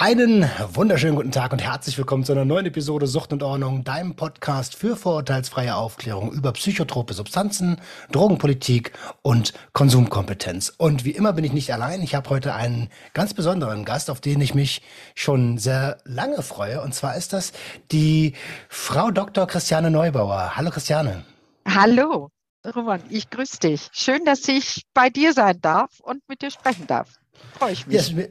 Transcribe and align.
Einen 0.00 0.48
wunderschönen 0.74 1.16
guten 1.16 1.32
Tag 1.32 1.50
und 1.50 1.60
herzlich 1.60 1.98
willkommen 1.98 2.22
zu 2.22 2.30
einer 2.30 2.44
neuen 2.44 2.66
Episode 2.66 3.08
Sucht 3.08 3.32
und 3.32 3.42
Ordnung, 3.42 3.82
deinem 3.82 4.14
Podcast 4.14 4.76
für 4.76 4.94
vorurteilsfreie 4.94 5.74
Aufklärung 5.74 6.32
über 6.32 6.52
psychotrope 6.52 7.14
Substanzen, 7.14 7.80
Drogenpolitik 8.12 8.92
und 9.22 9.54
Konsumkompetenz. 9.72 10.72
Und 10.78 11.04
wie 11.04 11.10
immer 11.10 11.32
bin 11.32 11.42
ich 11.42 11.52
nicht 11.52 11.72
allein. 11.72 12.00
Ich 12.00 12.14
habe 12.14 12.30
heute 12.30 12.54
einen 12.54 12.90
ganz 13.12 13.34
besonderen 13.34 13.84
Gast, 13.84 14.08
auf 14.08 14.20
den 14.20 14.40
ich 14.40 14.54
mich 14.54 14.82
schon 15.16 15.58
sehr 15.58 15.98
lange 16.04 16.42
freue. 16.42 16.80
Und 16.80 16.94
zwar 16.94 17.16
ist 17.16 17.32
das 17.32 17.50
die 17.90 18.34
Frau 18.68 19.10
Dr. 19.10 19.48
Christiane 19.48 19.90
Neubauer. 19.90 20.52
Hallo 20.54 20.70
Christiane. 20.70 21.24
Hallo, 21.66 22.30
Roman, 22.76 23.02
ich 23.10 23.30
grüße 23.30 23.58
dich. 23.58 23.88
Schön, 23.90 24.24
dass 24.24 24.46
ich 24.46 24.84
bei 24.94 25.10
dir 25.10 25.32
sein 25.32 25.60
darf 25.60 25.98
und 25.98 26.20
mit 26.28 26.40
dir 26.40 26.52
sprechen 26.52 26.86
darf. 26.86 27.18
Freue 27.58 27.72
ich 27.72 27.84
mich. 27.88 28.10
Ja, 28.10 28.26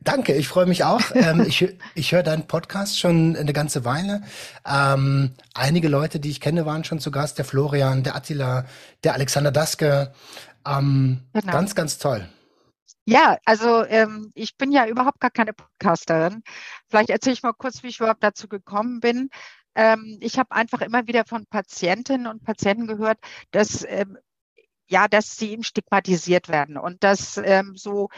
Danke, 0.00 0.34
ich 0.34 0.48
freue 0.48 0.66
mich 0.66 0.84
auch. 0.84 1.02
ähm, 1.14 1.44
ich 1.46 1.74
ich 1.94 2.12
höre 2.12 2.22
deinen 2.22 2.46
Podcast 2.46 2.98
schon 2.98 3.36
eine 3.36 3.52
ganze 3.52 3.84
Weile. 3.84 4.22
Ähm, 4.66 5.32
einige 5.54 5.88
Leute, 5.88 6.20
die 6.20 6.30
ich 6.30 6.40
kenne, 6.40 6.66
waren 6.66 6.84
schon 6.84 7.00
zu 7.00 7.10
Gast. 7.10 7.38
Der 7.38 7.44
Florian, 7.44 8.02
der 8.02 8.16
Attila, 8.16 8.66
der 9.04 9.14
Alexander 9.14 9.52
Daske. 9.52 10.12
Ähm, 10.66 11.22
Genau. 11.32 11.52
Ganz, 11.52 11.74
ganz 11.74 11.98
toll. 11.98 12.28
Ja, 13.08 13.38
also 13.44 13.84
ähm, 13.84 14.32
ich 14.34 14.56
bin 14.56 14.72
ja 14.72 14.86
überhaupt 14.86 15.20
gar 15.20 15.30
keine 15.30 15.52
Podcasterin. 15.52 16.42
Vielleicht 16.88 17.10
erzähle 17.10 17.34
ich 17.34 17.42
mal 17.42 17.52
kurz, 17.52 17.82
wie 17.82 17.88
ich 17.88 18.00
überhaupt 18.00 18.22
dazu 18.24 18.48
gekommen 18.48 18.98
bin. 19.00 19.30
Ähm, 19.76 20.18
ich 20.20 20.38
habe 20.38 20.50
einfach 20.52 20.80
immer 20.80 21.06
wieder 21.06 21.24
von 21.24 21.46
Patientinnen 21.46 22.26
und 22.26 22.42
Patienten 22.42 22.86
gehört, 22.88 23.18
dass 23.52 23.84
ähm, 23.86 24.18
ja, 24.88 25.08
dass 25.08 25.36
sie 25.36 25.52
eben 25.52 25.64
stigmatisiert 25.64 26.48
werden 26.48 26.76
und 26.76 27.02
dass 27.02 27.38
ähm, 27.38 27.76
so 27.76 28.08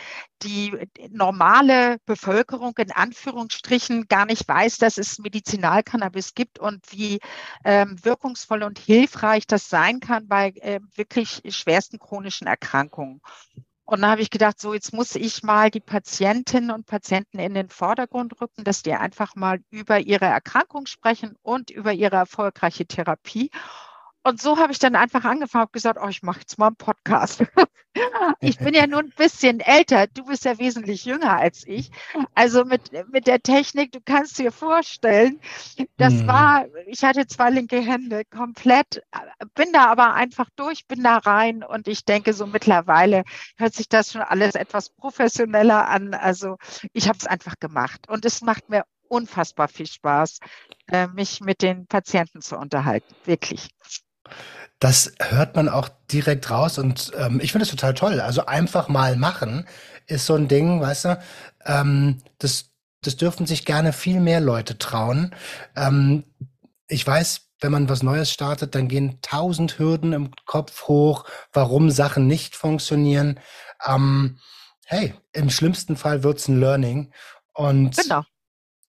die 0.43 0.73
normale 1.11 1.99
Bevölkerung 2.07 2.75
in 2.79 2.93
Anführungsstrichen 2.93 4.07
gar 4.09 4.27
nicht 4.27 4.47
weiß, 4.47 4.79
dass 4.79 4.99
es 4.99 5.19
Medizinalcannabis 5.19 6.35
gibt 6.35 6.59
und 6.59 6.85
wie 6.91 7.19
ähm, 7.65 7.97
wirkungsvoll 8.03 8.63
und 8.63 8.79
hilfreich 8.79 9.47
das 9.47 9.69
sein 9.69 10.01
kann 10.01 10.29
bei 10.29 10.53
ähm, 10.61 10.89
wirklich 10.95 11.43
schwersten 11.49 11.99
chronischen 11.99 12.47
Erkrankungen. 12.47 13.21
Und 13.91 14.03
da 14.03 14.11
habe 14.11 14.21
ich 14.21 14.29
gedacht, 14.29 14.61
so 14.61 14.75
jetzt 14.75 14.93
muss 14.93 15.15
ich 15.15 15.43
mal 15.43 15.71
die 15.71 15.81
Patientinnen 15.81 16.71
und 16.71 16.85
Patienten 16.85 17.39
in 17.39 17.55
den 17.55 17.71
Vordergrund 17.71 18.39
rücken, 18.39 18.63
dass 18.63 18.83
die 18.83 18.93
einfach 18.93 19.35
mal 19.35 19.61
über 19.71 19.99
ihre 19.99 20.27
Erkrankung 20.27 20.85
sprechen 20.85 21.37
und 21.41 21.71
über 21.71 21.95
ihre 21.95 22.17
erfolgreiche 22.17 22.85
Therapie. 22.85 23.51
Und 24.25 24.41
so 24.43 24.59
habe 24.59 24.73
ich 24.73 24.79
dann 24.79 24.95
einfach 24.97 25.25
angefangen, 25.25 25.63
habe 25.63 25.73
gesagt, 25.73 25.99
oh, 26.03 26.09
ich 26.09 26.23
mache 26.23 26.41
jetzt 26.41 26.59
mal 26.59 26.69
einen 26.69 26.77
Podcast. 26.77 27.41
Ich 28.41 28.61
bin 28.61 28.75
ja 28.75 28.87
nur 28.87 29.01
ein 29.01 29.13
bisschen 29.17 29.59
älter, 29.61 30.07
du 30.07 30.25
bist 30.27 30.45
ja 30.45 30.57
wesentlich 30.59 31.05
jünger 31.05 31.37
als 31.39 31.67
ich. 31.67 31.91
Also 32.35 32.65
mit, 32.65 32.93
mit 33.11 33.27
der 33.27 33.41
Technik, 33.43 33.91
du 33.91 34.01
kannst 34.05 34.39
dir 34.39 34.53
vorstellen, 34.53 35.41
das 35.97 36.23
Mhm. 36.23 36.27
war, 36.27 36.67
ich 36.87 37.03
hatte 37.03 37.27
zwei 37.27 37.51
linke 37.51 37.81
Hände 37.81 38.25
komplett, 38.27 39.03
bin 39.55 39.73
da 39.73 39.87
aber 39.87 40.15
einfach 40.15 40.49
durch, 40.57 40.87
bin 40.87 41.03
da 41.03 41.17
rein 41.19 41.65
und 41.65 41.89
ich 41.89 42.05
denke, 42.05 42.33
so 42.35 42.47
mittlerweile 42.47 43.25
hört 43.57 43.75
sich 43.75 43.89
das 43.89 44.13
schon 44.13 44.23
alles 44.23 44.55
etwas 44.55 44.91
professioneller 44.91 45.89
an. 45.89 46.15
Also 46.15 46.57
ich 46.93 47.09
habe 47.09 47.19
es 47.19 47.27
einfach 47.27 47.55
gemacht 47.59 48.09
und 48.09 48.25
es 48.25 48.43
macht 48.43 48.69
mir 48.69 48.85
unfassbar 49.09 49.69
viel 49.69 49.87
Spaß, 49.87 50.39
äh, 50.89 51.09
mich 51.09 51.41
mit 51.41 51.63
den 51.63 51.87
Patienten 51.87 52.43
zu 52.43 52.57
unterhalten, 52.59 53.15
wirklich. 53.25 53.71
Das 54.81 55.13
hört 55.21 55.57
man 55.57 55.69
auch 55.69 55.89
direkt 56.13 56.51
raus 56.51 56.79
und 56.79 57.11
ähm, 57.19 57.41
ich 57.43 57.53
finde 57.53 57.65
es 57.65 57.71
total 57.71 57.95
toll. 57.95 58.21
Also 58.21 58.47
einfach 58.47 58.89
mal 58.89 59.17
machen 59.17 59.67
ist 60.07 60.27
so 60.27 60.35
ein 60.35 60.49
Ding, 60.49 60.81
weißt 60.81 61.05
du, 61.07 61.19
ähm, 61.67 62.19
das, 62.39 62.71
das 63.03 63.17
dürfen 63.17 63.47
sich 63.47 63.65
gerne 63.65 63.93
viel 63.93 64.21
mehr 64.21 64.41
Leute 64.41 64.79
trauen. 64.79 65.35
Ähm, 65.77 66.25
ich 66.87 67.07
weiß, 67.07 67.49
wenn 67.61 67.73
man 67.73 67.89
was 67.89 68.03
Neues 68.03 68.31
startet, 68.31 68.75
dann 68.75 68.89
gehen 68.89 69.19
tausend 69.21 69.79
Hürden 69.79 70.13
im 70.13 70.31
Kopf 70.47 70.87
hoch, 70.87 71.25
warum 71.53 71.91
Sachen 71.91 72.27
nicht 72.27 72.55
funktionieren. 72.55 73.41
Ähm, 73.85 74.39
hey, 74.87 75.15
im 75.33 75.51
schlimmsten 75.51 75.97
Fall 75.97 76.23
wird's 76.23 76.49
ein 76.49 76.61
Learning 76.61 77.13
und 77.53 77.97
Genau. 77.97 78.23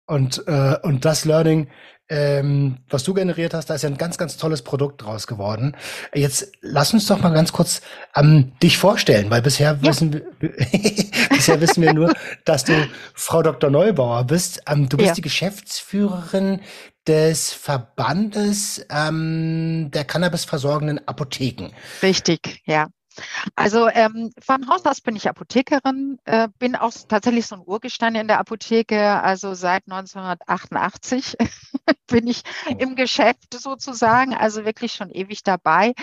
und, 0.06 0.48
äh, 0.48 0.78
und 0.84 1.06
das 1.06 1.26
Learning, 1.26 1.70
ähm, 2.12 2.78
was 2.90 3.04
du 3.04 3.14
generiert 3.14 3.54
hast, 3.54 3.70
da 3.70 3.76
ist 3.76 3.84
ja 3.84 3.90
ein 3.90 3.98
ganz, 3.98 4.18
ganz 4.18 4.36
tolles 4.36 4.62
Produkt 4.64 5.02
draus 5.02 5.28
geworden. 5.28 5.78
Jetzt 6.14 6.52
lass 6.62 6.94
uns 6.94 7.08
doch 7.08 7.22
mal 7.22 7.32
ganz 7.34 7.54
kurz 7.54 7.82
ähm, 8.16 8.52
dich 8.62 8.78
vorstellen, 8.78 9.30
weil 9.32 9.42
bisher 9.42 9.80
Ja. 9.82 9.88
wissen 9.88 10.12
wir, 10.14 10.24
bisher 11.30 11.62
wissen 11.62 11.82
wir 11.82 11.94
nur, 11.94 12.14
dass 12.44 12.66
du 12.66 12.74
Frau 13.14 13.42
Dr. 13.42 13.70
Neubauer 13.70 14.26
bist. 14.26 14.62
Ähm, 14.68 14.90
du 14.90 14.98
bist 14.98 15.08
Ja. 15.08 15.14
die 15.16 15.22
Geschäftsführerin 15.22 16.60
des 17.08 17.54
Verbandes 17.54 18.86
ähm, 18.92 19.90
der 19.92 20.04
Cannabis-versorgenden 20.04 21.08
Apotheken. 21.08 21.72
Richtig, 22.04 22.62
ja. 22.66 22.88
Also 23.56 23.90
ähm, 23.90 24.32
von 24.40 24.68
Haus 24.68 24.86
aus 24.86 25.02
bin 25.02 25.16
ich 25.16 25.30
Apothekerin, 25.30 26.20
äh, 26.26 26.48
bin 26.60 26.76
auch 26.76 26.94
tatsächlich 27.08 27.48
so 27.48 27.56
ein 27.56 27.64
Urgestein 27.66 28.16
in 28.16 28.28
der 28.28 28.40
Apotheke. 28.40 29.22
Also 29.22 29.54
seit 29.54 29.84
1988 29.88 31.38
bin 32.08 32.28
ich 32.28 32.44
im 32.78 32.96
Geschäft 32.96 33.54
sozusagen, 33.54 34.34
also 34.34 34.66
wirklich 34.66 34.94
schon 34.94 35.10
ewig 35.10 35.44
dabei. 35.44 35.94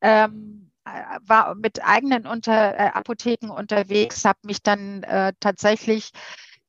Ähm, 0.00 0.70
äh, 0.84 1.18
war 1.22 1.54
mit 1.54 1.84
eigenen 1.84 2.26
unter, 2.26 2.78
äh, 2.78 2.90
Apotheken 2.92 3.50
unterwegs, 3.50 4.24
habe 4.24 4.38
mich 4.42 4.62
dann 4.62 5.02
äh, 5.02 5.32
tatsächlich 5.40 6.12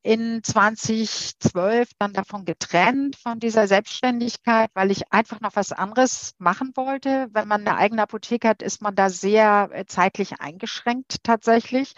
in 0.07 0.41
2012 0.41 1.89
dann 1.99 2.13
davon 2.13 2.45
getrennt, 2.45 3.17
von 3.17 3.41
dieser 3.41 3.67
Selbstständigkeit, 3.67 4.69
weil 4.73 4.89
ich 4.89 5.11
einfach 5.11 5.41
noch 5.41 5.57
was 5.57 5.73
anderes 5.73 6.33
machen 6.37 6.71
wollte. 6.75 7.27
Wenn 7.33 7.49
man 7.49 7.67
eine 7.67 7.75
eigene 7.75 8.03
Apotheke 8.03 8.47
hat, 8.47 8.61
ist 8.61 8.81
man 8.81 8.95
da 8.95 9.09
sehr 9.09 9.69
äh, 9.73 9.85
zeitlich 9.85 10.39
eingeschränkt 10.39 11.17
tatsächlich, 11.23 11.91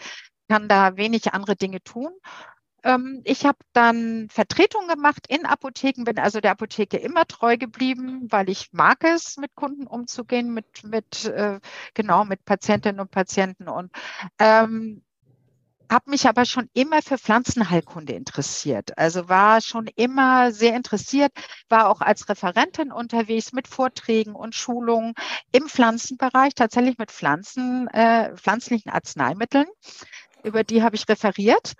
kann 0.48 0.68
da 0.68 0.96
wenig 0.96 1.32
andere 1.34 1.54
Dinge 1.54 1.80
tun. 1.84 2.10
Ähm, 2.82 3.20
ich 3.22 3.46
habe 3.46 3.58
dann 3.74 4.28
Vertretung 4.28 4.88
gemacht 4.88 5.26
in 5.28 5.46
Apotheken, 5.46 6.02
bin 6.02 6.18
also 6.18 6.40
der 6.40 6.50
Apotheke 6.52 6.96
immer 6.96 7.26
treu 7.26 7.58
geblieben, 7.58 8.26
weil 8.28 8.50
ich 8.50 8.72
mag 8.72 9.04
es, 9.04 9.36
mit 9.36 9.54
Kunden 9.54 9.86
umzugehen, 9.86 10.52
mit, 10.52 10.82
mit 10.82 11.26
äh, 11.26 11.60
genau, 11.94 12.24
mit 12.24 12.44
Patientinnen 12.44 13.00
und 13.00 13.12
Patienten 13.12 13.68
und 13.68 13.92
ähm, 14.40 15.04
habe 15.90 16.10
mich 16.10 16.28
aber 16.28 16.44
schon 16.44 16.70
immer 16.72 17.02
für 17.02 17.18
Pflanzenheilkunde 17.18 18.12
interessiert. 18.12 18.96
Also 18.96 19.28
war 19.28 19.60
schon 19.60 19.88
immer 19.96 20.52
sehr 20.52 20.76
interessiert, 20.76 21.32
war 21.68 21.88
auch 21.88 22.00
als 22.00 22.28
Referentin 22.28 22.92
unterwegs 22.92 23.52
mit 23.52 23.66
Vorträgen 23.66 24.34
und 24.34 24.54
Schulungen 24.54 25.14
im 25.52 25.68
Pflanzenbereich, 25.68 26.54
tatsächlich 26.54 26.96
mit 26.98 27.10
Pflanzen, 27.10 27.88
äh, 27.88 28.36
pflanzlichen 28.36 28.92
Arzneimitteln. 28.92 29.66
Über 30.44 30.62
die 30.62 30.82
habe 30.82 30.94
ich 30.94 31.08
referiert. 31.08 31.74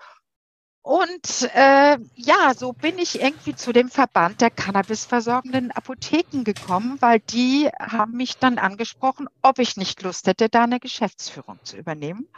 Und 0.83 1.49
äh, 1.55 1.99
ja, 2.15 2.55
so 2.57 2.73
bin 2.73 2.99
ich 2.99 3.21
irgendwie 3.21 3.55
zu 3.55 3.73
dem 3.73 3.91
Verband 3.91 4.41
der 4.41 4.51
cannabisversorgenden 4.51 5.71
Apotheken 5.73 6.43
gekommen, 6.43 6.97
weil 7.01 7.21
die 7.21 7.69
haben 7.79 8.13
mich 8.13 8.39
dann 8.39 8.59
angesprochen, 8.59 9.29
ob 9.43 9.59
ich 9.59 9.77
nicht 9.77 10.03
Lust 10.03 10.27
hätte, 10.27 10.49
da 10.49 10.65
eine 10.65 10.81
Geschäftsführung 10.81 11.59
zu 11.65 11.77
übernehmen. 11.77 12.29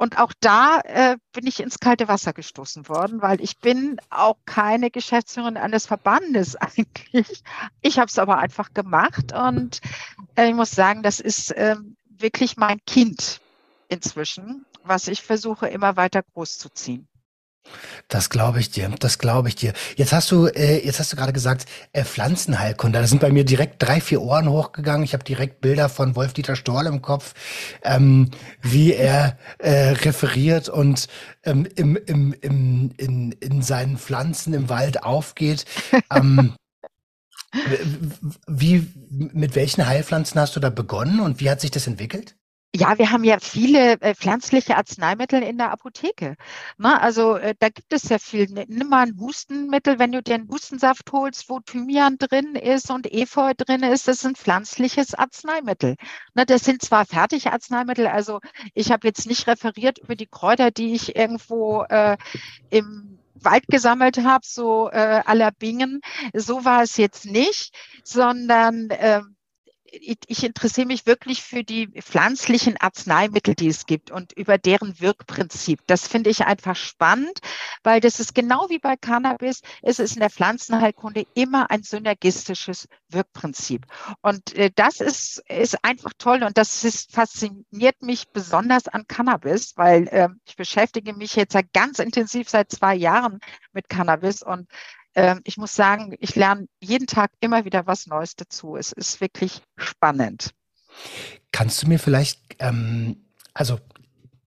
Und 0.00 0.16
auch 0.16 0.32
da 0.40 0.80
äh, 0.84 1.18
bin 1.34 1.46
ich 1.46 1.60
ins 1.60 1.78
kalte 1.78 2.08
Wasser 2.08 2.32
gestoßen 2.32 2.88
worden, 2.88 3.20
weil 3.20 3.38
ich 3.42 3.58
bin 3.58 4.00
auch 4.08 4.38
keine 4.46 4.90
Geschäftsführerin 4.90 5.58
eines 5.58 5.84
Verbandes 5.84 6.56
eigentlich. 6.56 7.42
Ich 7.82 7.98
habe 7.98 8.06
es 8.06 8.18
aber 8.18 8.38
einfach 8.38 8.72
gemacht 8.72 9.34
und 9.34 9.82
äh, 10.36 10.48
ich 10.48 10.54
muss 10.54 10.70
sagen, 10.70 11.02
das 11.02 11.20
ist 11.20 11.50
äh, 11.50 11.76
wirklich 12.08 12.56
mein 12.56 12.82
Kind 12.86 13.42
inzwischen, 13.88 14.64
was 14.84 15.06
ich 15.06 15.20
versuche 15.20 15.68
immer 15.68 15.96
weiter 15.96 16.22
großzuziehen. 16.22 17.06
Das 18.08 18.28
glaube 18.28 18.58
ich 18.58 18.70
dir, 18.70 18.88
das 18.98 19.18
glaube 19.18 19.48
ich 19.48 19.54
dir. 19.54 19.72
Jetzt 19.96 20.12
hast 20.12 20.30
du, 20.32 20.46
äh, 20.46 20.84
jetzt 20.84 20.98
hast 20.98 21.12
du 21.12 21.16
gerade 21.16 21.32
gesagt, 21.32 21.66
äh, 21.92 22.04
Pflanzenheilkunde. 22.04 22.98
Da 22.98 23.06
sind 23.06 23.20
bei 23.20 23.30
mir 23.30 23.44
direkt 23.44 23.82
drei, 23.82 24.00
vier 24.00 24.20
Ohren 24.20 24.48
hochgegangen. 24.48 25.04
Ich 25.04 25.12
habe 25.12 25.22
direkt 25.22 25.60
Bilder 25.60 25.88
von 25.88 26.16
Wolf-Dieter 26.16 26.56
Storl 26.56 26.86
im 26.86 27.02
Kopf, 27.02 27.34
ähm, 27.82 28.30
wie 28.62 28.94
er 28.94 29.38
äh, 29.58 29.90
referiert 29.90 30.68
und 30.68 31.06
ähm, 31.44 31.68
im, 31.76 31.96
im, 31.96 32.34
im, 32.40 32.90
in, 32.96 33.32
in 33.32 33.62
seinen 33.62 33.96
Pflanzen 33.96 34.54
im 34.54 34.68
Wald 34.68 35.04
aufgeht. 35.04 35.64
Ähm, 36.12 36.54
wie, 38.46 38.86
mit 39.08 39.54
welchen 39.54 39.86
Heilpflanzen 39.86 40.40
hast 40.40 40.56
du 40.56 40.60
da 40.60 40.70
begonnen 40.70 41.20
und 41.20 41.40
wie 41.40 41.50
hat 41.50 41.60
sich 41.60 41.70
das 41.70 41.86
entwickelt? 41.86 42.36
Ja, 42.72 42.98
wir 42.98 43.10
haben 43.10 43.24
ja 43.24 43.40
viele 43.40 44.00
äh, 44.00 44.14
pflanzliche 44.14 44.76
Arzneimittel 44.76 45.42
in 45.42 45.58
der 45.58 45.72
Apotheke. 45.72 46.36
Ne? 46.78 47.00
Also 47.00 47.34
äh, 47.34 47.56
da 47.58 47.68
gibt 47.68 47.92
es 47.92 48.08
ja 48.08 48.18
viel. 48.20 48.46
Nimm 48.68 48.88
mal 48.88 49.08
ein 49.08 49.18
Hustenmittel, 49.18 49.98
wenn 49.98 50.12
du 50.12 50.22
dir 50.22 50.36
einen 50.36 50.48
Hustensaft 50.48 51.10
holst, 51.10 51.50
wo 51.50 51.58
Thymian 51.58 52.16
drin 52.18 52.54
ist 52.54 52.92
und 52.92 53.12
Efeu 53.12 53.54
drin 53.56 53.82
ist, 53.82 54.06
das 54.06 54.18
ist 54.18 54.26
ein 54.26 54.36
pflanzliches 54.36 55.14
Arzneimittel. 55.14 55.96
Ne? 56.34 56.46
Das 56.46 56.62
sind 56.64 56.80
zwar 56.80 57.06
Fertigarzneimittel, 57.06 58.06
also 58.06 58.38
ich 58.72 58.92
habe 58.92 59.08
jetzt 59.08 59.26
nicht 59.26 59.48
referiert 59.48 59.98
über 59.98 60.14
die 60.14 60.28
Kräuter, 60.28 60.70
die 60.70 60.94
ich 60.94 61.16
irgendwo 61.16 61.82
äh, 61.88 62.16
im 62.70 63.18
Wald 63.34 63.66
gesammelt 63.66 64.18
habe, 64.18 64.46
so 64.46 64.90
äh, 64.90 65.22
aller 65.26 65.50
Bingen. 65.50 66.02
So 66.34 66.64
war 66.64 66.82
es 66.82 66.96
jetzt 66.96 67.24
nicht, 67.26 67.74
sondern 68.04 68.90
äh, 68.90 69.22
ich, 69.92 70.44
interessiere 70.44 70.86
mich 70.86 71.06
wirklich 71.06 71.42
für 71.42 71.64
die 71.64 71.88
pflanzlichen 71.88 72.76
Arzneimittel, 72.76 73.54
die 73.54 73.68
es 73.68 73.86
gibt 73.86 74.10
und 74.10 74.32
über 74.32 74.58
deren 74.58 75.00
Wirkprinzip. 75.00 75.80
Das 75.86 76.06
finde 76.06 76.30
ich 76.30 76.44
einfach 76.46 76.76
spannend, 76.76 77.40
weil 77.82 78.00
das 78.00 78.20
ist 78.20 78.34
genau 78.34 78.66
wie 78.68 78.78
bei 78.78 78.96
Cannabis, 78.96 79.62
es 79.82 79.98
ist 79.98 80.14
in 80.14 80.20
der 80.20 80.30
Pflanzenheilkunde 80.30 81.26
immer 81.34 81.70
ein 81.70 81.82
synergistisches 81.82 82.88
Wirkprinzip. 83.08 83.86
Und 84.22 84.54
äh, 84.54 84.70
das 84.74 85.00
ist, 85.00 85.42
ist 85.48 85.84
einfach 85.84 86.12
toll 86.18 86.42
und 86.42 86.56
das 86.56 86.84
ist, 86.84 87.12
fasziniert 87.12 88.02
mich 88.02 88.28
besonders 88.28 88.88
an 88.88 89.06
Cannabis, 89.08 89.74
weil 89.76 90.08
äh, 90.08 90.28
ich 90.44 90.56
beschäftige 90.56 91.14
mich 91.14 91.36
jetzt 91.36 91.56
ganz 91.72 91.98
intensiv 91.98 92.48
seit 92.48 92.70
zwei 92.70 92.94
Jahren 92.94 93.40
mit 93.72 93.88
Cannabis 93.88 94.42
und 94.42 94.68
ich 95.44 95.56
muss 95.56 95.74
sagen, 95.74 96.14
ich 96.20 96.36
lerne 96.36 96.66
jeden 96.80 97.06
Tag 97.06 97.32
immer 97.40 97.64
wieder 97.64 97.86
was 97.86 98.06
Neues 98.06 98.36
dazu. 98.36 98.76
Es 98.76 98.92
ist 98.92 99.20
wirklich 99.20 99.62
spannend. 99.76 100.50
Kannst 101.52 101.82
du 101.82 101.88
mir 101.88 101.98
vielleicht, 101.98 102.56
ähm, 102.58 103.24
also 103.52 103.78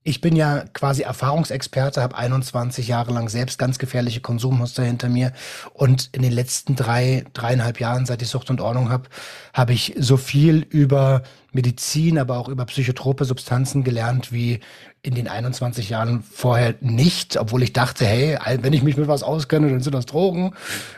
ich 0.03 0.19
bin 0.19 0.35
ja 0.35 0.65
quasi 0.73 1.03
Erfahrungsexperte, 1.03 2.01
habe 2.01 2.17
21 2.17 2.87
Jahre 2.87 3.13
lang 3.13 3.29
selbst 3.29 3.57
ganz 3.57 3.79
gefährliche 3.79 4.19
Konsummuster 4.19 4.83
hinter 4.83 5.07
mir 5.07 5.31
und 5.73 6.09
in 6.11 6.21
den 6.21 6.33
letzten 6.33 6.75
drei, 6.75 7.23
dreieinhalb 7.33 7.79
Jahren, 7.79 8.05
seit 8.05 8.21
ich 8.21 8.27
Sucht 8.27 8.49
und 8.49 8.59
Ordnung 8.59 8.89
habe, 8.89 9.09
habe 9.53 9.73
ich 9.73 9.95
so 9.97 10.17
viel 10.17 10.65
über 10.69 11.23
Medizin, 11.53 12.17
aber 12.17 12.37
auch 12.37 12.49
über 12.49 12.65
psychotrope 12.65 13.25
Substanzen 13.25 13.83
gelernt 13.83 14.33
wie 14.33 14.59
in 15.03 15.15
den 15.15 15.27
21 15.27 15.89
Jahren 15.89 16.23
vorher 16.23 16.75
nicht, 16.81 17.37
obwohl 17.37 17.63
ich 17.63 17.73
dachte, 17.73 18.05
hey, 18.05 18.37
wenn 18.61 18.73
ich 18.73 18.83
mich 18.83 18.97
mit 18.97 19.07
was 19.07 19.23
auskenne, 19.23 19.69
dann 19.69 19.81
sind 19.81 19.93
das 19.93 20.05
Drogen. 20.05 20.53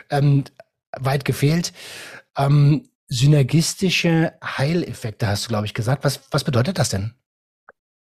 Ähm, 0.10 0.46
weit 0.98 1.26
gefehlt. 1.26 1.74
Ähm, 2.38 2.90
synergistische 3.08 4.34
Heileffekte 4.44 5.28
hast 5.28 5.46
du, 5.46 5.50
glaube 5.50 5.66
ich, 5.66 5.74
gesagt. 5.74 6.04
Was, 6.04 6.22
was 6.32 6.44
bedeutet 6.44 6.80
das 6.80 6.90
denn? 6.90 7.14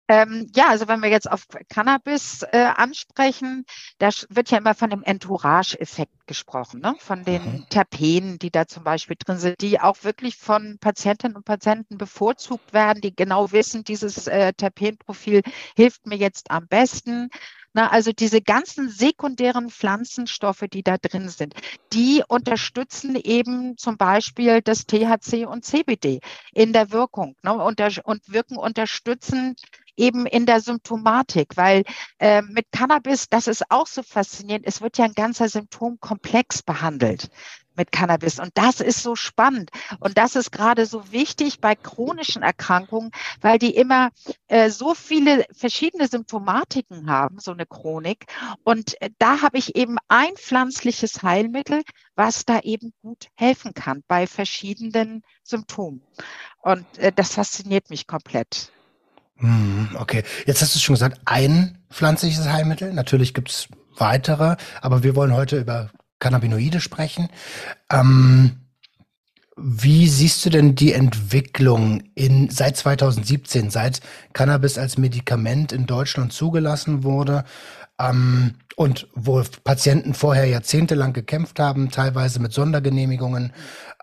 Ähm, 0.08 0.50
ja, 0.54 0.68
also 0.68 0.86
wenn 0.86 1.02
wir 1.02 1.10
jetzt 1.10 1.30
auf 1.30 1.46
Cannabis 1.68 2.42
äh, 2.52 2.58
ansprechen, 2.76 3.64
da 3.98 4.10
wird 4.28 4.50
ja 4.50 4.58
immer 4.58 4.74
von 4.74 4.90
dem 4.90 5.02
Entourage-Effekt 5.02 6.26
gesprochen, 6.26 6.80
ne? 6.80 6.94
von 6.98 7.24
den 7.24 7.42
mhm. 7.42 7.68
Terpenen, 7.68 8.38
die 8.38 8.50
da 8.50 8.66
zum 8.66 8.84
Beispiel 8.84 9.16
drin 9.18 9.38
sind, 9.38 9.60
die 9.60 9.80
auch 9.80 10.04
wirklich 10.04 10.36
von 10.36 10.78
Patientinnen 10.78 11.36
und 11.36 11.44
Patienten 11.44 11.98
bevorzugt 11.98 12.72
werden, 12.72 13.00
die 13.00 13.14
genau 13.14 13.50
wissen, 13.50 13.82
dieses 13.82 14.28
äh, 14.28 14.52
Terpenprofil 14.52 15.42
hilft 15.74 16.06
mir 16.06 16.16
jetzt 16.16 16.50
am 16.50 16.68
besten. 16.68 17.30
Na, 17.76 17.90
also 17.90 18.10
diese 18.10 18.40
ganzen 18.40 18.88
sekundären 18.88 19.68
Pflanzenstoffe, 19.68 20.64
die 20.72 20.82
da 20.82 20.96
drin 20.96 21.28
sind, 21.28 21.52
die 21.92 22.22
unterstützen 22.26 23.16
eben 23.16 23.76
zum 23.76 23.98
Beispiel 23.98 24.62
das 24.62 24.86
THC 24.86 25.44
und 25.44 25.62
CBD 25.62 26.20
in 26.54 26.72
der 26.72 26.90
Wirkung 26.90 27.36
ne, 27.42 27.52
und, 27.52 27.78
und 28.04 28.32
wirken 28.32 28.56
unterstützend 28.56 29.60
eben 29.94 30.24
in 30.24 30.46
der 30.46 30.62
Symptomatik, 30.62 31.58
weil 31.58 31.84
äh, 32.18 32.40
mit 32.40 32.64
Cannabis, 32.72 33.28
das 33.28 33.46
ist 33.46 33.70
auch 33.70 33.86
so 33.86 34.02
faszinierend, 34.02 34.66
es 34.66 34.80
wird 34.80 34.96
ja 34.96 35.04
ein 35.04 35.12
ganzer 35.12 35.50
Symptomkomplex 35.50 36.62
behandelt 36.62 37.28
mit 37.76 37.92
Cannabis. 37.92 38.38
Und 38.38 38.50
das 38.54 38.80
ist 38.80 39.02
so 39.02 39.16
spannend. 39.16 39.70
Und 40.00 40.18
das 40.18 40.36
ist 40.36 40.52
gerade 40.52 40.86
so 40.86 41.12
wichtig 41.12 41.60
bei 41.60 41.74
chronischen 41.74 42.42
Erkrankungen, 42.42 43.10
weil 43.40 43.58
die 43.58 43.74
immer 43.74 44.10
äh, 44.48 44.70
so 44.70 44.94
viele 44.94 45.44
verschiedene 45.52 46.08
Symptomatiken 46.08 47.10
haben, 47.10 47.38
so 47.38 47.52
eine 47.52 47.66
Chronik. 47.66 48.26
Und 48.64 49.00
äh, 49.00 49.10
da 49.18 49.42
habe 49.42 49.58
ich 49.58 49.76
eben 49.76 49.96
ein 50.08 50.34
pflanzliches 50.36 51.22
Heilmittel, 51.22 51.82
was 52.14 52.44
da 52.44 52.60
eben 52.60 52.92
gut 53.02 53.28
helfen 53.34 53.74
kann 53.74 54.02
bei 54.08 54.26
verschiedenen 54.26 55.22
Symptomen. 55.42 56.02
Und 56.62 56.86
äh, 56.98 57.12
das 57.12 57.34
fasziniert 57.34 57.90
mich 57.90 58.06
komplett. 58.06 58.70
Hm, 59.38 59.96
okay, 59.98 60.24
jetzt 60.46 60.62
hast 60.62 60.74
du 60.74 60.78
schon 60.78 60.94
gesagt, 60.94 61.20
ein 61.26 61.78
pflanzliches 61.90 62.46
Heilmittel. 62.46 62.92
Natürlich 62.92 63.34
gibt 63.34 63.50
es 63.50 63.68
weitere, 63.96 64.56
aber 64.80 65.02
wir 65.02 65.14
wollen 65.14 65.34
heute 65.34 65.58
über 65.58 65.90
Cannabinoide 66.18 66.80
sprechen. 66.80 67.28
Ähm, 67.90 68.66
wie 69.56 70.06
siehst 70.06 70.44
du 70.44 70.50
denn 70.50 70.74
die 70.74 70.92
Entwicklung 70.92 72.02
in, 72.14 72.50
seit 72.50 72.76
2017, 72.76 73.70
seit 73.70 74.00
Cannabis 74.34 74.76
als 74.76 74.98
Medikament 74.98 75.72
in 75.72 75.86
Deutschland 75.86 76.32
zugelassen 76.32 77.04
wurde 77.04 77.44
ähm, 77.98 78.56
und 78.76 79.08
wo 79.14 79.42
Patienten 79.64 80.12
vorher 80.12 80.44
jahrzehntelang 80.44 81.14
gekämpft 81.14 81.58
haben, 81.58 81.90
teilweise 81.90 82.38
mit 82.40 82.52
Sondergenehmigungen, 82.52 83.54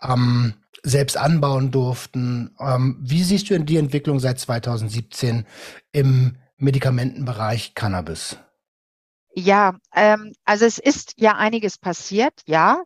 ähm, 0.01 0.55
selbst 0.81 1.17
anbauen 1.17 1.69
durften. 1.69 2.55
Ähm, 2.59 2.97
wie 3.01 3.23
siehst 3.23 3.49
du 3.49 3.53
denn 3.53 3.67
die 3.67 3.77
Entwicklung 3.77 4.19
seit 4.19 4.39
2017 4.39 5.45
im 5.91 6.37
Medikamentenbereich 6.57 7.75
Cannabis? 7.75 8.37
Ja, 9.35 9.73
ähm, 9.95 10.33
also 10.45 10.65
es 10.65 10.77
ist 10.77 11.13
ja 11.17 11.35
einiges 11.35 11.77
passiert, 11.77 12.41
ja. 12.45 12.83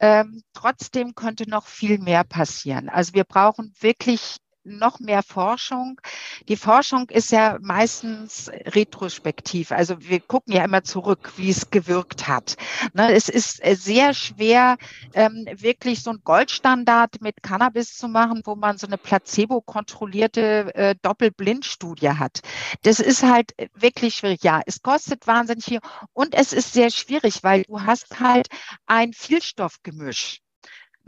Ähm, 0.00 0.42
trotzdem 0.54 1.14
könnte 1.14 1.48
noch 1.50 1.66
viel 1.66 1.98
mehr 1.98 2.24
passieren. 2.24 2.88
Also 2.88 3.14
wir 3.14 3.24
brauchen 3.24 3.74
wirklich 3.80 4.38
noch 4.68 5.00
mehr 5.00 5.22
Forschung. 5.22 6.00
Die 6.48 6.56
Forschung 6.56 7.08
ist 7.10 7.30
ja 7.32 7.58
meistens 7.60 8.50
retrospektiv. 8.66 9.72
Also 9.72 9.96
wir 10.00 10.20
gucken 10.20 10.54
ja 10.54 10.64
immer 10.64 10.82
zurück, 10.84 11.32
wie 11.36 11.50
es 11.50 11.70
gewirkt 11.70 12.28
hat. 12.28 12.56
Ne, 12.92 13.12
es 13.12 13.28
ist 13.28 13.64
äh, 13.64 13.74
sehr 13.74 14.14
schwer, 14.14 14.76
ähm, 15.14 15.46
wirklich 15.52 16.02
so 16.02 16.10
ein 16.10 16.20
Goldstandard 16.24 17.20
mit 17.20 17.42
Cannabis 17.42 17.96
zu 17.96 18.08
machen, 18.08 18.42
wo 18.44 18.54
man 18.54 18.78
so 18.78 18.86
eine 18.86 18.98
placebo-kontrollierte 18.98 20.74
äh, 20.74 20.94
Doppelblindstudie 21.02 22.10
hat. 22.10 22.40
Das 22.82 23.00
ist 23.00 23.22
halt 23.22 23.52
wirklich 23.74 24.14
schwierig. 24.14 24.42
Ja, 24.42 24.60
es 24.66 24.82
kostet 24.82 25.26
wahnsinnig 25.26 25.64
viel 25.64 25.80
und 26.12 26.34
es 26.34 26.52
ist 26.52 26.72
sehr 26.72 26.90
schwierig, 26.90 27.42
weil 27.42 27.62
du 27.64 27.82
hast 27.82 28.20
halt 28.20 28.48
ein 28.86 29.12
Vielstoffgemisch. 29.12 30.40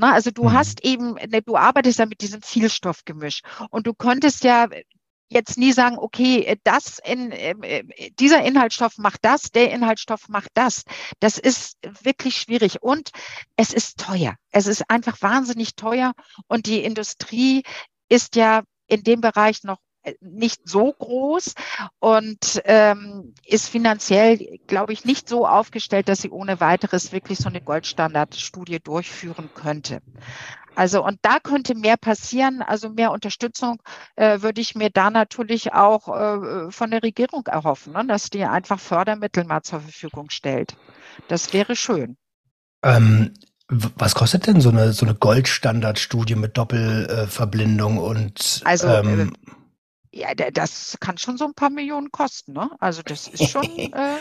Na, 0.01 0.15
also 0.15 0.31
du 0.31 0.45
mhm. 0.45 0.53
hast 0.53 0.83
eben, 0.83 1.15
ne, 1.15 1.43
du 1.43 1.57
arbeitest 1.57 1.99
ja 1.99 2.07
mit 2.07 2.23
diesem 2.23 2.41
Vielstoffgemisch 2.41 3.43
und 3.69 3.87
du 3.87 3.93
könntest 3.93 4.45
ja 4.45 4.67
jetzt 5.29 5.59
nie 5.59 5.73
sagen, 5.73 5.99
okay, 5.99 6.59
das 6.65 6.99
in, 7.05 7.31
ähm, 7.33 7.63
äh, 7.63 7.85
dieser 8.19 8.43
Inhaltsstoff 8.43 8.97
macht 8.97 9.21
das, 9.23 9.53
der 9.53 9.71
Inhaltsstoff 9.71 10.29
macht 10.29 10.53
das. 10.55 10.85
Das 11.21 11.37
ist 11.37 11.77
wirklich 12.03 12.37
schwierig 12.39 12.83
und 12.83 13.11
es 13.57 13.75
ist 13.75 14.01
teuer. 14.01 14.37
Es 14.51 14.67
ist 14.67 14.89
einfach 14.89 15.21
wahnsinnig 15.21 15.77
teuer 15.77 16.15
und 16.49 16.65
die 16.65 16.83
Industrie 16.83 17.63
ist 18.09 18.37
ja 18.37 18.63
in 18.87 19.03
dem 19.03 19.21
Bereich 19.21 19.65
noch 19.65 19.79
nicht 20.21 20.69
so 20.69 20.93
groß 20.93 21.55
und 21.99 22.63
ähm, 22.65 23.35
ist 23.45 23.69
finanziell, 23.69 24.59
glaube 24.67 24.93
ich, 24.93 25.05
nicht 25.05 25.29
so 25.29 25.47
aufgestellt, 25.47 26.09
dass 26.09 26.23
sie 26.23 26.31
ohne 26.31 26.61
weiteres 26.61 27.13
wirklich 27.13 27.39
so 27.39 27.49
eine 27.49 27.61
Goldstandardstudie 27.61 28.81
durchführen 28.81 29.51
könnte. 29.55 30.01
Also 30.75 31.05
und 31.05 31.19
da 31.23 31.39
könnte 31.41 31.75
mehr 31.75 31.97
passieren, 31.97 32.63
also 32.63 32.89
mehr 32.91 33.11
Unterstützung 33.11 33.83
äh, 34.17 34.41
würde 34.41 34.61
ich 34.61 34.75
mir 34.75 34.91
da 34.91 35.11
natürlich 35.11 35.73
auch 35.73 36.09
äh, 36.09 36.71
von 36.71 36.91
der 36.91 37.03
Regierung 37.03 37.47
erhoffen, 37.47 37.93
ne, 37.93 38.07
dass 38.07 38.31
die 38.31 38.45
einfach 38.45 38.81
Fördermittel 38.81 39.45
mal 39.45 39.63
zur 39.63 39.81
Verfügung 39.81 40.31
stellt. 40.31 40.77
Das 41.29 41.53
wäre 41.53 41.77
schön. 41.77 42.17
Ähm, 42.83 43.35
was 43.69 44.15
kostet 44.15 44.47
denn 44.47 44.61
so 44.61 44.71
eine, 44.71 44.93
so 44.93 45.07
eine 45.07 45.15
Goldstandardstudie 45.15 46.35
mit 46.35 46.57
Doppelverblindung 46.57 47.99
und 47.99 48.63
also 48.65 48.89
ähm, 48.89 49.33
ja, 50.13 50.35
das 50.35 50.97
kann 51.01 51.19
schon 51.19 51.39
so 51.39 51.45
ein 51.45 51.55
paar 51.55 51.71
Millionen 51.71 52.11
kosten, 52.11 52.53
ne? 52.53 52.71
Also 52.81 53.03
das 53.03 53.29
ist 53.29 53.49
schon, 53.49 53.65
äh, 53.79 54.19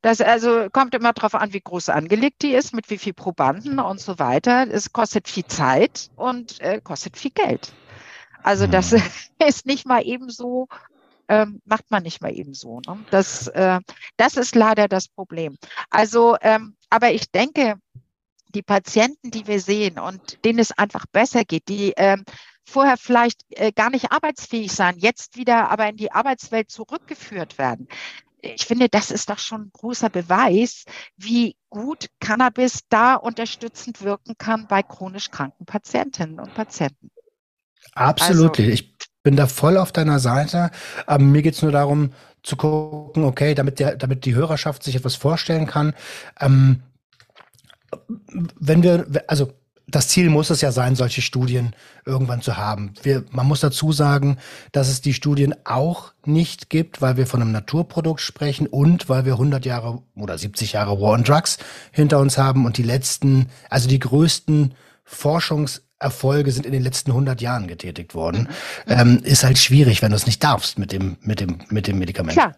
Das 0.00 0.20
also 0.20 0.68
kommt 0.70 0.94
immer 0.94 1.12
darauf 1.12 1.34
an, 1.34 1.52
wie 1.52 1.60
groß 1.60 1.88
angelegt 1.90 2.42
die 2.42 2.54
ist, 2.54 2.72
mit 2.72 2.88
wie 2.90 2.98
viel 2.98 3.14
Probanden 3.14 3.78
und 3.78 4.00
so 4.00 4.18
weiter. 4.18 4.66
Es 4.70 4.92
kostet 4.92 5.28
viel 5.28 5.46
Zeit 5.46 6.10
und 6.16 6.60
äh, 6.60 6.80
kostet 6.82 7.16
viel 7.16 7.32
Geld. 7.32 7.72
Also 8.42 8.66
das 8.66 8.92
hm. 8.92 9.02
ist 9.46 9.66
nicht 9.66 9.86
mal 9.86 10.02
eben 10.02 10.30
so, 10.30 10.68
ähm, 11.28 11.60
macht 11.64 11.90
man 11.90 12.02
nicht 12.02 12.22
mal 12.22 12.32
eben 12.32 12.54
so. 12.54 12.80
Ne? 12.86 13.04
Das, 13.10 13.48
äh, 13.48 13.80
das 14.16 14.36
ist 14.36 14.54
leider 14.54 14.88
das 14.88 15.08
Problem. 15.08 15.56
Also, 15.90 16.36
ähm, 16.40 16.74
aber 16.90 17.12
ich 17.12 17.30
denke, 17.30 17.74
die 18.54 18.62
Patienten, 18.62 19.30
die 19.30 19.46
wir 19.46 19.60
sehen 19.60 19.98
und 19.98 20.42
denen 20.44 20.58
es 20.58 20.72
einfach 20.72 21.04
besser 21.12 21.44
geht, 21.44 21.68
die 21.68 21.92
ähm, 21.96 22.24
vorher 22.68 22.96
vielleicht 22.96 23.44
äh, 23.50 23.72
gar 23.72 23.90
nicht 23.90 24.12
arbeitsfähig 24.12 24.72
sein, 24.72 24.96
jetzt 24.98 25.36
wieder 25.36 25.70
aber 25.70 25.88
in 25.88 25.96
die 25.96 26.12
Arbeitswelt 26.12 26.70
zurückgeführt 26.70 27.58
werden. 27.58 27.88
Ich 28.40 28.66
finde, 28.66 28.88
das 28.88 29.10
ist 29.10 29.30
doch 29.30 29.38
schon 29.38 29.62
ein 29.62 29.70
großer 29.72 30.10
Beweis, 30.10 30.84
wie 31.16 31.56
gut 31.70 32.06
Cannabis 32.20 32.80
da 32.88 33.14
unterstützend 33.14 34.02
wirken 34.02 34.34
kann 34.38 34.68
bei 34.68 34.82
chronisch 34.82 35.30
kranken 35.30 35.66
Patientinnen 35.66 36.38
und 36.38 36.54
Patienten. 36.54 37.10
Absolut. 37.94 38.58
Also, 38.58 38.70
ich 38.70 38.96
bin 39.22 39.36
da 39.36 39.46
voll 39.46 39.76
auf 39.76 39.92
deiner 39.92 40.20
Seite. 40.20 40.70
Aber 41.06 41.22
mir 41.22 41.42
geht 41.42 41.54
es 41.54 41.62
nur 41.62 41.72
darum 41.72 42.12
zu 42.42 42.56
gucken, 42.56 43.24
okay, 43.24 43.54
damit, 43.54 43.80
der, 43.80 43.96
damit 43.96 44.24
die 44.24 44.34
Hörerschaft 44.34 44.82
sich 44.82 44.94
etwas 44.94 45.16
vorstellen 45.16 45.66
kann. 45.66 45.94
Ähm, 46.40 46.82
wenn 48.58 48.82
wir, 48.82 49.06
also 49.26 49.52
das 49.90 50.08
Ziel 50.08 50.28
muss 50.28 50.50
es 50.50 50.60
ja 50.60 50.70
sein, 50.70 50.96
solche 50.96 51.22
Studien 51.22 51.74
irgendwann 52.04 52.42
zu 52.42 52.56
haben. 52.56 52.92
Wir, 53.02 53.24
man 53.30 53.46
muss 53.46 53.60
dazu 53.60 53.92
sagen, 53.92 54.36
dass 54.72 54.88
es 54.88 55.00
die 55.00 55.14
Studien 55.14 55.54
auch 55.64 56.12
nicht 56.26 56.68
gibt, 56.68 57.00
weil 57.00 57.16
wir 57.16 57.26
von 57.26 57.40
einem 57.40 57.52
Naturprodukt 57.52 58.20
sprechen 58.20 58.66
und 58.66 59.08
weil 59.08 59.24
wir 59.24 59.32
100 59.32 59.64
Jahre 59.64 60.02
oder 60.14 60.36
70 60.36 60.72
Jahre 60.74 61.00
War 61.00 61.12
on 61.12 61.24
Drugs 61.24 61.58
hinter 61.90 62.18
uns 62.18 62.36
haben 62.36 62.66
und 62.66 62.76
die 62.76 62.82
letzten, 62.82 63.48
also 63.70 63.88
die 63.88 63.98
größten 63.98 64.74
Forschungserfolge 65.04 66.52
sind 66.52 66.66
in 66.66 66.72
den 66.72 66.82
letzten 66.82 67.12
100 67.12 67.40
Jahren 67.40 67.66
getätigt 67.66 68.14
worden. 68.14 68.48
Mhm. 68.86 68.92
Ähm, 68.92 69.20
ist 69.24 69.42
halt 69.42 69.58
schwierig, 69.58 70.02
wenn 70.02 70.10
du 70.10 70.16
es 70.16 70.26
nicht 70.26 70.44
darfst 70.44 70.78
mit 70.78 70.92
dem, 70.92 71.16
mit 71.22 71.40
dem, 71.40 71.58
mit 71.70 71.86
dem 71.86 71.98
Medikament. 71.98 72.36
Klar, 72.36 72.56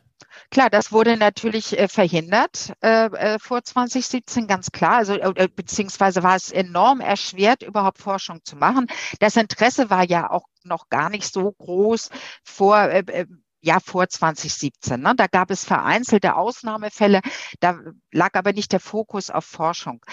Klar, 0.50 0.69
das 0.69 0.90
wurde 0.90 1.16
natürlich 1.16 1.78
äh, 1.78 1.87
verhindert 1.88 2.73
äh, 2.83 3.07
äh 3.07 3.38
vor 3.38 3.62
2017, 3.62 4.47
ganz 4.49 4.73
klar. 4.73 4.97
Also 4.97 5.14
äh, 5.14 5.49
beziehungsweise 5.49 6.23
war 6.23 6.37
es 6.37 6.50
enorm 6.50 7.00
erschwert, 7.00 7.62
überhaupt 7.62 7.99
Forschung 7.99 8.40
zu 8.45 8.57
machen. 8.57 8.87
Das 9.21 9.37
Interesse 9.37 9.90
war 9.90 10.04
ja 10.04 10.30
auch 10.30 10.45
noch 10.64 10.88
gar 10.88 11.09
nicht 11.09 11.33
so 11.33 11.52
groß 11.52 12.11
vor 12.45 12.78
äh, 12.78 13.04
äh 13.07 13.26
ja 13.62 13.78
vor 13.80 14.09
2017. 14.09 15.00
Ne? 15.00 15.14
Da 15.16 15.26
gab 15.26 15.50
es 15.50 15.64
vereinzelte 15.64 16.35
Ausnahmefälle, 16.37 17.21
da 17.61 17.78
lag 18.11 18.35
aber 18.35 18.52
nicht 18.52 18.73
der 18.73 18.80
Fokus 18.80 19.30
auf 19.30 19.45
Forschung. 19.45 20.04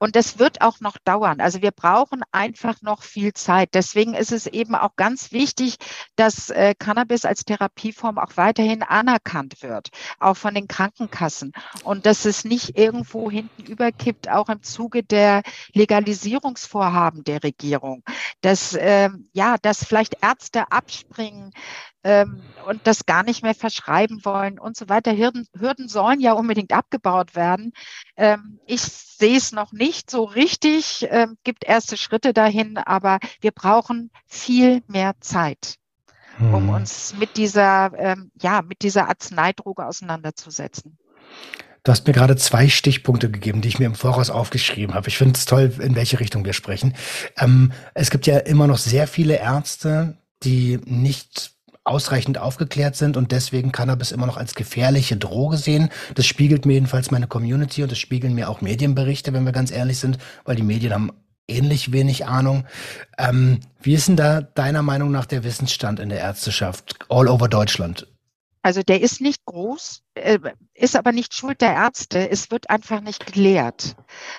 Und 0.00 0.16
das 0.16 0.38
wird 0.38 0.62
auch 0.62 0.80
noch 0.80 0.96
dauern. 1.04 1.40
Also 1.40 1.60
wir 1.60 1.72
brauchen 1.72 2.22
einfach 2.32 2.80
noch 2.80 3.02
viel 3.02 3.34
Zeit. 3.34 3.74
Deswegen 3.74 4.14
ist 4.14 4.32
es 4.32 4.46
eben 4.46 4.74
auch 4.74 4.96
ganz 4.96 5.30
wichtig, 5.30 5.76
dass 6.16 6.48
äh, 6.48 6.74
Cannabis 6.76 7.26
als 7.26 7.44
Therapieform 7.44 8.18
auch 8.18 8.36
weiterhin 8.36 8.82
anerkannt 8.82 9.62
wird, 9.62 9.90
auch 10.18 10.38
von 10.38 10.54
den 10.54 10.68
Krankenkassen. 10.68 11.52
Und 11.84 12.06
dass 12.06 12.24
es 12.24 12.44
nicht 12.44 12.78
irgendwo 12.78 13.30
hinten 13.30 13.62
überkippt, 13.64 14.30
auch 14.30 14.48
im 14.48 14.62
Zuge 14.62 15.02
der 15.02 15.42
Legalisierungsvorhaben 15.74 17.22
der 17.22 17.44
Regierung. 17.44 18.02
Dass, 18.40 18.72
äh, 18.72 19.10
ja, 19.34 19.56
dass 19.58 19.84
vielleicht 19.84 20.16
Ärzte 20.22 20.72
abspringen, 20.72 21.52
ähm, 22.02 22.42
und 22.66 22.86
das 22.86 23.04
gar 23.04 23.22
nicht 23.22 23.42
mehr 23.42 23.54
verschreiben 23.54 24.24
wollen 24.24 24.58
und 24.58 24.76
so 24.76 24.88
weiter. 24.88 25.16
Hürden, 25.16 25.46
Hürden 25.54 25.88
sollen 25.88 26.20
ja 26.20 26.32
unbedingt 26.32 26.72
abgebaut 26.72 27.34
werden. 27.34 27.72
Ähm, 28.16 28.58
ich 28.66 28.80
sehe 28.82 29.36
es 29.36 29.52
noch 29.52 29.72
nicht 29.72 29.89
so 30.08 30.24
richtig, 30.24 31.06
ähm, 31.10 31.36
gibt 31.44 31.64
erste 31.64 31.96
Schritte 31.96 32.32
dahin, 32.32 32.78
aber 32.78 33.18
wir 33.40 33.50
brauchen 33.50 34.10
viel 34.26 34.82
mehr 34.86 35.14
Zeit, 35.20 35.76
hm. 36.36 36.54
um 36.54 36.68
uns 36.68 37.14
mit 37.18 37.36
dieser, 37.36 37.92
ähm, 37.96 38.30
ja, 38.40 38.62
mit 38.62 38.82
dieser 38.82 39.08
Arzneidroge 39.08 39.86
auseinanderzusetzen. 39.86 40.98
Du 41.82 41.92
hast 41.92 42.06
mir 42.06 42.12
gerade 42.12 42.36
zwei 42.36 42.68
Stichpunkte 42.68 43.30
gegeben, 43.30 43.62
die 43.62 43.68
ich 43.68 43.78
mir 43.78 43.86
im 43.86 43.94
Voraus 43.94 44.28
aufgeschrieben 44.28 44.94
habe. 44.94 45.08
Ich 45.08 45.16
finde 45.16 45.38
es 45.38 45.46
toll, 45.46 45.72
in 45.80 45.94
welche 45.94 46.20
Richtung 46.20 46.44
wir 46.44 46.52
sprechen. 46.52 46.94
Ähm, 47.38 47.72
es 47.94 48.10
gibt 48.10 48.26
ja 48.26 48.38
immer 48.38 48.66
noch 48.66 48.78
sehr 48.78 49.06
viele 49.06 49.36
Ärzte, 49.36 50.18
die 50.42 50.78
nicht 50.84 51.52
ausreichend 51.84 52.38
aufgeklärt 52.38 52.96
sind 52.96 53.16
und 53.16 53.32
deswegen 53.32 53.72
Cannabis 53.72 54.12
immer 54.12 54.26
noch 54.26 54.36
als 54.36 54.54
gefährliche 54.54 55.16
Droge 55.16 55.56
sehen. 55.56 55.88
Das 56.14 56.26
spiegelt 56.26 56.66
mir 56.66 56.74
jedenfalls 56.74 57.10
meine 57.10 57.26
Community 57.26 57.82
und 57.82 57.90
das 57.90 57.98
spiegeln 57.98 58.34
mir 58.34 58.48
auch 58.48 58.60
Medienberichte, 58.60 59.32
wenn 59.32 59.44
wir 59.44 59.52
ganz 59.52 59.70
ehrlich 59.70 59.98
sind, 59.98 60.18
weil 60.44 60.56
die 60.56 60.62
Medien 60.62 60.92
haben 60.92 61.10
ähnlich 61.48 61.92
wenig 61.92 62.26
Ahnung. 62.26 62.64
Ähm, 63.18 63.60
wie 63.82 63.94
ist 63.94 64.08
denn 64.08 64.16
da 64.16 64.40
deiner 64.40 64.82
Meinung 64.82 65.10
nach 65.10 65.26
der 65.26 65.42
Wissensstand 65.42 66.00
in 66.00 66.08
der 66.08 66.20
Ärzteschaft 66.20 66.94
all 67.08 67.28
over 67.28 67.48
Deutschland? 67.48 68.06
Also 68.62 68.82
der 68.82 69.00
ist 69.00 69.22
nicht 69.22 69.44
groß, 69.46 70.02
äh, 70.14 70.38
ist 70.74 70.94
aber 70.96 71.12
nicht 71.12 71.34
Schuld 71.34 71.62
der 71.62 71.72
Ärzte. 71.72 72.30
Es 72.30 72.50
wird 72.50 72.68
einfach 72.68 73.00
nicht 73.00 73.32
gelehrt. 73.32 73.96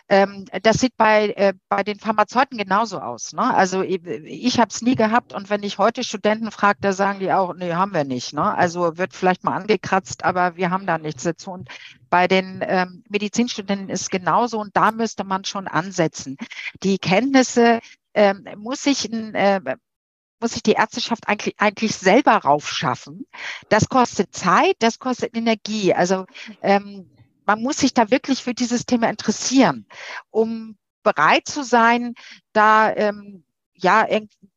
Ähm, 0.10 0.46
das 0.62 0.78
sieht 0.78 0.96
bei, 0.96 1.30
äh, 1.30 1.54
bei 1.70 1.84
den 1.84 2.00
Pharmazeuten 2.00 2.58
genauso 2.58 3.00
aus. 3.00 3.34
Ne? 3.34 3.54
Also 3.54 3.82
ich, 3.82 4.04
ich 4.06 4.60
habe 4.60 4.70
es 4.70 4.84
nie 4.84 4.96
gehabt 4.96 5.34
und 5.34 5.50
wenn 5.50 5.64
ich 5.64 5.80
heute 5.80 6.04
Studenten 6.04 6.52
frage, 6.52 6.80
da 6.82 6.94
sagen 6.94 7.20
die 7.20 7.32
auch, 7.32 7.56
nee, 7.56 7.74
haben 7.74 7.94
wir 7.94 8.04
nicht. 8.04 8.34
Ne? 8.34 8.44
Also 8.44 8.98
wird 8.98 9.14
vielleicht 9.16 9.44
mal 9.44 9.56
angekratzt, 9.56 10.24
aber 10.24 10.56
wir 10.56 10.70
haben 10.70 10.86
da 10.86 11.00
nichts 11.00 11.24
dazu. 11.24 11.52
Und 11.52 11.70
bei 12.12 12.28
den 12.28 12.64
ähm, 12.68 13.04
Medizinstudenten 13.10 13.90
ist 13.90 14.12
genauso 14.12 14.60
und 14.60 14.76
da 14.78 14.92
müsste 14.92 15.24
man 15.24 15.46
schon 15.46 15.68
ansetzen. 15.68 16.38
Die 16.84 17.00
Kenntnisse 17.00 17.80
ähm, 18.14 18.46
muss 18.58 18.84
sich 18.84 19.06
ein 19.06 19.34
äh, 19.34 19.62
muss 20.42 20.54
sich 20.54 20.64
die 20.64 20.74
Ärzteschaft 20.74 21.28
eigentlich, 21.28 21.60
eigentlich 21.60 21.96
selber 21.96 22.38
raufschaffen. 22.38 23.26
Das 23.70 23.88
kostet 23.88 24.36
Zeit, 24.36 24.76
das 24.80 25.00
kostet 25.00 25.36
Energie. 25.38 25.94
Also 25.94 26.26
ähm, 26.62 27.10
man 27.46 27.62
muss 27.62 27.78
sich 27.78 27.94
da 27.94 28.10
wirklich 28.12 28.44
für 28.44 28.54
dieses 28.54 28.86
Thema 28.86 29.10
interessieren, 29.10 29.86
um 30.30 30.78
bereit 31.04 31.48
zu 31.48 31.64
sein, 31.64 32.14
da 32.54 32.94
ähm, 32.94 33.44
ja 33.74 34.08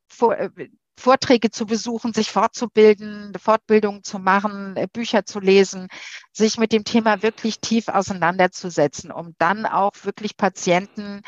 vor, 0.09 0.37
äh, 0.37 0.51
Vorträge 0.97 1.51
zu 1.51 1.67
besuchen, 1.67 2.13
sich 2.13 2.31
fortzubilden, 2.31 3.33
Fortbildungen 3.39 4.05
zu 4.05 4.19
machen, 4.19 4.77
äh, 4.77 4.87
Bücher 4.91 5.25
zu 5.25 5.41
lesen, 5.41 5.89
sich 6.33 6.57
mit 6.57 6.73
dem 6.73 6.85
Thema 6.85 7.23
wirklich 7.23 7.61
tief 7.61 7.89
auseinanderzusetzen, 7.89 9.11
um 9.11 9.35
dann 9.39 9.67
auch 9.67 9.93
wirklich 10.05 10.37
Patienten 10.37 11.23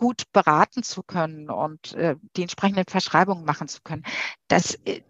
gut 0.00 0.32
beraten 0.32 0.82
zu 0.82 1.02
können 1.02 1.50
und 1.50 1.92
äh, 1.92 2.16
die 2.34 2.42
entsprechenden 2.42 2.86
Verschreibungen 2.88 3.44
machen 3.44 3.68
zu 3.68 3.82
können. 3.82 4.02
Das, 4.48 4.76
äh, 4.86 5.02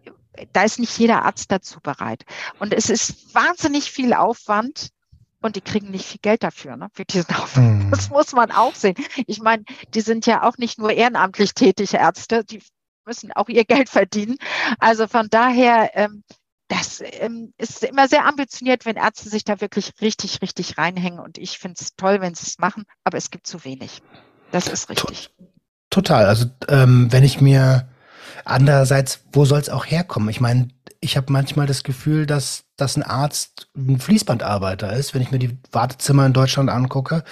da 0.51 0.63
ist 0.63 0.79
nicht 0.79 0.97
jeder 0.99 1.23
Arzt 1.23 1.49
dazu 1.49 1.79
bereit. 1.79 2.25
Und 2.59 2.73
es 2.73 2.89
ist 2.89 3.33
wahnsinnig 3.33 3.89
viel 3.89 4.13
Aufwand 4.13 4.89
und 5.41 5.55
die 5.55 5.61
kriegen 5.61 5.91
nicht 5.91 6.05
viel 6.05 6.19
Geld 6.21 6.43
dafür, 6.43 6.75
ne, 6.75 6.89
für 6.93 7.05
diesen 7.05 7.33
Aufwand. 7.35 7.85
Mhm. 7.85 7.91
Das 7.91 8.09
muss 8.09 8.33
man 8.33 8.51
auch 8.51 8.75
sehen. 8.75 8.95
Ich 9.27 9.41
meine, 9.41 9.63
die 9.93 10.01
sind 10.01 10.25
ja 10.25 10.43
auch 10.43 10.57
nicht 10.57 10.77
nur 10.77 10.91
ehrenamtlich 10.91 11.53
tätige 11.53 11.95
Ärzte, 11.95 12.43
die 12.43 12.61
müssen 13.05 13.31
auch 13.31 13.47
ihr 13.47 13.63
Geld 13.63 13.87
verdienen. 13.87 14.35
Also 14.77 15.07
von 15.07 15.29
daher, 15.29 15.91
ähm, 15.93 16.25
das 16.67 17.01
ähm, 17.01 17.53
ist 17.57 17.81
immer 17.83 18.09
sehr 18.09 18.25
ambitioniert, 18.25 18.85
wenn 18.85 18.97
Ärzte 18.97 19.29
sich 19.29 19.45
da 19.45 19.61
wirklich 19.61 19.93
richtig, 20.01 20.41
richtig 20.41 20.77
reinhängen. 20.77 21.19
Und 21.19 21.37
ich 21.37 21.59
finde 21.59 21.77
es 21.79 21.95
toll, 21.95 22.19
wenn 22.19 22.35
sie 22.35 22.45
es 22.45 22.59
machen, 22.59 22.83
aber 23.05 23.17
es 23.17 23.31
gibt 23.31 23.47
zu 23.47 23.63
wenig. 23.63 24.01
Das 24.51 24.67
ist 24.67 24.89
richtig. 24.89 25.29
Total. 25.89 26.25
Also 26.25 26.45
ähm, 26.67 27.11
wenn 27.11 27.23
ich 27.23 27.41
mir 27.41 27.89
andererseits, 28.45 29.21
wo 29.33 29.45
soll 29.45 29.59
es 29.59 29.69
auch 29.69 29.85
herkommen? 29.85 30.29
Ich 30.29 30.41
meine, 30.41 30.69
ich 30.99 31.17
habe 31.17 31.31
manchmal 31.31 31.67
das 31.67 31.83
Gefühl, 31.83 32.25
dass, 32.25 32.65
dass 32.77 32.95
ein 32.95 33.03
Arzt 33.03 33.69
ein 33.75 33.99
Fließbandarbeiter 33.99 34.93
ist, 34.93 35.13
wenn 35.13 35.21
ich 35.21 35.31
mir 35.31 35.39
die 35.39 35.57
Wartezimmer 35.71 36.25
in 36.25 36.33
Deutschland 36.33 36.69
angucke. 36.69 37.23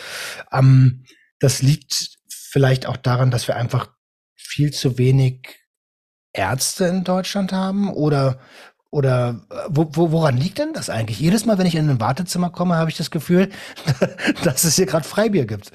Ähm, 0.51 1.05
das 1.39 1.61
liegt 1.61 2.17
vielleicht 2.27 2.85
auch 2.85 2.97
daran, 2.97 3.31
dass 3.31 3.47
wir 3.47 3.55
einfach 3.55 3.89
viel 4.35 4.71
zu 4.71 4.97
wenig 4.97 5.59
Ärzte 6.33 6.85
in 6.85 7.03
Deutschland 7.03 7.51
haben 7.51 7.91
oder 7.93 8.39
oder 8.91 9.41
äh, 9.51 9.55
wo, 9.69 9.87
wo, 9.93 10.11
woran 10.11 10.37
liegt 10.37 10.57
denn 10.57 10.73
das 10.73 10.89
eigentlich? 10.89 11.19
Jedes 11.19 11.45
Mal, 11.45 11.57
wenn 11.59 11.67
ich 11.67 11.75
in 11.75 11.89
ein 11.89 11.99
Wartezimmer 11.99 12.49
komme, 12.49 12.75
habe 12.75 12.89
ich 12.89 12.97
das 12.97 13.11
Gefühl, 13.11 13.49
dass 14.43 14.63
es 14.63 14.75
hier 14.75 14.87
gerade 14.87 15.07
Freibier 15.07 15.45
gibt. 15.45 15.71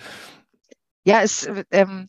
Ja, 1.05 1.21
es, 1.23 1.49
ähm, 1.71 2.09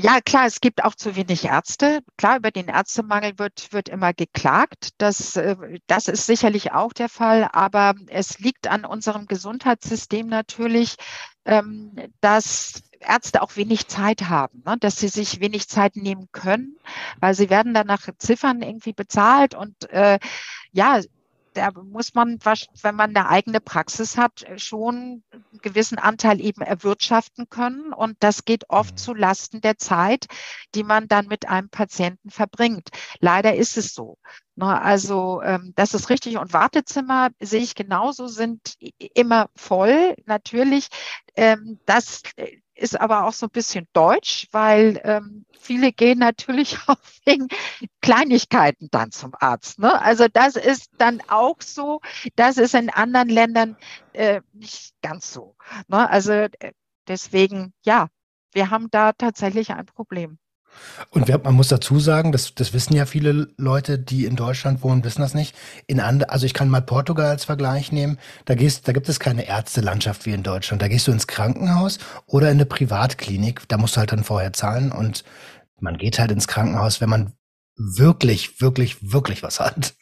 ja, 0.00 0.20
klar, 0.20 0.46
es 0.46 0.60
gibt 0.60 0.84
auch 0.84 0.94
zu 0.94 1.16
wenig 1.16 1.44
Ärzte. 1.44 2.02
Klar, 2.16 2.36
über 2.36 2.52
den 2.52 2.68
Ärztemangel 2.68 3.36
wird, 3.38 3.72
wird 3.72 3.88
immer 3.88 4.12
geklagt. 4.14 4.90
Das, 4.98 5.34
äh, 5.36 5.56
das 5.88 6.06
ist 6.06 6.26
sicherlich 6.26 6.70
auch 6.70 6.92
der 6.92 7.08
Fall. 7.08 7.48
Aber 7.52 7.94
es 8.06 8.38
liegt 8.38 8.68
an 8.68 8.84
unserem 8.84 9.26
Gesundheitssystem 9.26 10.28
natürlich, 10.28 10.94
ähm, 11.46 11.96
dass 12.20 12.84
Ärzte 13.00 13.42
auch 13.42 13.56
wenig 13.56 13.88
Zeit 13.88 14.28
haben, 14.28 14.62
ne? 14.64 14.76
dass 14.78 14.96
sie 14.96 15.08
sich 15.08 15.40
wenig 15.40 15.68
Zeit 15.68 15.96
nehmen 15.96 16.28
können, 16.30 16.76
weil 17.18 17.34
sie 17.34 17.50
werden 17.50 17.74
dann 17.74 17.86
nach 17.88 18.08
Ziffern 18.18 18.62
irgendwie 18.62 18.92
bezahlt 18.92 19.54
und 19.54 19.90
äh, 19.90 20.18
ja, 20.72 21.00
da 21.58 21.70
muss 21.82 22.14
man, 22.14 22.38
wenn 22.82 22.94
man 22.94 23.14
eine 23.14 23.28
eigene 23.28 23.60
Praxis 23.60 24.16
hat, 24.16 24.46
schon 24.56 25.22
einen 25.32 25.60
gewissen 25.60 25.98
Anteil 25.98 26.40
eben 26.40 26.62
erwirtschaften 26.62 27.48
können. 27.48 27.92
Und 27.92 28.16
das 28.20 28.44
geht 28.44 28.70
oft 28.70 28.92
mhm. 28.92 28.96
zu 28.96 29.14
Lasten 29.14 29.60
der 29.60 29.76
Zeit, 29.76 30.26
die 30.74 30.84
man 30.84 31.08
dann 31.08 31.26
mit 31.26 31.48
einem 31.48 31.68
Patienten 31.68 32.30
verbringt. 32.30 32.90
Leider 33.20 33.56
ist 33.56 33.76
es 33.76 33.92
so. 33.92 34.18
Ne, 34.54 34.80
also 34.80 35.42
ähm, 35.42 35.72
das 35.76 35.94
ist 35.94 36.10
richtig. 36.10 36.38
Und 36.38 36.52
Wartezimmer 36.52 37.30
sehe 37.40 37.62
ich 37.62 37.74
genauso, 37.74 38.28
sind 38.28 38.74
immer 39.14 39.50
voll. 39.56 40.14
Natürlich, 40.26 40.88
ähm, 41.36 41.80
das 41.86 42.22
ist 42.78 43.00
aber 43.00 43.24
auch 43.24 43.32
so 43.32 43.46
ein 43.46 43.50
bisschen 43.50 43.88
deutsch, 43.92 44.48
weil 44.52 45.00
ähm, 45.04 45.44
viele 45.58 45.92
gehen 45.92 46.18
natürlich 46.18 46.78
auch 46.86 46.98
wegen 47.24 47.48
Kleinigkeiten 48.00 48.88
dann 48.90 49.10
zum 49.10 49.32
Arzt. 49.38 49.78
Ne? 49.78 50.00
Also 50.00 50.26
das 50.32 50.56
ist 50.56 50.90
dann 50.98 51.20
auch 51.28 51.56
so, 51.60 52.00
das 52.36 52.56
ist 52.56 52.74
in 52.74 52.90
anderen 52.90 53.28
Ländern 53.28 53.76
äh, 54.12 54.40
nicht 54.52 54.94
ganz 55.02 55.32
so. 55.32 55.56
Ne? 55.88 56.08
Also 56.08 56.32
äh, 56.32 56.72
deswegen, 57.06 57.72
ja, 57.84 58.08
wir 58.52 58.70
haben 58.70 58.90
da 58.90 59.12
tatsächlich 59.12 59.70
ein 59.72 59.86
Problem. 59.86 60.38
Und 61.10 61.28
wer, 61.28 61.38
man 61.38 61.54
muss 61.54 61.68
dazu 61.68 62.00
sagen, 62.00 62.32
das, 62.32 62.54
das 62.54 62.72
wissen 62.72 62.94
ja 62.94 63.06
viele 63.06 63.48
Leute, 63.56 63.98
die 63.98 64.24
in 64.24 64.36
Deutschland 64.36 64.82
wohnen, 64.82 65.04
wissen 65.04 65.22
das 65.22 65.34
nicht. 65.34 65.54
In 65.86 66.00
and, 66.00 66.28
also 66.30 66.46
ich 66.46 66.54
kann 66.54 66.68
mal 66.68 66.82
Portugal 66.82 67.26
als 67.26 67.44
Vergleich 67.44 67.92
nehmen. 67.92 68.18
Da 68.44 68.54
gehst, 68.54 68.86
da 68.88 68.92
gibt 68.92 69.08
es 69.08 69.20
keine 69.20 69.46
Ärztelandschaft 69.46 70.26
wie 70.26 70.32
in 70.32 70.42
Deutschland. 70.42 70.82
Da 70.82 70.88
gehst 70.88 71.06
du 71.06 71.12
ins 71.12 71.26
Krankenhaus 71.26 71.98
oder 72.26 72.48
in 72.48 72.56
eine 72.56 72.66
Privatklinik. 72.66 73.62
Da 73.68 73.78
musst 73.78 73.96
du 73.96 74.00
halt 74.00 74.12
dann 74.12 74.24
vorher 74.24 74.52
zahlen 74.52 74.92
und 74.92 75.24
man 75.80 75.96
geht 75.96 76.18
halt 76.18 76.30
ins 76.30 76.48
Krankenhaus, 76.48 77.00
wenn 77.00 77.08
man 77.08 77.32
wirklich, 77.76 78.60
wirklich, 78.60 79.12
wirklich 79.12 79.42
was 79.42 79.60
hat. 79.60 79.94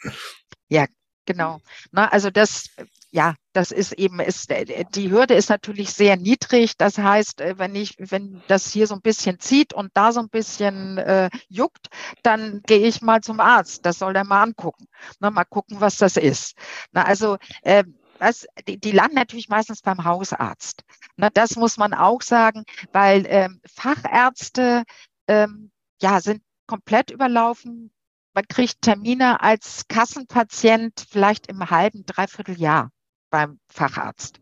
Ja, 0.68 0.86
genau. 1.26 1.60
Na, 1.92 2.08
also 2.08 2.30
das 2.30 2.70
ja, 3.10 3.34
das 3.52 3.70
ist 3.70 3.92
eben, 3.92 4.20
ist, 4.20 4.50
äh, 4.50 4.84
die 4.94 5.10
Hürde 5.10 5.34
ist 5.34 5.48
natürlich 5.48 5.92
sehr 5.92 6.16
niedrig. 6.16 6.76
Das 6.76 6.98
heißt, 6.98 7.40
äh, 7.40 7.58
wenn 7.58 7.74
ich, 7.74 7.94
wenn 7.98 8.42
das 8.48 8.70
hier 8.70 8.86
so 8.86 8.94
ein 8.94 9.00
bisschen 9.00 9.38
zieht 9.40 9.72
und 9.72 9.90
da 9.94 10.12
so 10.12 10.20
ein 10.20 10.28
bisschen 10.28 10.98
äh, 10.98 11.30
juckt, 11.48 11.88
dann 12.22 12.62
gehe 12.66 12.86
ich 12.86 13.02
mal 13.02 13.22
zum 13.22 13.40
Arzt. 13.40 13.86
Das 13.86 13.98
soll 13.98 14.12
der 14.12 14.24
mal 14.24 14.42
angucken. 14.42 14.86
Na, 15.20 15.30
mal 15.30 15.44
gucken, 15.44 15.80
was 15.80 15.96
das 15.96 16.16
ist. 16.16 16.56
Na, 16.92 17.04
also, 17.04 17.38
äh, 17.62 17.84
das, 18.18 18.46
die, 18.66 18.78
die 18.78 18.92
landen 18.92 19.16
natürlich 19.16 19.48
meistens 19.48 19.82
beim 19.82 20.04
Hausarzt. 20.04 20.82
Na, 21.16 21.30
das 21.30 21.56
muss 21.56 21.76
man 21.76 21.94
auch 21.94 22.22
sagen, 22.22 22.64
weil 22.92 23.24
ähm, 23.28 23.60
Fachärzte 23.66 24.84
ähm, 25.28 25.70
ja, 26.00 26.20
sind 26.20 26.42
komplett 26.66 27.10
überlaufen. 27.10 27.92
Man 28.34 28.46
kriegt 28.48 28.82
Termine 28.82 29.40
als 29.40 29.86
Kassenpatient 29.88 31.06
vielleicht 31.10 31.46
im 31.46 31.70
halben, 31.70 32.04
dreiviertel 32.04 32.58
Jahr 32.60 32.90
beim 33.36 33.58
Facharzt. 33.68 34.40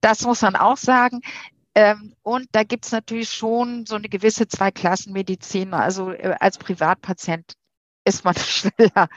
Das 0.00 0.22
muss 0.22 0.42
man 0.42 0.54
auch 0.54 0.76
sagen. 0.76 1.22
Ähm, 1.74 2.14
und 2.22 2.46
da 2.52 2.62
gibt 2.62 2.84
es 2.86 2.92
natürlich 2.92 3.32
schon 3.32 3.84
so 3.84 3.96
eine 3.96 4.08
gewisse 4.08 4.46
Zweiklassenmedizin. 4.46 5.74
Also 5.74 6.12
äh, 6.12 6.36
als 6.38 6.56
Privatpatient 6.56 7.54
ist 8.04 8.24
man 8.24 8.34
schneller, 8.38 9.08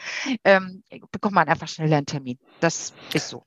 ähm, 0.44 0.84
bekommt 1.12 1.36
man 1.36 1.48
einfach 1.48 1.68
schneller 1.68 1.98
einen 1.98 2.08
Termin. 2.08 2.40
Das 2.62 2.94
ist 3.14 3.30
so. 3.30 3.44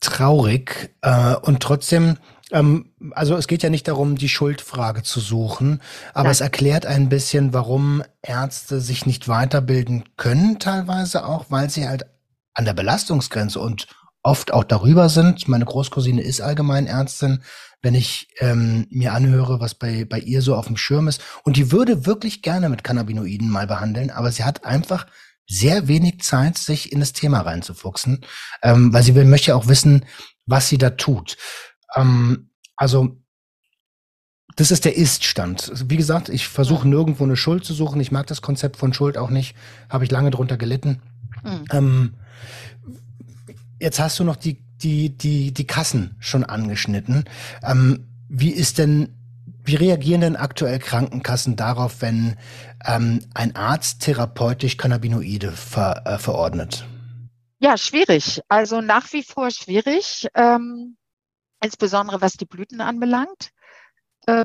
Traurig. 0.00 0.94
Äh, 1.02 1.34
und 1.36 1.62
trotzdem, 1.62 2.16
ähm, 2.50 2.94
also 3.10 3.36
es 3.36 3.46
geht 3.46 3.62
ja 3.62 3.68
nicht 3.68 3.88
darum, 3.88 4.16
die 4.16 4.30
Schuldfrage 4.30 5.02
zu 5.02 5.20
suchen, 5.20 5.82
aber 6.14 6.24
Nein. 6.24 6.32
es 6.32 6.40
erklärt 6.40 6.86
ein 6.86 7.10
bisschen, 7.10 7.52
warum 7.52 8.02
Ärzte 8.22 8.80
sich 8.80 9.04
nicht 9.04 9.28
weiterbilden 9.28 10.04
können, 10.16 10.58
teilweise 10.58 11.26
auch, 11.26 11.46
weil 11.50 11.68
sie 11.68 11.86
halt 11.86 12.06
an 12.54 12.64
der 12.64 12.74
Belastungsgrenze 12.74 13.60
und 13.60 13.86
oft 14.28 14.52
auch 14.52 14.64
darüber 14.64 15.08
sind. 15.08 15.48
Meine 15.48 15.64
Großcousine 15.64 16.20
ist 16.20 16.42
Allgemeinärztin. 16.42 17.42
Wenn 17.80 17.94
ich 17.94 18.28
ähm, 18.40 18.86
mir 18.90 19.14
anhöre, 19.14 19.58
was 19.58 19.74
bei, 19.74 20.04
bei 20.04 20.18
ihr 20.18 20.42
so 20.42 20.54
auf 20.54 20.66
dem 20.66 20.76
Schirm 20.76 21.08
ist, 21.08 21.22
und 21.44 21.56
die 21.56 21.72
würde 21.72 22.04
wirklich 22.04 22.42
gerne 22.42 22.68
mit 22.68 22.84
Cannabinoiden 22.84 23.48
mal 23.48 23.66
behandeln, 23.66 24.10
aber 24.10 24.30
sie 24.30 24.44
hat 24.44 24.64
einfach 24.64 25.06
sehr 25.46 25.88
wenig 25.88 26.20
Zeit, 26.20 26.58
sich 26.58 26.92
in 26.92 27.00
das 27.00 27.14
Thema 27.14 27.40
reinzufuchsen, 27.40 28.20
ähm, 28.62 28.92
weil 28.92 29.02
sie 29.02 29.14
will, 29.14 29.24
möchte 29.24 29.56
auch 29.56 29.66
wissen, 29.66 30.04
was 30.44 30.68
sie 30.68 30.76
da 30.76 30.90
tut. 30.90 31.38
Ähm, 31.96 32.50
also 32.76 33.16
das 34.56 34.70
ist 34.70 34.84
der 34.84 34.96
Ist-Stand. 34.96 35.72
Wie 35.86 35.96
gesagt, 35.96 36.28
ich 36.28 36.48
versuche 36.48 36.86
nirgendwo 36.86 37.24
eine 37.24 37.36
Schuld 37.36 37.64
zu 37.64 37.72
suchen. 37.72 38.00
Ich 38.00 38.12
mag 38.12 38.26
das 38.26 38.42
Konzept 38.42 38.76
von 38.76 38.92
Schuld 38.92 39.16
auch 39.16 39.30
nicht. 39.30 39.56
Habe 39.88 40.04
ich 40.04 40.10
lange 40.10 40.30
drunter 40.30 40.58
gelitten. 40.58 41.00
Mhm. 41.44 41.64
Ähm, 41.70 42.14
Jetzt 43.80 44.00
hast 44.00 44.18
du 44.18 44.24
noch 44.24 44.36
die, 44.36 44.62
die, 44.82 45.16
die, 45.16 45.52
die 45.52 45.66
Kassen 45.66 46.16
schon 46.18 46.44
angeschnitten. 46.44 47.24
Ähm, 47.62 48.06
wie 48.28 48.50
ist 48.50 48.78
denn, 48.78 49.14
wie 49.64 49.76
reagieren 49.76 50.20
denn 50.20 50.36
aktuell 50.36 50.78
Krankenkassen 50.78 51.56
darauf, 51.56 52.00
wenn 52.02 52.36
ähm, 52.84 53.20
ein 53.34 53.54
Arzt 53.56 54.02
therapeutisch 54.02 54.76
Cannabinoide 54.76 55.52
ver, 55.52 56.02
äh, 56.06 56.18
verordnet? 56.18 56.86
Ja, 57.60 57.76
schwierig. 57.76 58.40
Also 58.48 58.80
nach 58.80 59.12
wie 59.12 59.22
vor 59.22 59.50
schwierig, 59.50 60.28
ähm, 60.34 60.96
insbesondere 61.62 62.20
was 62.20 62.34
die 62.34 62.46
Blüten 62.46 62.80
anbelangt. 62.80 63.50
Äh, 64.26 64.44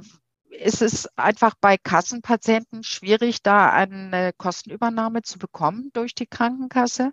ist 0.49 0.81
es 0.81 1.07
einfach 1.17 1.55
bei 1.59 1.77
Kassenpatienten 1.77 2.83
schwierig, 2.83 3.41
da 3.41 3.71
eine 3.71 4.33
Kostenübernahme 4.37 5.23
zu 5.23 5.39
bekommen 5.39 5.89
durch 5.93 6.13
die 6.13 6.27
Krankenkasse. 6.27 7.11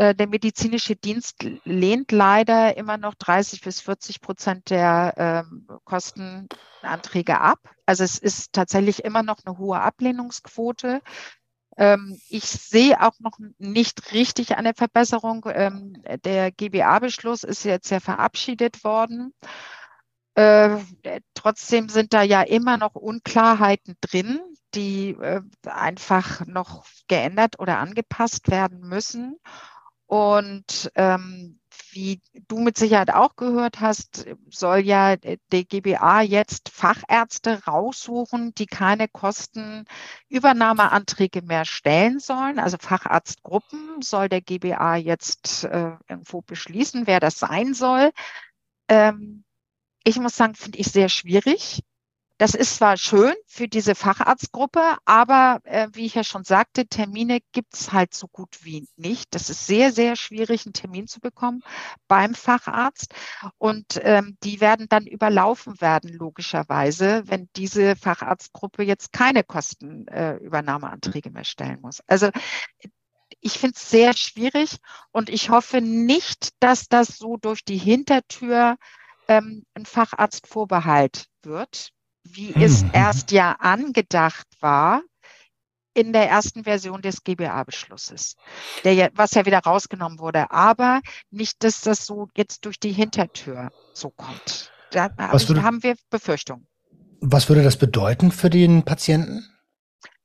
Äh, 0.00 0.14
der 0.14 0.28
medizinische 0.28 0.96
Dienst 0.96 1.44
lehnt 1.64 2.10
leider 2.10 2.74
immer 2.78 2.96
noch 2.96 3.14
30 3.16 3.60
bis 3.60 3.82
40 3.82 4.22
Prozent 4.22 4.70
der 4.70 5.12
ähm, 5.18 5.68
Kostenanträge 5.84 7.38
ab. 7.38 7.58
Also 7.84 8.04
es 8.04 8.16
ist 8.16 8.54
tatsächlich 8.54 9.04
immer 9.04 9.22
noch 9.22 9.40
eine 9.44 9.58
hohe 9.58 9.78
Ablehnungsquote. 9.78 11.02
Ähm, 11.76 12.18
ich 12.30 12.44
sehe 12.46 12.98
auch 13.02 13.12
noch 13.18 13.38
nicht 13.58 14.14
richtig 14.14 14.56
eine 14.56 14.72
Verbesserung. 14.72 15.44
Ähm, 15.52 16.02
der 16.24 16.50
GBA-Beschluss 16.50 17.44
ist 17.44 17.64
jetzt 17.64 17.90
ja 17.90 18.00
verabschiedet 18.00 18.82
worden. 18.84 19.34
Äh, 20.34 20.78
trotzdem 21.34 21.90
sind 21.90 22.14
da 22.14 22.22
ja 22.22 22.40
immer 22.40 22.78
noch 22.78 22.94
Unklarheiten 22.94 23.98
drin, 24.00 24.40
die 24.74 25.10
äh, 25.10 25.42
einfach 25.66 26.46
noch 26.46 26.86
geändert 27.06 27.58
oder 27.58 27.76
angepasst 27.80 28.50
werden 28.50 28.80
müssen. 28.80 29.36
Und 30.10 30.90
ähm, 30.96 31.60
wie 31.92 32.20
du 32.48 32.58
mit 32.58 32.76
Sicherheit 32.76 33.14
auch 33.14 33.36
gehört 33.36 33.80
hast, 33.80 34.26
soll 34.48 34.80
ja 34.80 35.14
der 35.14 35.64
GBA 35.64 36.22
jetzt 36.22 36.68
Fachärzte 36.68 37.64
raussuchen, 37.64 38.52
die 38.56 38.66
keine 38.66 39.06
Kostenübernahmeanträge 39.06 41.42
mehr 41.42 41.64
stellen 41.64 42.18
sollen. 42.18 42.58
Also 42.58 42.76
Facharztgruppen 42.76 44.02
soll 44.02 44.28
der 44.28 44.40
GBA 44.40 44.96
jetzt 44.96 45.62
äh, 45.62 45.92
irgendwo 46.08 46.42
beschließen, 46.42 47.06
wer 47.06 47.20
das 47.20 47.38
sein 47.38 47.72
soll. 47.72 48.10
Ähm, 48.88 49.44
ich 50.02 50.18
muss 50.18 50.34
sagen, 50.34 50.56
finde 50.56 50.78
ich 50.78 50.88
sehr 50.88 51.08
schwierig. 51.08 51.84
Das 52.40 52.54
ist 52.54 52.76
zwar 52.76 52.96
schön 52.96 53.34
für 53.44 53.68
diese 53.68 53.94
Facharztgruppe, 53.94 54.96
aber 55.04 55.60
äh, 55.64 55.88
wie 55.92 56.06
ich 56.06 56.14
ja 56.14 56.24
schon 56.24 56.42
sagte, 56.42 56.86
Termine 56.86 57.40
gibt 57.52 57.74
es 57.74 57.92
halt 57.92 58.14
so 58.14 58.28
gut 58.28 58.64
wie 58.64 58.88
nicht. 58.96 59.34
Das 59.34 59.50
ist 59.50 59.66
sehr, 59.66 59.92
sehr 59.92 60.16
schwierig, 60.16 60.64
einen 60.64 60.72
Termin 60.72 61.06
zu 61.06 61.20
bekommen 61.20 61.62
beim 62.08 62.34
Facharzt. 62.34 63.12
Und 63.58 64.00
ähm, 64.04 64.38
die 64.42 64.62
werden 64.62 64.86
dann 64.88 65.06
überlaufen 65.06 65.82
werden, 65.82 66.14
logischerweise, 66.14 67.24
wenn 67.26 67.50
diese 67.56 67.94
Facharztgruppe 67.94 68.84
jetzt 68.84 69.12
keine 69.12 69.44
Kostenübernahmeanträge 69.44 71.28
äh, 71.28 71.32
mehr 71.32 71.44
stellen 71.44 71.82
muss. 71.82 72.00
Also 72.06 72.30
ich 73.42 73.58
finde 73.58 73.74
es 73.76 73.90
sehr 73.90 74.16
schwierig 74.16 74.78
und 75.12 75.28
ich 75.28 75.50
hoffe 75.50 75.82
nicht, 75.82 76.54
dass 76.60 76.88
das 76.88 77.18
so 77.18 77.36
durch 77.36 77.66
die 77.66 77.76
Hintertür 77.76 78.78
ähm, 79.28 79.66
ein 79.74 79.84
Facharztvorbehalt 79.84 81.26
wird 81.42 81.92
wie 82.24 82.54
hm. 82.54 82.62
es 82.62 82.84
erst 82.92 83.30
ja 83.30 83.52
angedacht 83.58 84.46
war 84.60 85.02
in 85.94 86.12
der 86.12 86.28
ersten 86.28 86.64
Version 86.64 87.02
des 87.02 87.24
GBA-Beschlusses, 87.24 88.36
ja, 88.84 89.08
was 89.14 89.32
ja 89.32 89.44
wieder 89.44 89.58
rausgenommen 89.58 90.18
wurde. 90.18 90.50
Aber 90.50 91.00
nicht, 91.30 91.64
dass 91.64 91.80
das 91.80 92.06
so 92.06 92.28
jetzt 92.36 92.64
durch 92.64 92.78
die 92.78 92.92
Hintertür 92.92 93.70
so 93.92 94.10
kommt. 94.10 94.70
Da 94.92 95.10
hab 95.16 95.34
ich, 95.34 95.48
haben 95.50 95.82
wir 95.82 95.96
Befürchtungen. 96.10 96.66
Was 97.20 97.48
würde 97.48 97.62
das 97.62 97.76
bedeuten 97.76 98.32
für 98.32 98.50
den 98.50 98.84
Patienten? 98.84 99.44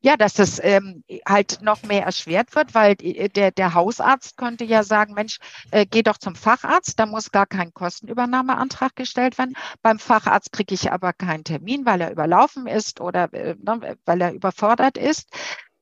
Ja, 0.06 0.18
dass 0.18 0.36
das 0.36 0.60
ähm, 0.64 1.04
halt 1.28 1.64
noch 1.64 1.82
mehr 1.82 2.04
erschwert 2.04 2.54
wird, 2.54 2.76
weil 2.76 2.96
äh, 3.02 3.28
der, 3.28 3.50
der 3.50 3.74
Hausarzt 3.74 4.38
könnte 4.38 4.64
ja 4.64 4.84
sagen, 4.84 5.16
Mensch, 5.16 5.40
äh, 5.72 5.88
geh 5.88 6.04
doch 6.04 6.20
zum 6.20 6.36
Facharzt, 6.36 7.00
da 7.00 7.08
muss 7.08 7.32
gar 7.32 7.48
kein 7.48 7.74
Kostenübernahmeantrag 7.74 8.96
gestellt 8.96 9.40
werden. 9.40 9.56
Beim 9.82 9.98
Facharzt 9.98 10.52
kriege 10.52 10.76
ich 10.76 10.92
aber 10.92 11.12
keinen 11.12 11.44
Termin, 11.44 11.88
weil 11.88 12.02
er 12.02 12.12
überlaufen 12.12 12.68
ist 12.68 13.02
oder 13.02 13.34
äh, 13.34 13.56
ne, 13.60 13.98
weil 14.06 14.22
er 14.22 14.34
überfordert 14.34 15.00
ist. 15.00 15.28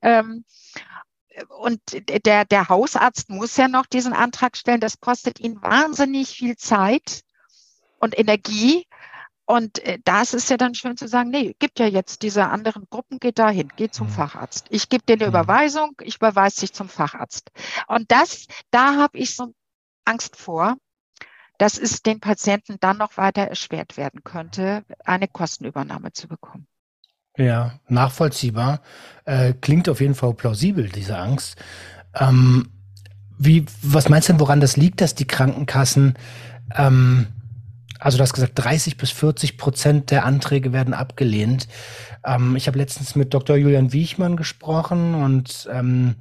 Ähm, 0.01 0.45
und 1.59 1.81
der, 2.25 2.45
der 2.45 2.69
Hausarzt 2.69 3.29
muss 3.29 3.57
ja 3.57 3.67
noch 3.67 3.87
diesen 3.87 4.13
Antrag 4.13 4.55
stellen. 4.55 4.79
Das 4.79 5.01
kostet 5.01 5.41
ihn 5.41 5.61
wahnsinnig 5.61 6.29
viel 6.29 6.55
Zeit 6.55 7.23
und 7.99 8.17
Energie. 8.17 8.87
Und 9.45 9.79
äh, 9.79 9.99
das 10.03 10.33
ist 10.33 10.49
ja 10.49 10.57
dann 10.57 10.73
schön 10.73 10.95
zu 10.95 11.07
sagen, 11.07 11.29
nee, 11.29 11.55
gibt 11.59 11.79
ja 11.79 11.85
jetzt 11.85 12.21
diese 12.21 12.47
anderen 12.47 12.87
Gruppen, 12.89 13.19
geht 13.19 13.39
dahin, 13.39 13.69
geht 13.75 13.93
zum 13.93 14.07
mhm. 14.07 14.11
Facharzt. 14.11 14.67
Ich 14.69 14.89
gebe 14.89 15.03
dir 15.05 15.13
eine 15.13 15.25
mhm. 15.25 15.29
Überweisung, 15.29 15.95
ich 16.01 16.15
überweise 16.15 16.61
dich 16.61 16.73
zum 16.73 16.87
Facharzt. 16.87 17.51
Und 17.87 18.11
das, 18.11 18.47
da 18.71 18.95
habe 18.95 19.17
ich 19.17 19.35
so 19.35 19.53
Angst 20.05 20.37
vor, 20.37 20.77
dass 21.57 21.77
es 21.77 22.01
den 22.01 22.19
Patienten 22.19 22.77
dann 22.79 22.97
noch 22.97 23.17
weiter 23.17 23.43
erschwert 23.43 23.97
werden 23.97 24.23
könnte, 24.23 24.83
eine 25.03 25.27
Kostenübernahme 25.27 26.11
zu 26.13 26.27
bekommen. 26.27 26.67
Ja, 27.37 27.79
nachvollziehbar. 27.87 28.81
Äh, 29.25 29.53
klingt 29.53 29.89
auf 29.89 30.01
jeden 30.01 30.15
Fall 30.15 30.33
plausibel, 30.33 30.89
diese 30.89 31.17
Angst. 31.17 31.57
Ähm, 32.15 32.69
wie, 33.37 33.65
was 33.81 34.09
meinst 34.09 34.29
du 34.29 34.33
denn, 34.33 34.39
woran 34.39 34.61
das 34.61 34.77
liegt, 34.77 35.01
dass 35.01 35.15
die 35.15 35.25
Krankenkassen, 35.25 36.15
ähm, 36.75 37.27
also 38.03 38.17
du 38.17 38.23
hast 38.23 38.33
gesagt, 38.33 38.53
30 38.55 38.97
bis 38.97 39.11
40 39.11 39.57
Prozent 39.57 40.11
der 40.11 40.25
Anträge 40.25 40.73
werden 40.73 40.93
abgelehnt. 40.93 41.67
Ähm, 42.25 42.55
ich 42.55 42.67
habe 42.67 42.77
letztens 42.77 43.15
mit 43.15 43.33
Dr. 43.33 43.55
Julian 43.55 43.93
Wiechmann 43.93 44.35
gesprochen 44.35 45.15
und 45.15 45.69
ähm, 45.71 46.15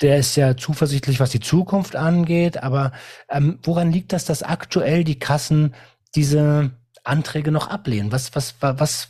der 0.00 0.18
ist 0.18 0.36
ja 0.36 0.56
zuversichtlich, 0.56 1.20
was 1.20 1.30
die 1.30 1.40
Zukunft 1.40 1.94
angeht. 1.94 2.62
Aber 2.62 2.92
ähm, 3.28 3.58
woran 3.62 3.92
liegt 3.92 4.12
das, 4.12 4.24
dass 4.24 4.42
aktuell 4.42 5.04
die 5.04 5.18
Kassen 5.18 5.74
diese 6.14 6.70
Anträge 7.04 7.52
noch 7.52 7.68
ablehnen? 7.68 8.10
Was, 8.10 8.34
was, 8.34 8.54
was, 8.60 9.08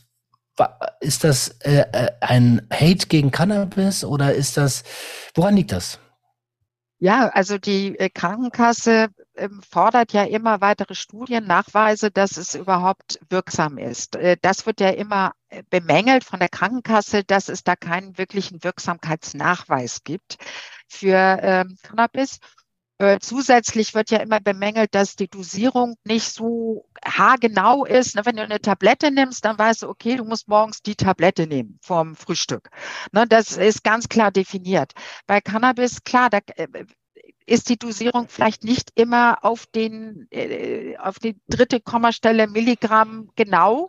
ist 1.00 1.24
das 1.24 1.48
äh, 1.60 1.84
äh, 1.92 2.10
ein 2.20 2.66
Hate 2.72 3.06
gegen 3.08 3.30
Cannabis 3.30 4.04
oder 4.04 4.34
ist 4.34 4.56
das, 4.56 4.84
woran 5.34 5.56
liegt 5.56 5.72
das? 5.72 5.98
Ja, 6.98 7.28
also 7.28 7.58
die 7.58 7.98
äh, 7.98 8.08
Krankenkasse 8.08 9.08
fordert 9.68 10.12
ja 10.12 10.24
immer 10.24 10.60
weitere 10.60 10.94
Studien, 10.94 11.46
Nachweise, 11.46 12.10
dass 12.10 12.36
es 12.36 12.54
überhaupt 12.54 13.18
wirksam 13.28 13.78
ist. 13.78 14.16
Äh, 14.16 14.36
das 14.40 14.66
wird 14.66 14.80
ja 14.80 14.90
immer 14.90 15.32
bemängelt 15.70 16.24
von 16.24 16.40
der 16.40 16.48
Krankenkasse, 16.48 17.24
dass 17.24 17.48
es 17.48 17.64
da 17.64 17.76
keinen 17.76 18.18
wirklichen 18.18 18.62
Wirksamkeitsnachweis 18.64 20.04
gibt 20.04 20.36
für 20.88 21.38
ähm, 21.42 21.76
Cannabis. 21.82 22.40
Äh, 22.98 23.18
zusätzlich 23.18 23.94
wird 23.94 24.10
ja 24.10 24.18
immer 24.18 24.38
bemängelt, 24.38 24.94
dass 24.94 25.16
die 25.16 25.28
Dosierung 25.28 25.96
nicht 26.04 26.32
so 26.32 26.86
haargenau 27.04 27.84
ist. 27.84 28.14
Ne, 28.14 28.24
wenn 28.24 28.36
du 28.36 28.42
eine 28.42 28.60
Tablette 28.60 29.10
nimmst, 29.10 29.44
dann 29.44 29.58
weißt 29.58 29.82
du, 29.82 29.88
okay, 29.88 30.16
du 30.16 30.24
musst 30.24 30.46
morgens 30.46 30.80
die 30.80 30.94
Tablette 30.94 31.48
nehmen 31.48 31.78
vorm 31.82 32.14
Frühstück. 32.14 32.70
Ne, 33.12 33.26
das 33.26 33.56
ist 33.56 33.82
ganz 33.82 34.08
klar 34.08 34.30
definiert. 34.30 34.92
Bei 35.26 35.40
Cannabis, 35.40 36.04
klar, 36.04 36.30
da 36.30 36.38
äh, 36.56 36.68
ist 37.46 37.68
die 37.68 37.78
Dosierung 37.78 38.28
vielleicht 38.28 38.64
nicht 38.64 38.90
immer 38.94 39.38
auf 39.42 39.66
den 39.66 40.26
äh, 40.30 40.96
auf 40.98 41.18
die 41.18 41.36
dritte 41.48 41.80
Kommastelle 41.80 42.46
Milligramm 42.46 43.30
genau, 43.36 43.88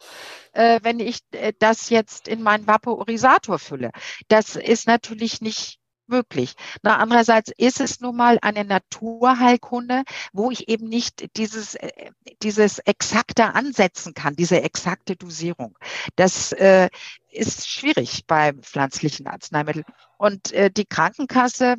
äh, 0.53 0.79
wenn 0.83 0.99
ich 0.99 1.19
äh, 1.31 1.53
das 1.59 1.89
jetzt 1.89 2.27
in 2.27 2.41
meinen 2.41 2.67
Vaporisator 2.67 3.59
fülle. 3.59 3.91
Das 4.27 4.55
ist 4.55 4.87
natürlich 4.87 5.41
nicht 5.41 5.79
möglich. 6.07 6.53
Na, 6.83 6.97
andererseits 6.97 7.51
ist 7.57 7.79
es 7.79 7.99
nun 7.99 8.15
mal 8.15 8.37
eine 8.41 8.63
Naturheilkunde, 8.65 10.03
wo 10.33 10.51
ich 10.51 10.67
eben 10.69 10.87
nicht 10.87 11.35
dieses, 11.37 11.75
äh, 11.75 12.11
dieses 12.43 12.79
exakte 12.79 13.55
ansetzen 13.55 14.13
kann, 14.13 14.35
diese 14.35 14.61
exakte 14.61 15.15
Dosierung. 15.15 15.77
Das 16.15 16.51
äh, 16.53 16.89
ist 17.31 17.69
schwierig 17.69 18.25
bei 18.27 18.53
pflanzlichen 18.53 19.27
Arzneimitteln. 19.27 19.85
Und 20.17 20.51
äh, 20.51 20.71
die 20.71 20.85
Krankenkasse 20.85 21.77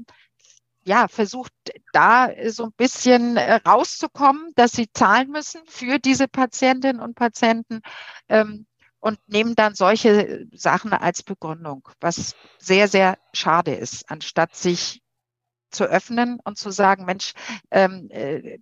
ja, 0.86 1.08
versucht 1.08 1.52
da 1.92 2.30
so 2.48 2.64
ein 2.64 2.72
bisschen 2.76 3.36
äh, 3.36 3.54
rauszukommen, 3.54 4.52
dass 4.54 4.72
sie 4.72 4.90
zahlen 4.92 5.30
müssen 5.30 5.62
für 5.66 5.98
diese 5.98 6.28
Patientinnen 6.28 7.02
und 7.02 7.16
Patienten. 7.16 7.80
Ähm, 8.28 8.66
und 8.98 9.20
nehmen 9.28 9.54
dann 9.54 9.74
solche 9.74 10.48
Sachen 10.52 10.92
als 10.92 11.22
Begründung, 11.22 11.88
was 12.00 12.34
sehr, 12.58 12.88
sehr 12.88 13.18
schade 13.32 13.72
ist, 13.72 14.10
anstatt 14.10 14.56
sich 14.56 15.00
zu 15.70 15.84
öffnen 15.84 16.40
und 16.42 16.58
zu 16.58 16.70
sagen, 16.70 17.04
Mensch, 17.04 17.32
ähm, 17.70 18.08
äh, 18.10 18.58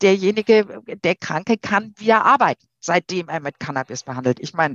derjenige, 0.00 0.82
der 1.04 1.14
Kranke 1.14 1.58
kann 1.58 1.94
wieder 1.96 2.24
arbeiten, 2.24 2.66
seitdem 2.80 3.28
er 3.28 3.38
mit 3.38 3.60
Cannabis 3.60 4.02
behandelt. 4.02 4.40
Ich 4.40 4.52
meine, 4.52 4.74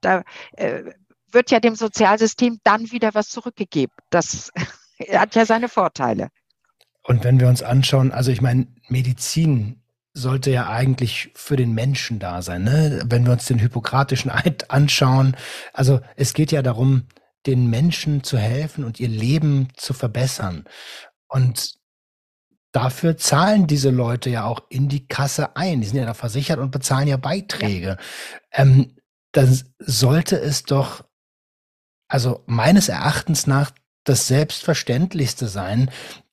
da 0.00 0.22
äh, 0.52 0.84
wird 1.30 1.50
ja 1.50 1.60
dem 1.60 1.74
Sozialsystem 1.74 2.60
dann 2.62 2.90
wieder 2.90 3.14
was 3.14 3.28
zurückgegeben. 3.28 3.94
Das 4.10 4.50
hat 4.98 5.34
ja 5.34 5.46
seine 5.46 5.68
Vorteile. 5.68 6.28
Und 7.02 7.24
wenn 7.24 7.40
wir 7.40 7.48
uns 7.48 7.62
anschauen, 7.62 8.12
also 8.12 8.30
ich 8.30 8.40
meine, 8.40 8.66
Medizin 8.88 9.82
sollte 10.14 10.50
ja 10.50 10.68
eigentlich 10.68 11.30
für 11.34 11.56
den 11.56 11.72
Menschen 11.72 12.18
da 12.18 12.42
sein. 12.42 12.64
Ne? 12.64 13.02
Wenn 13.06 13.24
wir 13.24 13.32
uns 13.32 13.46
den 13.46 13.58
Hippokratischen 13.58 14.30
Eid 14.30 14.70
anschauen, 14.70 15.36
also 15.72 16.00
es 16.16 16.34
geht 16.34 16.52
ja 16.52 16.62
darum, 16.62 17.04
den 17.46 17.70
Menschen 17.70 18.24
zu 18.24 18.36
helfen 18.36 18.84
und 18.84 19.00
ihr 19.00 19.08
Leben 19.08 19.68
zu 19.76 19.94
verbessern. 19.94 20.64
Und 21.28 21.78
dafür 22.72 23.16
zahlen 23.16 23.66
diese 23.66 23.90
Leute 23.90 24.28
ja 24.30 24.44
auch 24.44 24.62
in 24.68 24.88
die 24.88 25.06
Kasse 25.06 25.56
ein. 25.56 25.80
Die 25.80 25.86
sind 25.86 25.98
ja 25.98 26.04
da 26.04 26.14
versichert 26.14 26.58
und 26.58 26.70
bezahlen 26.70 27.08
ja 27.08 27.16
Beiträge. 27.16 27.96
Ja. 28.52 28.62
Ähm, 28.62 28.96
dann 29.32 29.58
sollte 29.78 30.38
es 30.38 30.64
doch, 30.64 31.04
also 32.08 32.42
meines 32.46 32.88
Erachtens 32.88 33.46
nach, 33.46 33.70
das 34.08 34.26
Selbstverständlichste 34.26 35.48
sein, 35.48 35.90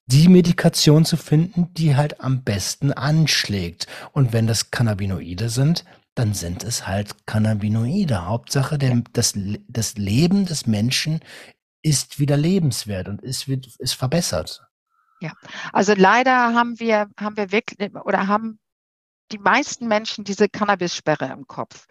die 0.08 0.28
Medikation 0.28 1.04
zu 1.06 1.18
finden, 1.18 1.74
die 1.74 1.96
halt 1.96 2.22
am 2.22 2.44
besten 2.44 2.94
anschlägt. 2.94 3.88
Und 4.12 4.34
wenn 4.34 4.48
das 4.48 4.72
Cannabinoide 4.72 5.50
sind, 5.50 5.84
dann 6.14 6.34
sind 6.34 6.64
es 6.64 6.88
halt 6.88 7.26
Cannabinoide. 7.26 8.26
Hauptsache, 8.26 8.78
der, 8.78 9.02
das, 9.14 9.34
das 9.68 9.96
Leben 9.96 10.46
des 10.46 10.68
Menschen 10.68 11.20
ist 11.82 12.20
wieder 12.20 12.38
lebenswert 12.38 13.10
und 13.10 13.22
ist, 13.22 13.48
ist 13.48 13.94
verbessert. 13.94 14.64
Ja, 15.22 15.34
also 15.74 15.94
leider 15.96 16.54
haben 16.54 16.80
wir, 16.80 17.08
haben 17.20 17.38
wir 17.38 17.52
wirklich 17.52 17.94
oder 17.96 18.28
haben 18.28 18.60
die 19.32 19.40
meisten 19.40 19.88
Menschen 19.88 20.24
diese 20.24 20.50
Cannabis-Sperre 20.50 21.32
im 21.32 21.48
Kopf. 21.48 21.88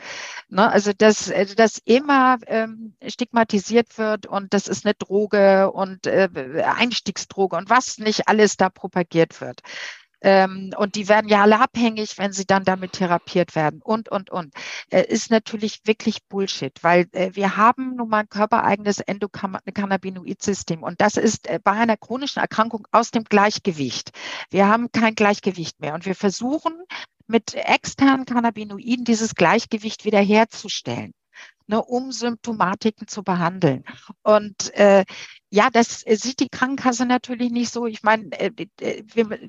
Ne? 0.49 0.71
Also, 0.71 0.93
dass, 0.93 1.31
also, 1.31 1.55
dass 1.55 1.79
immer 1.85 2.39
ähm, 2.47 2.97
stigmatisiert 3.07 3.99
wird 3.99 4.27
und 4.27 4.55
das 4.55 4.69
ist 4.69 4.85
eine 4.85 4.95
Droge 4.95 5.71
und 5.71 6.07
äh, 6.07 6.29
Einstiegsdroge 6.65 7.57
und 7.57 7.71
was 7.71 7.99
nicht 7.99 8.29
alles 8.29 8.57
da 8.57 8.69
propagiert 8.69 9.41
wird. 9.41 9.61
Ähm, 10.25 10.71
und 10.79 10.95
die 10.95 11.09
werden 11.11 11.29
ja 11.29 11.43
alle 11.43 11.61
abhängig, 11.61 12.17
wenn 12.17 12.33
sie 12.33 12.47
dann 12.47 12.65
damit 12.65 12.93
therapiert 12.93 13.55
werden 13.55 13.83
und, 13.83 14.09
und, 14.09 14.31
und. 14.31 14.55
Äh, 14.91 15.05
ist 15.07 15.31
natürlich 15.31 15.83
wirklich 15.85 16.25
Bullshit, 16.29 16.73
weil 16.83 17.07
äh, 17.13 17.33
wir 17.35 17.59
haben 17.59 17.97
nun 17.97 18.09
mal 18.09 18.21
ein 18.21 18.29
körpereigenes 18.31 19.01
Endokannabinoid-System 19.01 20.83
und 20.83 21.03
das 21.03 21.19
ist 21.19 21.47
äh, 21.47 21.61
bei 21.63 21.73
einer 21.73 21.99
chronischen 21.99 22.41
Erkrankung 22.41 22.89
aus 22.91 23.11
dem 23.11 23.25
Gleichgewicht. 23.25 24.13
Wir 24.49 24.67
haben 24.67 24.91
kein 24.93 25.15
Gleichgewicht 25.15 25.81
mehr 25.81 25.93
und 25.93 26.07
wir 26.07 26.15
versuchen 26.15 26.73
mit 27.27 27.55
externen 27.55 28.27
Cannabinoiden 28.27 29.05
dieses 29.05 29.35
Gleichgewicht 29.35 30.05
wiederherzustellen, 30.05 31.13
ne, 31.67 31.83
um 31.83 32.13
Symptomatiken 32.13 33.09
zu 33.09 33.23
behandeln. 33.23 33.85
Und 34.23 34.75
äh, 34.75 35.05
ja, 35.51 35.71
das 35.71 36.01
sieht 36.01 36.41
die 36.41 36.49
Krankenkasse 36.49 37.07
natürlich 37.07 37.51
nicht 37.51 37.73
so. 37.73 37.87
Ich 37.87 38.03
meine, 38.03 38.31
äh, 38.39 38.51
äh 38.81 39.05
wir 39.15 39.49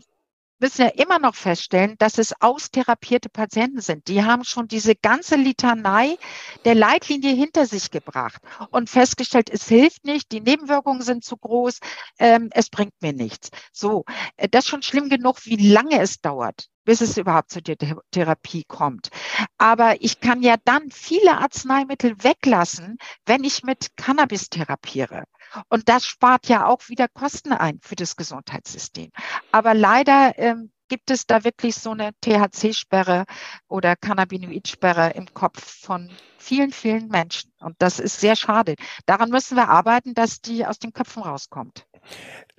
müssen 0.60 0.84
ja 0.84 0.88
immer 0.90 1.20
noch 1.20 1.36
feststellen, 1.36 1.96
dass 1.98 2.18
es 2.18 2.34
austherapierte 2.42 3.30
Patienten 3.30 3.82
sind. 3.82 4.08
Die 4.08 4.24
haben 4.24 4.44
schon 4.44 4.68
diese 4.68 4.96
ganze 4.96 5.36
Litanei 5.36 6.18
der 6.64 6.76
Leitlinie 6.76 7.34
hinter 7.34 7.66
sich 7.66 7.92
gebracht 7.92 8.42
und 8.72 8.90
festgestellt, 8.90 9.50
es 9.50 9.68
hilft 9.68 10.06
nicht, 10.06 10.32
die 10.32 10.42
Nebenwirkungen 10.42 11.02
sind 11.02 11.24
zu 11.24 11.38
groß, 11.38 11.80
ähm, 12.20 12.50
es 12.52 12.70
bringt 12.70 12.94
mir 13.02 13.14
nichts. 13.14 13.50
So, 13.72 14.06
äh, 14.38 14.48
das 14.50 14.66
ist 14.66 14.70
schon 14.70 14.82
schlimm 14.84 15.10
genug, 15.10 15.46
wie 15.46 15.58
lange 15.58 16.00
es 16.00 16.22
dauert 16.22 16.68
bis 16.86 17.02
es 17.02 17.18
überhaupt 17.18 17.50
zur 17.50 17.64
Therapie 17.64 18.64
kommt. 18.68 19.10
Aber 19.58 20.02
ich 20.02 20.20
kann 20.20 20.42
ja 20.42 20.56
dann 20.64 20.92
viele 20.92 21.40
Arzneimittel 21.40 22.24
weglassen, 22.24 22.98
wenn 23.26 23.44
ich 23.44 23.64
mit 23.64 23.98
Cannabis 23.98 24.50
therapiere. 24.50 25.24
Und 25.70 25.90
das 25.90 26.06
spart 26.06 26.48
ja 26.48 26.66
auch 26.66 26.90
wieder 26.90 27.08
Kosten 27.08 27.54
ein 27.54 27.80
für 27.82 27.96
das 27.96 28.16
Gesundheitssystem. 28.16 29.12
Aber 29.52 29.74
leider 29.74 30.34
ähm, 30.38 30.72
gibt 30.88 31.12
es 31.12 31.26
da 31.26 31.44
wirklich 31.44 31.76
so 31.76 31.92
eine 31.92 32.12
THC-Sperre 32.22 33.26
oder 33.68 33.96
Cannabinoid-Sperre 33.96 35.12
im 35.12 35.34
Kopf 35.34 35.64
von 35.64 36.10
vielen, 36.38 36.72
vielen 36.72 37.08
Menschen. 37.08 37.52
Und 37.60 37.76
das 37.80 38.00
ist 38.00 38.20
sehr 38.20 38.36
schade. 38.36 38.76
Daran 39.06 39.30
müssen 39.30 39.56
wir 39.56 39.70
arbeiten, 39.70 40.14
dass 40.14 40.42
die 40.42 40.66
aus 40.66 40.80
den 40.80 40.94
Köpfen 40.94 41.24
rauskommt. 41.24 41.86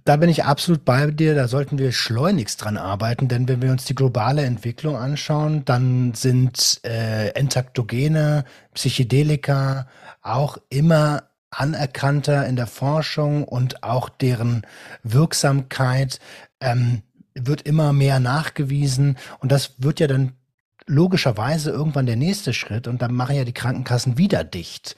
Da 0.04 0.16
bin 0.16 0.28
ich 0.28 0.44
absolut 0.44 0.84
bei 0.84 1.06
dir. 1.06 1.34
Da 1.34 1.48
sollten 1.48 1.78
wir 1.78 1.92
schleunigst 1.92 2.62
dran 2.62 2.76
arbeiten, 2.76 3.28
denn 3.28 3.48
wenn 3.48 3.62
wir 3.62 3.70
uns 3.70 3.84
die 3.84 3.94
globale 3.94 4.44
Entwicklung 4.44 4.96
anschauen, 4.96 5.64
dann 5.64 6.14
sind 6.14 6.80
äh, 6.84 7.28
Entaktogene, 7.30 8.44
Psychedelika 8.74 9.88
auch 10.22 10.58
immer 10.68 11.24
anerkannter 11.58 12.46
in 12.46 12.56
der 12.56 12.66
Forschung 12.66 13.44
und 13.44 13.82
auch 13.82 14.08
deren 14.08 14.66
Wirksamkeit 15.02 16.20
ähm, 16.60 17.02
wird 17.34 17.62
immer 17.62 17.92
mehr 17.92 18.20
nachgewiesen 18.20 19.16
und 19.40 19.52
das 19.52 19.74
wird 19.78 20.00
ja 20.00 20.06
dann 20.06 20.32
logischerweise 20.86 21.70
irgendwann 21.70 22.06
der 22.06 22.16
nächste 22.16 22.54
Schritt 22.54 22.86
und 22.86 23.02
dann 23.02 23.14
machen 23.14 23.36
ja 23.36 23.44
die 23.44 23.52
Krankenkassen 23.52 24.18
wieder 24.18 24.44
dicht. 24.44 24.96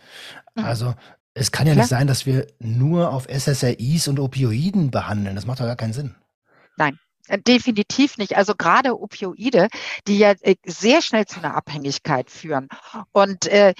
Mhm. 0.54 0.64
Also 0.64 0.94
es 1.34 1.52
kann 1.52 1.66
ja 1.66 1.72
Klar. 1.72 1.84
nicht 1.84 1.90
sein, 1.90 2.06
dass 2.06 2.26
wir 2.26 2.46
nur 2.58 3.12
auf 3.12 3.26
SSRIs 3.26 4.08
und 4.08 4.20
Opioiden 4.20 4.90
behandeln. 4.90 5.36
Das 5.36 5.46
macht 5.46 5.60
doch 5.60 5.66
gar 5.66 5.76
keinen 5.76 5.92
Sinn. 5.92 6.14
Nein, 6.76 6.98
Definitiv 7.46 8.18
nicht. 8.18 8.36
Also 8.36 8.54
gerade 8.54 8.98
Opioide, 8.98 9.68
die 10.06 10.18
ja 10.18 10.32
äh, 10.40 10.56
sehr 10.64 11.02
schnell 11.02 11.26
zu 11.26 11.38
einer 11.38 11.54
Abhängigkeit 11.54 12.30
führen 12.30 12.68
und 13.12 13.46
äh, 13.46 13.74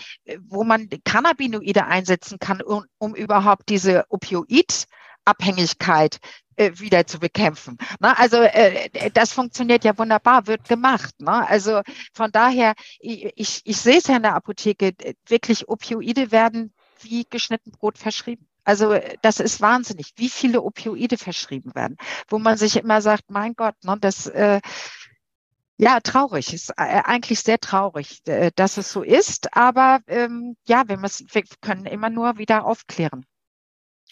wo 0.47 0.65
man 0.65 0.89
Cannabinoide 1.05 1.87
einsetzen 1.87 2.39
kann, 2.39 2.61
um, 2.61 2.85
um 2.99 3.15
überhaupt 3.15 3.69
diese 3.69 4.05
Opioid-Abhängigkeit 4.11 6.19
äh, 6.57 6.73
wieder 6.75 7.07
zu 7.07 7.21
bekämpfen. 7.21 7.79
Ne? 8.01 8.19
Also 8.19 8.39
äh, 8.39 9.11
das 9.13 9.33
funktioniert 9.33 9.85
ja 9.85 9.97
wunderbar, 9.97 10.47
wird 10.47 10.69
gemacht. 10.69 11.21
Ne? 11.21 11.49
Also 11.49 11.83
von 12.13 12.33
daher, 12.33 12.75
ich, 12.99 13.63
ich 13.65 13.77
sehe 13.77 13.99
es 13.99 14.09
ja 14.09 14.17
in 14.17 14.23
der 14.23 14.35
Apotheke, 14.35 14.93
wirklich 15.27 15.69
Opioide 15.69 16.33
werden 16.33 16.75
wie 17.01 17.25
geschnitten 17.25 17.71
Brot 17.71 17.97
verschrieben. 17.97 18.48
Also 18.69 19.01
das 19.23 19.41
ist 19.41 19.63
wahnsinnig, 19.63 20.13
wie 20.17 20.29
viele 20.29 20.61
Opioide 20.61 21.17
verschrieben 21.17 21.75
werden, 21.75 21.97
wo 22.29 22.39
man 22.39 22.59
sich 22.59 22.77
immer 22.77 23.01
sagt, 23.01 23.31
mein 23.31 23.55
Gott, 23.55 23.75
ne, 23.83 23.97
das 23.99 24.27
äh, 24.27 24.61
ja 25.79 26.01
traurig 26.01 26.53
ist 26.53 26.69
äh, 26.77 27.01
eigentlich 27.03 27.41
sehr 27.41 27.59
traurig, 27.61 28.21
äh, 28.27 28.51
dass 28.55 28.77
es 28.77 28.93
so 28.93 29.03
ist. 29.03 29.57
Aber 29.57 30.01
ähm, 30.07 30.55
ja, 30.67 30.87
wir, 30.87 30.99
müssen, 30.99 31.29
wir 31.33 31.45
können 31.63 31.87
immer 31.87 32.11
nur 32.11 32.37
wieder 32.37 32.67
aufklären. 32.67 33.25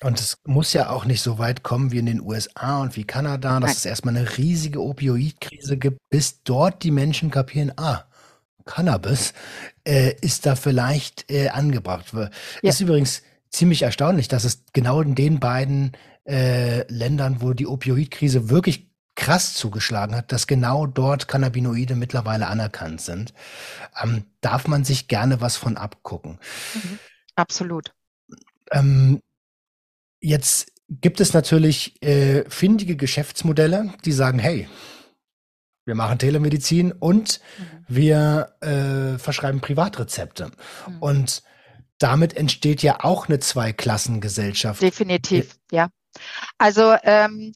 Und 0.01 0.21
es 0.21 0.39
muss 0.47 0.73
ja 0.73 0.89
auch 0.89 1.05
nicht 1.05 1.21
so 1.21 1.39
weit 1.39 1.63
kommen 1.63 1.93
wie 1.93 1.99
in 1.99 2.07
den 2.07 2.23
USA 2.23 2.81
und 2.81 2.97
wie 2.97 3.05
Kanada, 3.05 3.61
dass 3.61 3.69
Nein. 3.69 3.77
es 3.77 3.85
erstmal 3.85 4.17
eine 4.17 4.39
riesige 4.39 4.81
Opioidkrise 4.81 5.77
gibt, 5.77 5.99
bis 6.09 6.43
dort 6.45 6.83
die 6.83 6.91
Menschen 6.91 7.31
kapieren, 7.31 7.75
ah, 7.77 8.05
Cannabis 8.65 9.35
äh, 9.85 10.15
ist 10.23 10.47
da 10.47 10.57
vielleicht 10.57 11.31
äh, 11.31 11.51
angebracht. 11.51 12.07
Ja. 12.15 12.31
Ist 12.63 12.81
übrigens 12.81 13.23
ziemlich 13.51 13.83
erstaunlich, 13.83 14.29
dass 14.29 14.45
es 14.45 14.65
genau 14.73 15.01
in 15.01 15.15
den 15.15 15.41
beiden 15.41 15.93
äh, 16.25 16.91
Ländern, 16.93 17.41
wo 17.41 17.53
die 17.53 17.67
Opioidkrise 17.67 18.51
wirklich 18.51 18.91
krass 19.15 19.55
zugeschlagen 19.55 20.15
hat, 20.15 20.31
dass 20.31 20.47
genau 20.47 20.87
dort 20.87 21.27
Cannabinoide 21.27 21.97
mittlerweile 21.97 22.49
anerkannt 22.49 23.01
sind. 23.01 23.33
Ähm, 24.03 24.25
darf 24.41 24.69
man 24.69 24.85
sich 24.85 25.09
gerne 25.09 25.41
was 25.41 25.57
von 25.57 25.77
abgucken. 25.77 26.39
Mhm. 26.75 26.99
Absolut. 27.35 27.95
Ähm, 28.71 29.23
jetzt 30.21 30.73
gibt 30.89 31.21
es 31.21 31.33
natürlich 31.33 32.01
äh, 32.03 32.49
findige 32.49 32.97
Geschäftsmodelle, 32.97 33.93
die 34.05 34.13
sagen, 34.13 34.39
hey, 34.39 34.69
wir 35.85 35.95
machen 35.95 36.19
Telemedizin 36.19 36.93
und 36.93 37.41
mhm. 37.59 37.65
wir 37.89 38.57
äh, 38.61 39.19
verschreiben 39.19 39.61
Privatrezepte. 39.61 40.51
Mhm. 40.89 40.99
Und 40.99 41.43
damit 41.99 42.37
entsteht 42.37 42.83
ja 42.83 43.05
auch 43.05 43.29
eine 43.29 43.39
Zweiklassengesellschaft. 43.39 44.83
Definitiv, 44.83 45.57
ja. 45.71 45.89
Also 46.59 46.95
ähm, 47.03 47.53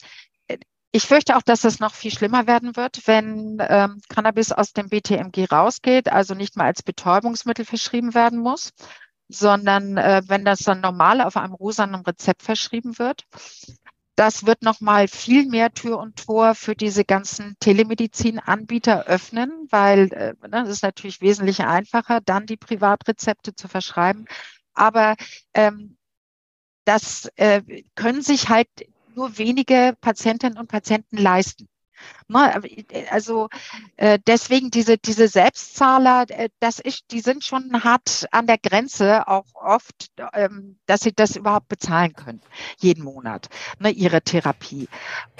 ich 0.93 1.05
fürchte 1.05 1.37
auch, 1.37 1.43
dass 1.43 1.65
es 1.65 1.79
noch 1.79 1.95
viel 1.95 2.11
schlimmer 2.11 2.47
werden 2.47 2.77
wird, 2.77 3.07
wenn 3.07 3.59
ähm, 3.61 4.01
Cannabis 4.09 4.51
aus 4.51 4.73
dem 4.73 4.89
BTMG 4.89 5.47
rausgeht, 5.51 6.11
also 6.11 6.35
nicht 6.35 6.57
mal 6.57 6.65
als 6.65 6.83
Betäubungsmittel 6.83 7.65
verschrieben 7.65 8.15
werden 8.15 8.41
muss, 8.41 8.73
sondern 9.29 9.97
äh, 9.97 10.23
wenn 10.27 10.45
das 10.45 10.61
dann 10.61 10.81
normal 10.81 11.21
auf 11.21 11.37
einem 11.37 11.55
rosanen 11.55 12.01
Rezept 12.01 12.43
verschrieben 12.43 12.99
wird. 12.99 13.25
Das 14.21 14.45
wird 14.45 14.61
nochmal 14.61 15.09
viel 15.09 15.47
mehr 15.47 15.73
Tür 15.73 15.99
und 15.99 16.27
Tor 16.27 16.55
für 16.55 16.77
diese 16.77 17.07
ganzen 17.07 17.57
Telemedizin-Anbieter 17.59 19.07
öffnen, 19.07 19.67
weil 19.71 20.13
äh, 20.13 20.35
ne, 20.47 20.69
ist 20.69 20.83
natürlich 20.83 21.23
wesentlich 21.23 21.61
einfacher, 21.61 22.21
dann 22.21 22.45
die 22.45 22.59
Privatrezepte 22.59 23.55
zu 23.55 23.67
verschreiben. 23.67 24.27
Aber 24.75 25.17
ähm, 25.55 25.97
das 26.85 27.31
äh, 27.37 27.63
können 27.95 28.21
sich 28.21 28.51
halt 28.51 28.69
nur 29.15 29.39
wenige 29.39 29.97
Patientinnen 30.03 30.59
und 30.59 30.69
Patienten 30.69 31.17
leisten. 31.17 31.67
Ne, 32.29 32.63
also 33.11 33.49
äh, 33.97 34.19
deswegen 34.25 34.71
diese, 34.71 34.99
diese 34.99 35.27
Selbstzahler, 35.27 36.27
äh, 36.29 36.49
das 36.61 36.79
ist, 36.79 37.11
die 37.11 37.21
sind 37.21 37.45
schon 37.45 37.83
hart 37.83 38.27
an 38.31 38.47
der 38.47 38.59
Grenze, 38.59 39.27
auch 39.27 39.47
oft, 39.55 40.13
ähm, 40.33 40.79
dass 40.87 41.01
sie 41.01 41.13
das 41.13 41.35
überhaupt 41.35 41.69
bezahlen 41.69 42.13
können, 42.13 42.41
jeden 42.79 43.03
Monat, 43.03 43.49
ne, 43.81 43.91
ihre 43.91 44.23
Therapie. 44.23 44.89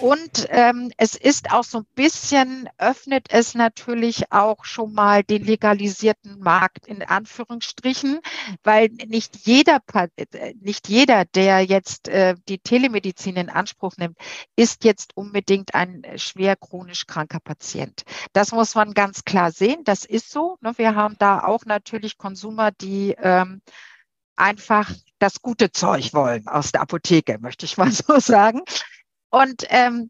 Und 0.01 0.47
ähm, 0.49 0.91
es 0.97 1.15
ist 1.15 1.53
auch 1.53 1.63
so 1.63 1.79
ein 1.79 1.87
bisschen, 1.95 2.69
öffnet 2.79 3.27
es 3.31 3.55
natürlich 3.55 4.33
auch 4.33 4.65
schon 4.65 4.93
mal 4.93 5.23
den 5.23 5.45
legalisierten 5.45 6.41
Markt 6.41 6.89
in 6.89 7.03
Anführungsstrichen, 7.03 8.19
weil 8.65 8.89
nicht 9.07 9.47
jeder, 9.47 9.81
äh, 10.17 10.55
nicht 10.61 10.89
jeder, 10.89 11.25
der 11.25 11.61
jetzt 11.61 12.09
äh, 12.09 12.35
die 12.49 12.59
Telemedizin 12.59 13.37
in 13.37 13.49
Anspruch 13.49 13.97
nimmt, 13.97 14.17
ist 14.57 14.85
jetzt 14.85 15.17
unbedingt 15.17 15.75
ein 15.75 16.05
schwer 16.17 16.50
chronisch 16.57 17.07
kranker 17.07 17.41
Patient. 17.41 18.03
Das 18.33 18.53
muss 18.53 18.75
man 18.75 18.95
ganz 18.95 19.25
klar 19.25 19.53
sehen. 19.53 19.85
Das 19.85 20.05
ist 20.05 20.31
so. 20.31 20.59
Ne? 20.61 20.73
Wir 20.77 20.95
haben 20.95 21.17
da 21.19 21.45
auch 21.45 21.65
natürlich 21.65 22.19
Konsumer, 22.19 22.71
die 22.71 23.15
ähm, 23.19 23.63
einfach 24.37 24.91
das 25.19 25.43
gute 25.43 25.71
Zeug 25.71 26.15
wollen 26.15 26.47
aus 26.49 26.73
der 26.73 26.81
Apotheke, 26.81 27.39
möchte 27.41 27.67
ich 27.67 27.77
mal 27.77 27.93
so 27.93 28.19
sagen. 28.19 28.63
Und 29.31 29.65
ähm, 29.69 30.09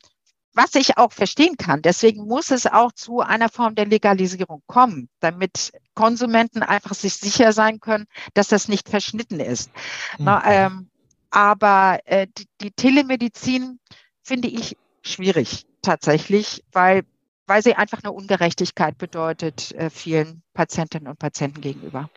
was 0.52 0.74
ich 0.74 0.98
auch 0.98 1.12
verstehen 1.12 1.56
kann, 1.56 1.82
deswegen 1.82 2.26
muss 2.26 2.50
es 2.50 2.66
auch 2.66 2.92
zu 2.92 3.20
einer 3.20 3.48
Form 3.48 3.76
der 3.76 3.86
Legalisierung 3.86 4.62
kommen, 4.66 5.08
damit 5.20 5.72
Konsumenten 5.94 6.62
einfach 6.62 6.94
sich 6.94 7.14
sicher 7.14 7.52
sein 7.52 7.78
können, 7.78 8.06
dass 8.34 8.48
das 8.48 8.66
nicht 8.66 8.88
verschnitten 8.88 9.38
ist. 9.38 9.70
Mhm. 10.18 10.24
Na, 10.24 10.42
ähm, 10.44 10.90
aber 11.30 12.00
äh, 12.04 12.26
die, 12.36 12.46
die 12.60 12.72
Telemedizin 12.72 13.78
finde 14.22 14.48
ich 14.48 14.76
schwierig 15.02 15.66
tatsächlich, 15.82 16.64
weil, 16.72 17.04
weil 17.46 17.62
sie 17.62 17.74
einfach 17.74 18.02
eine 18.02 18.12
Ungerechtigkeit 18.12 18.98
bedeutet 18.98 19.72
äh, 19.72 19.90
vielen 19.90 20.42
Patientinnen 20.54 21.08
und 21.08 21.18
Patienten 21.18 21.60
gegenüber. 21.60 22.10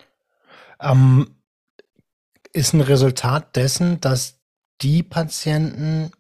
Ähm, 0.80 1.36
ist 2.52 2.74
ein 2.74 2.82
Resultat 2.82 3.56
dessen, 3.56 4.00
dass 4.00 4.40
die 4.82 5.02
Patienten, 5.04 6.12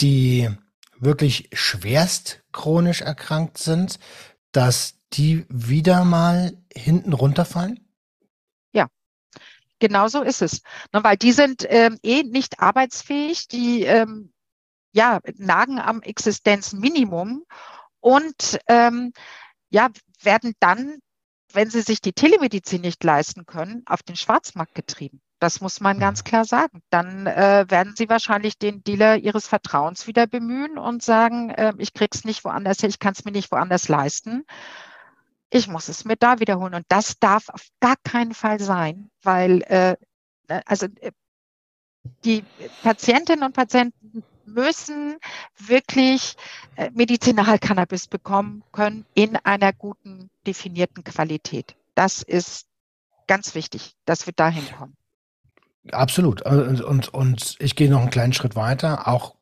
die 0.00 0.50
wirklich 0.98 1.48
schwerst 1.52 2.42
chronisch 2.52 3.00
erkrankt 3.00 3.58
sind, 3.58 3.98
dass 4.52 4.98
die 5.12 5.46
wieder 5.48 6.04
mal 6.04 6.56
hinten 6.74 7.12
runterfallen? 7.12 7.80
Ja, 8.72 8.88
genau 9.78 10.08
so 10.08 10.22
ist 10.22 10.42
es. 10.42 10.60
weil 10.92 11.16
die 11.16 11.32
sind 11.32 11.64
ähm, 11.68 11.98
eh 12.02 12.22
nicht 12.24 12.60
arbeitsfähig, 12.60 13.48
die 13.48 13.84
ähm, 13.84 14.33
ja, 14.94 15.18
nagen 15.36 15.78
am 15.78 16.00
Existenzminimum 16.02 17.44
und 18.00 18.58
ähm, 18.68 19.12
ja, 19.70 19.88
werden 20.22 20.54
dann, 20.60 20.98
wenn 21.52 21.68
sie 21.68 21.82
sich 21.82 22.00
die 22.00 22.12
Telemedizin 22.12 22.80
nicht 22.80 23.02
leisten 23.02 23.44
können, 23.44 23.82
auf 23.86 24.02
den 24.02 24.16
Schwarzmarkt 24.16 24.74
getrieben. 24.74 25.20
Das 25.40 25.60
muss 25.60 25.80
man 25.80 25.98
ganz 25.98 26.20
mhm. 26.20 26.24
klar 26.24 26.44
sagen. 26.44 26.80
Dann 26.90 27.26
äh, 27.26 27.66
werden 27.68 27.94
sie 27.96 28.08
wahrscheinlich 28.08 28.56
den 28.56 28.84
Dealer 28.84 29.16
ihres 29.16 29.48
Vertrauens 29.48 30.06
wieder 30.06 30.26
bemühen 30.26 30.78
und 30.78 31.02
sagen, 31.02 31.50
äh, 31.50 31.74
ich 31.78 31.92
krieg's 31.92 32.24
nicht 32.24 32.44
woanders 32.44 32.80
her, 32.82 32.88
ich 32.88 33.00
kann 33.00 33.14
es 33.14 33.24
mir 33.24 33.32
nicht 33.32 33.50
woanders 33.50 33.88
leisten. 33.88 34.44
Ich 35.50 35.68
muss 35.68 35.88
es 35.88 36.04
mir 36.04 36.16
da 36.16 36.38
wiederholen. 36.38 36.74
Und 36.74 36.86
das 36.88 37.18
darf 37.18 37.48
auf 37.48 37.66
gar 37.80 37.96
keinen 38.04 38.32
Fall 38.32 38.60
sein, 38.60 39.10
weil 39.22 39.62
äh, 39.62 39.96
ne, 40.48 40.62
also 40.66 40.86
äh, 41.00 41.10
die 42.24 42.44
Patientinnen 42.82 43.44
und 43.44 43.54
Patienten 43.54 44.22
müssen 44.46 45.16
wirklich 45.58 46.36
äh, 46.76 46.90
Medizinalcannabis 46.94 48.06
bekommen 48.06 48.62
können 48.72 49.06
in 49.14 49.36
einer 49.36 49.72
guten, 49.72 50.30
definierten 50.46 51.04
Qualität. 51.04 51.74
Das 51.94 52.22
ist 52.22 52.66
ganz 53.26 53.54
wichtig, 53.54 53.94
dass 54.04 54.26
wir 54.26 54.32
dahin 54.34 54.64
kommen. 54.76 54.96
Absolut. 55.92 56.42
Und, 56.42 56.80
und, 56.80 57.08
und 57.08 57.56
ich 57.58 57.76
gehe 57.76 57.90
noch 57.90 58.00
einen 58.00 58.10
kleinen 58.10 58.32
Schritt 58.32 58.56
weiter. 58.56 59.06
Auch 59.06 59.34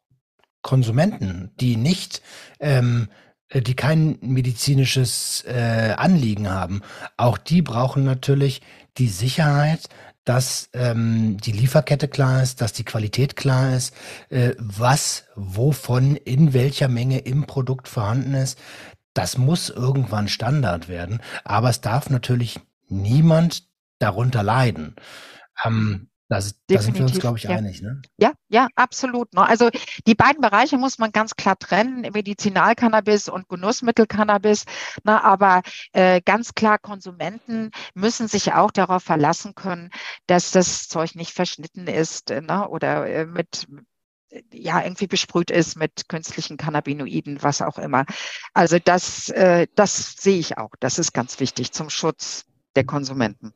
Konsumenten, 0.63 1.51
die 1.61 1.77
nicht, 1.77 2.23
ähm, 2.61 3.09
die 3.53 3.75
kein 3.75 4.19
medizinisches 4.21 5.45
äh, 5.47 5.95
Anliegen 5.97 6.51
haben, 6.51 6.83
auch 7.17 7.37
die 7.39 7.63
brauchen 7.63 8.05
natürlich 8.05 8.63
die 8.99 9.09
Sicherheit, 9.09 9.89
dass 10.25 10.69
ähm, 10.73 11.37
die 11.39 11.53
Lieferkette 11.53 12.09
klar 12.09 12.43
ist, 12.43 12.61
dass 12.61 12.73
die 12.73 12.85
Qualität 12.85 13.37
klar 13.37 13.75
ist, 13.75 13.95
äh, 14.29 14.55
was 14.59 15.25
wovon 15.35 16.17
in 16.17 16.53
welcher 16.53 16.89
Menge 16.89 17.19
im 17.21 17.47
Produkt 17.47 17.89
vorhanden 17.89 18.35
ist. 18.35 18.59
Das 19.15 19.37
muss 19.37 19.69
irgendwann 19.69 20.29
Standard 20.29 20.89
werden, 20.89 21.21
aber 21.45 21.71
es 21.71 21.81
darf 21.81 22.09
natürlich 22.09 22.61
niemand 22.89 23.65
darunter 23.99 24.43
leiden. 24.43 24.97
Ähm, 25.65 26.09
Das, 26.33 26.55
da 26.67 26.81
sind 26.81 26.97
wir 26.97 27.05
uns, 27.05 27.19
glaube 27.19 27.37
ich, 27.37 27.45
ja. 27.45 27.51
einig. 27.51 27.83
Ne? 27.83 28.01
Ja, 28.17 28.33
ja, 28.49 28.69
absolut. 28.75 29.35
Ne? 29.35 29.47
Also 29.47 29.69
die 30.07 30.15
beiden 30.15 30.41
Bereiche 30.41 30.79
muss 30.79 30.99
man 30.99 31.13
ganz 31.13 31.37
klar 31.37 31.59
trennen, 31.59 32.11
Medizinalcannabis 32.11 33.29
und 33.29 33.51
Genussmittelcannabis. 33.51 34.65
Ne? 35.05 35.23
Aber 35.23 35.61
äh, 35.93 36.23
ganz 36.25 36.55
klar, 36.55 36.79
Konsumenten 36.79 37.71
müssen 37.93 38.29
sich 38.29 38.55
auch 38.55 38.71
darauf 38.71 39.03
verlassen 39.03 39.55
können, 39.55 39.91
dass 40.27 40.53
das 40.53 40.89
Zeug 40.89 41.17
nicht 41.17 41.33
verschnitten 41.33 41.87
ist 41.87 42.31
ne? 42.31 42.67
oder 42.67 43.07
äh, 43.07 43.27
mit 43.27 43.67
ja 44.55 44.83
irgendwie 44.83 45.09
besprüht 45.09 45.51
ist 45.51 45.77
mit 45.77 46.09
künstlichen 46.09 46.57
Cannabinoiden, 46.57 47.43
was 47.43 47.61
auch 47.61 47.77
immer. 47.77 48.07
Also 48.55 48.79
das, 48.79 49.29
äh, 49.29 49.67
das 49.75 50.15
sehe 50.15 50.39
ich 50.39 50.57
auch. 50.57 50.71
Das 50.81 50.99
ist 50.99 51.13
ganz 51.13 51.41
wichtig 51.41 51.73
zum 51.73 51.91
Schutz 51.91 52.47
der 52.75 52.85
Konsumenten. 52.85 53.53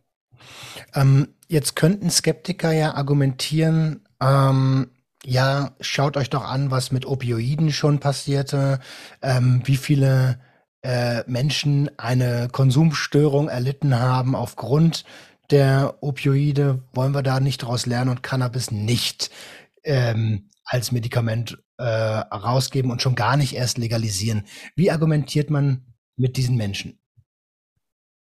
Ähm, 0.95 1.29
jetzt 1.49 1.77
könnten 1.77 2.11
Skeptiker 2.11 2.73
ja 2.73 2.95
argumentieren, 2.95 4.07
ähm, 4.21 4.91
ja, 5.25 5.73
schaut 5.81 6.17
euch 6.17 6.31
doch 6.31 6.45
an, 6.45 6.71
was 6.71 6.93
mit 6.93 7.05
Opioiden 7.05 7.73
schon 7.73 7.99
passierte, 7.99 8.79
ähm, 9.23 9.63
wie 9.65 9.77
viele 9.77 10.39
äh, 10.83 11.25
Menschen 11.27 11.91
eine 11.99 12.49
Konsumstörung 12.51 13.49
erlitten 13.49 13.99
haben 13.99 14.37
aufgrund 14.37 15.05
der 15.51 15.99
Opioide. 16.01 16.85
Wollen 16.93 17.13
wir 17.13 17.23
da 17.23 17.41
nicht 17.41 17.63
daraus 17.63 17.87
lernen 17.87 18.11
und 18.11 18.23
Cannabis 18.23 18.71
nicht 18.71 19.31
ähm, 19.83 20.49
als 20.65 20.93
Medikament 20.93 21.59
äh, 21.79 21.85
rausgeben 21.85 22.93
und 22.93 23.03
schon 23.03 23.17
gar 23.17 23.37
nicht 23.37 23.57
erst 23.57 23.79
legalisieren? 23.79 24.45
Wie 24.77 24.93
argumentiert 24.93 25.51
man 25.51 25.87
mit 26.17 26.37
diesen 26.37 26.57
Menschen? 26.57 27.01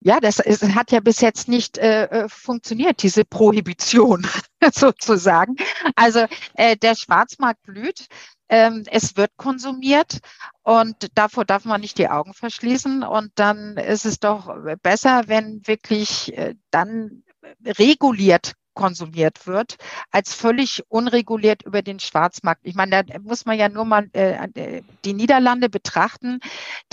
Ja, 0.01 0.19
das 0.21 0.39
ist, 0.39 0.63
hat 0.75 0.91
ja 0.91 1.01
bis 1.01 1.19
jetzt 1.19 1.49
nicht 1.49 1.77
äh, 1.77 2.05
äh 2.05 2.29
funktioniert, 2.29 3.03
diese 3.03 3.25
Prohibition 3.25 4.25
sozusagen. 4.73 5.55
Also 5.95 6.25
äh, 6.53 6.77
der 6.77 6.95
Schwarzmarkt 6.95 7.61
blüht, 7.63 8.07
ähm, 8.47 8.83
es 8.89 9.17
wird 9.17 9.31
konsumiert 9.35 10.19
und 10.63 11.09
davor 11.15 11.43
darf 11.45 11.65
man 11.65 11.81
nicht 11.81 11.97
die 11.97 12.09
Augen 12.09 12.33
verschließen. 12.33 13.03
Und 13.03 13.31
dann 13.35 13.77
ist 13.77 14.05
es 14.05 14.19
doch 14.19 14.55
besser, 14.81 15.23
wenn 15.27 15.61
wirklich 15.67 16.35
äh, 16.37 16.55
dann 16.71 17.23
reguliert 17.65 18.53
konsumiert 18.79 19.45
wird, 19.45 19.75
als 20.09 20.33
völlig 20.33 20.85
unreguliert 20.87 21.63
über 21.63 21.81
den 21.81 21.99
Schwarzmarkt. 21.99 22.61
Ich 22.63 22.75
meine, 22.75 23.03
da 23.03 23.19
muss 23.19 23.45
man 23.45 23.59
ja 23.59 23.67
nur 23.67 23.83
mal 23.83 24.07
äh, 24.13 24.81
die 25.03 25.13
Niederlande 25.13 25.67
betrachten, 25.67 26.39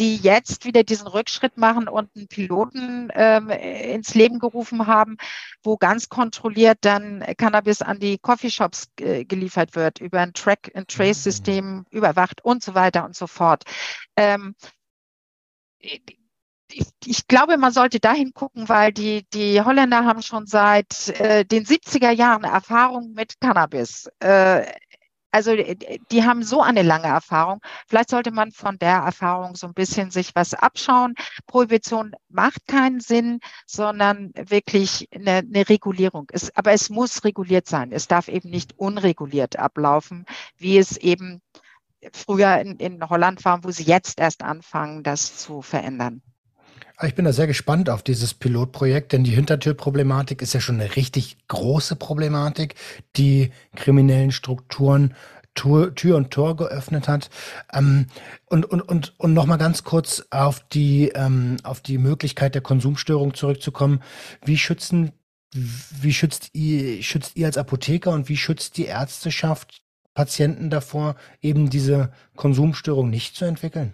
die 0.01 0.17
jetzt 0.17 0.65
wieder 0.65 0.83
diesen 0.83 1.07
Rückschritt 1.07 1.57
machen 1.59 1.87
und 1.87 2.11
einen 2.17 2.27
Piloten 2.27 3.11
äh, 3.11 3.95
ins 3.95 4.17
Leben 4.17 4.41
gerufen 4.41 4.89
haben, 4.89 5.17
wo 5.63 5.77
ganz 5.77 6.09
kontrolliert 6.09 6.79
dann 6.81 7.25
Cannabis 7.39 7.83
an 7.83 8.01
die 8.01 8.19
Coffeeshops 8.19 8.89
äh, 8.99 9.25
geliefert 9.25 9.77
wird, 9.77 10.01
über 10.01 10.19
ein 10.19 10.33
Track-and-Trace-System 10.33 11.65
mhm. 11.65 11.87
überwacht 11.91 12.45
und 12.45 12.65
so 12.65 12.75
weiter 12.75 13.05
und 13.05 13.15
so 13.15 13.29
fort. 13.29 13.63
Ähm, 14.17 14.57
ich, 16.73 16.87
ich, 17.05 17.27
glaube, 17.29 17.57
man 17.59 17.73
sollte 17.73 18.01
dahin 18.01 18.33
gucken, 18.33 18.69
weil 18.69 18.93
die, 18.93 19.25
die 19.33 19.61
Holländer 19.61 20.05
haben 20.05 20.23
schon 20.23 20.47
seit 20.47 21.09
äh, 21.21 21.45
den 21.45 21.65
70er 21.65 22.11
Jahren 22.11 22.45
Erfahrung 22.45 23.13
mit 23.13 23.41
Cannabis. 23.41 24.09
Äh, 24.21 24.67
also 25.37 25.55
die 25.55 26.25
haben 26.25 26.43
so 26.43 26.63
eine 26.63 26.81
lange 26.81 27.09
Erfahrung. 27.09 27.61
Vielleicht 27.87 28.09
sollte 28.09 28.31
man 28.31 28.53
von 28.53 28.79
der 28.79 28.97
Erfahrung 29.01 29.55
so 29.55 29.67
ein 29.67 29.75
bisschen 29.75 30.11
sich 30.11 30.35
was 30.35 30.55
abschauen. 30.55 31.15
Prohibition 31.47 32.13
macht 32.31 32.67
keinen 32.67 33.01
Sinn, 33.01 33.41
sondern 33.67 34.33
wirklich 34.35 35.09
eine, 35.15 35.39
eine 35.39 35.69
Regulierung. 35.69 36.31
ist. 36.33 36.57
aber 36.57 36.73
es 36.73 36.89
muss 36.89 37.23
reguliert 37.23 37.69
sein. 37.69 37.93
Es 37.93 38.09
darf 38.09 38.29
eben 38.29 38.49
nicht 38.49 38.79
unreguliert 38.79 39.59
ablaufen, 39.59 40.25
wie 40.57 40.79
es 40.79 40.97
eben 40.97 41.43
früher 42.13 42.59
in, 42.61 42.79
in 42.79 43.07
Holland 43.07 43.45
war, 43.45 43.63
wo 43.63 43.71
sie 43.71 43.85
jetzt 43.85 44.19
erst 44.19 44.43
anfangen, 44.43 45.03
das 45.03 45.37
zu 45.37 45.61
verändern. 45.61 46.23
Ich 47.03 47.15
bin 47.15 47.27
da 47.27 47.33
sehr 47.35 47.47
gespannt 47.47 47.91
auf 47.91 48.03
dieses 48.03 48.33
Pilotprojekt, 48.33 49.13
denn 49.13 49.23
die 49.23 49.35
Hintertürproblematik 49.35 50.41
ist 50.41 50.55
ja 50.55 50.61
schon 50.61 50.81
eine 50.81 50.97
richtig 50.97 51.37
große 51.47 51.95
Problematik, 51.97 52.75
die 53.17 53.51
kriminellen 53.75 54.33
Strukturen 54.33 55.15
Tür, 55.55 55.95
Tür 55.95 56.17
und 56.17 56.31
Tor 56.31 56.57
geöffnet 56.57 57.07
hat. 57.07 57.29
Ähm, 57.73 58.07
und 58.47 58.65
und, 58.65 58.81
und, 58.81 59.15
und 59.19 59.35
nochmal 59.35 59.59
ganz 59.59 59.85
kurz 59.85 60.25
auf 60.31 60.61
die, 60.69 61.09
ähm, 61.15 61.59
auf 61.65 61.81
die 61.81 61.99
Möglichkeit 61.99 62.55
der 62.55 62.63
Konsumstörung 62.63 63.35
zurückzukommen. 63.35 64.03
Wie 64.45 64.57
schützen, 64.57 65.13
wie 65.53 66.15
schützt 66.15 66.51
ihr, 66.55 67.03
schützt 67.03 67.37
ihr 67.37 67.47
als 67.47 67.59
Apotheker 67.59 68.13
und 68.13 68.31
wie 68.31 68.37
schützt 68.39 68.79
die 68.79 68.87
Ärzteschaft 68.87 69.83
Patienten 70.15 70.71
davor, 70.71 71.17
eben 71.43 71.69
diese 71.69 72.11
Konsumstörung 72.37 73.11
nicht 73.11 73.37
zu 73.37 73.45
entwickeln? 73.45 73.93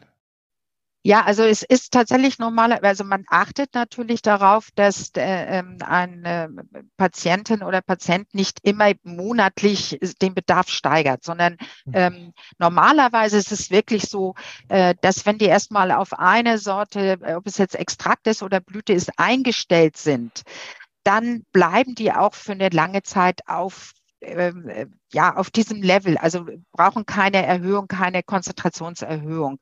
Ja, 1.05 1.25
also 1.25 1.43
es 1.43 1.63
ist 1.63 1.93
tatsächlich 1.93 2.39
normal, 2.39 2.73
also 2.75 3.03
man 3.03 3.25
achtet 3.29 3.75
natürlich 3.75 4.23
darauf, 4.23 4.69
dass 4.77 5.11
äh, 5.17 5.59
ähm, 5.59 5.79
eine 5.85 6.49
Patientin 6.97 7.65
oder 7.65 7.81
Patient 7.81 8.33
nicht 8.35 8.61
immer 8.63 8.93
monatlich 9.03 9.99
den 10.21 10.35
Bedarf 10.35 10.69
steigert, 10.69 11.25
sondern 11.25 11.57
mhm. 11.87 11.93
ähm, 11.95 12.33
normalerweise 12.59 13.37
ist 13.37 13.51
es 13.51 13.71
wirklich 13.73 14.05
so, 14.05 14.35
äh, 14.69 14.95
dass 15.01 15.27
wenn 15.27 15.39
die 15.39 15.47
erstmal 15.47 15.91
auf 15.91 16.13
eine 16.13 16.59
Sorte, 16.59 17.19
äh, 17.21 17.35
ob 17.35 17.49
es 17.49 17.59
jetzt 17.59 17.75
Extrakt 17.75 18.29
ist 18.29 18.45
oder 18.45 18.61
Blüte 18.61 18.93
ist, 18.93 19.19
eingestellt 19.19 19.97
sind, 19.97 20.43
dann 21.03 21.45
bleiben 21.51 21.97
die 21.97 22.13
auch 22.13 22.35
für 22.35 22.53
eine 22.53 22.69
lange 22.69 23.03
Zeit 23.03 23.41
auf 23.49 23.93
äh, 24.21 24.87
ja, 25.13 25.35
auf 25.35 25.51
diesem 25.51 25.83
Level, 25.83 26.17
also 26.17 26.47
brauchen 26.71 27.07
keine 27.07 27.45
Erhöhung, 27.45 27.89
keine 27.89 28.23
Konzentrationserhöhung. 28.23 29.59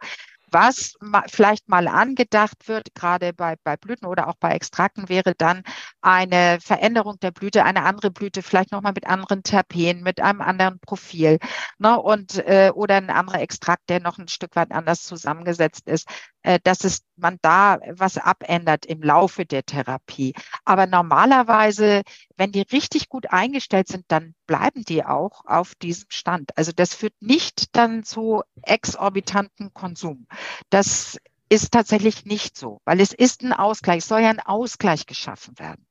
Was 0.51 0.95
ma 1.01 1.25
vielleicht 1.29 1.69
mal 1.69 1.89
angedacht 1.89 2.69
wird, 2.69 2.95
gerade 2.95 3.33
bei, 3.33 3.57
bei 3.63 3.77
Blüten 3.77 4.07
oder 4.07 4.29
auch 4.29 4.37
bei 4.39 4.53
Extrakten, 4.53 5.09
wäre 5.09 5.35
dann 5.37 5.63
eine 6.01 6.59
Veränderung 6.61 7.19
der 7.21 7.31
Blüte, 7.31 7.65
eine 7.65 7.85
andere 7.85 8.11
Blüte, 8.11 8.43
vielleicht 8.43 8.73
nochmal 8.73 8.93
mit 8.95 9.07
anderen 9.07 9.43
Terpenen, 9.43 10.03
mit 10.03 10.21
einem 10.21 10.41
anderen 10.41 10.81
Profil 10.81 11.39
ne, 11.79 12.01
und, 12.01 12.39
äh, 12.47 12.71
oder 12.75 12.97
ein 12.97 13.11
anderer 13.11 13.41
Extrakt, 13.41 13.89
der 13.89 14.01
noch 14.01 14.19
ein 14.19 14.29
Stück 14.29 14.57
weit 14.57 14.73
anders 14.73 15.03
zusammengesetzt 15.03 15.89
ist, 15.89 16.09
äh, 16.43 16.59
dass 16.63 16.85
es, 16.85 17.03
man 17.17 17.39
da 17.43 17.79
was 17.91 18.17
abändert 18.17 18.87
im 18.87 19.03
Laufe 19.03 19.45
der 19.45 19.65
Therapie. 19.65 20.33
Aber 20.65 20.87
normalerweise, 20.87 22.03
wenn 22.37 22.51
die 22.51 22.63
richtig 22.63 23.11
gut 23.11 23.31
eingestellt 23.31 23.89
sind, 23.89 24.07
dann 24.09 24.35
bleiben 24.47 24.83
die 24.85 25.05
auch 25.05 25.45
auf 25.45 25.75
diesem 25.75 26.07
Stand. 26.09 26.57
Also 26.57 26.73
das 26.75 26.95
führt 26.95 27.15
nicht 27.21 27.77
dann 27.77 28.05
zu 28.05 28.43
exorbitanten 28.63 29.75
Konsum. 29.75 30.27
Das 30.71 31.19
ist 31.49 31.73
tatsächlich 31.73 32.25
nicht 32.25 32.57
so, 32.57 32.81
weil 32.85 33.01
es 33.01 33.13
ist 33.13 33.43
ein 33.43 33.53
Ausgleich, 33.53 33.99
es 33.99 34.09
soll 34.09 34.21
ja 34.21 34.31
ein 34.31 34.41
Ausgleich 34.41 35.07
geschaffen 35.07 35.59
werden. 35.59 35.87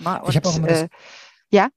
Und, 0.00 0.28
ich 0.28 0.36
habe 0.36 0.48
auch 0.48 0.56
immer 0.56 0.66
das, 0.66 0.82
äh, 0.82 0.88
ja? 1.50 1.68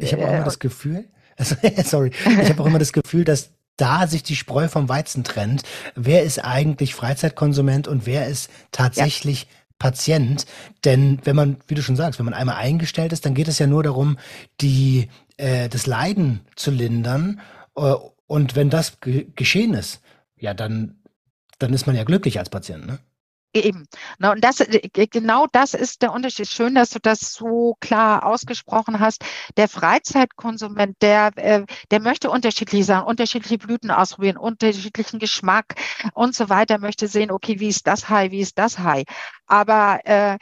Ich 0.00 0.12
habe 0.12 0.24
auch 0.24 0.28
immer 0.28 0.40
äh, 0.40 0.44
das 0.44 0.58
Gefühl, 0.58 1.10
also, 1.36 1.56
sorry, 1.84 2.10
ich 2.10 2.48
habe 2.48 2.62
auch 2.62 2.66
immer 2.66 2.78
das 2.78 2.92
Gefühl, 2.92 3.24
dass 3.24 3.50
da 3.76 4.06
sich 4.06 4.22
die 4.22 4.36
Spreu 4.36 4.68
vom 4.68 4.88
Weizen 4.88 5.24
trennt. 5.24 5.62
Wer 5.94 6.22
ist 6.22 6.38
eigentlich 6.44 6.94
Freizeitkonsument 6.94 7.88
und 7.88 8.06
wer 8.06 8.28
ist 8.28 8.50
tatsächlich 8.70 9.42
ja. 9.42 9.48
Patient? 9.78 10.46
Denn 10.84 11.20
wenn 11.24 11.36
man, 11.36 11.58
wie 11.66 11.74
du 11.74 11.82
schon 11.82 11.96
sagst, 11.96 12.18
wenn 12.18 12.26
man 12.26 12.34
einmal 12.34 12.56
eingestellt 12.56 13.12
ist, 13.12 13.26
dann 13.26 13.34
geht 13.34 13.48
es 13.48 13.58
ja 13.58 13.66
nur 13.66 13.82
darum, 13.82 14.18
die, 14.60 15.08
äh, 15.36 15.68
das 15.68 15.86
Leiden 15.86 16.42
zu 16.54 16.70
lindern. 16.70 17.40
Äh, 17.76 17.94
und 18.26 18.54
wenn 18.54 18.70
das 18.70 18.98
geschehen 19.00 19.74
ist, 19.74 20.00
ja, 20.38 20.54
dann, 20.54 21.00
dann 21.64 21.72
ist 21.72 21.86
man 21.86 21.96
ja 21.96 22.04
glücklich 22.04 22.38
als 22.38 22.50
Patient, 22.50 22.86
ne? 22.86 22.98
Eben. 23.54 23.86
Na, 24.18 24.32
und 24.32 24.42
das, 24.42 24.58
äh, 24.60 24.80
genau 25.06 25.46
das 25.52 25.74
ist 25.74 26.02
der 26.02 26.12
Unterschied. 26.12 26.48
Schön, 26.48 26.74
dass 26.74 26.90
du 26.90 26.98
das 27.00 27.32
so 27.32 27.76
klar 27.80 28.26
ausgesprochen 28.26 28.98
hast. 28.98 29.24
Der 29.56 29.68
Freizeitkonsument, 29.68 30.96
der, 31.00 31.30
äh, 31.36 31.64
der 31.92 32.00
möchte 32.00 32.30
unterschiedlich 32.30 32.84
sein, 32.84 33.04
unterschiedliche 33.04 33.58
Blüten 33.58 33.92
ausprobieren, 33.92 34.36
unterschiedlichen 34.38 35.20
Geschmack 35.20 35.76
und 36.14 36.34
so 36.34 36.48
weiter, 36.48 36.78
möchte 36.78 37.06
sehen, 37.06 37.30
okay, 37.30 37.60
wie 37.60 37.68
ist 37.68 37.86
das 37.86 38.08
High, 38.08 38.32
wie 38.32 38.40
ist 38.40 38.58
das 38.58 38.80
High. 38.80 39.04
Aber 39.46 40.00
äh, 40.04 40.36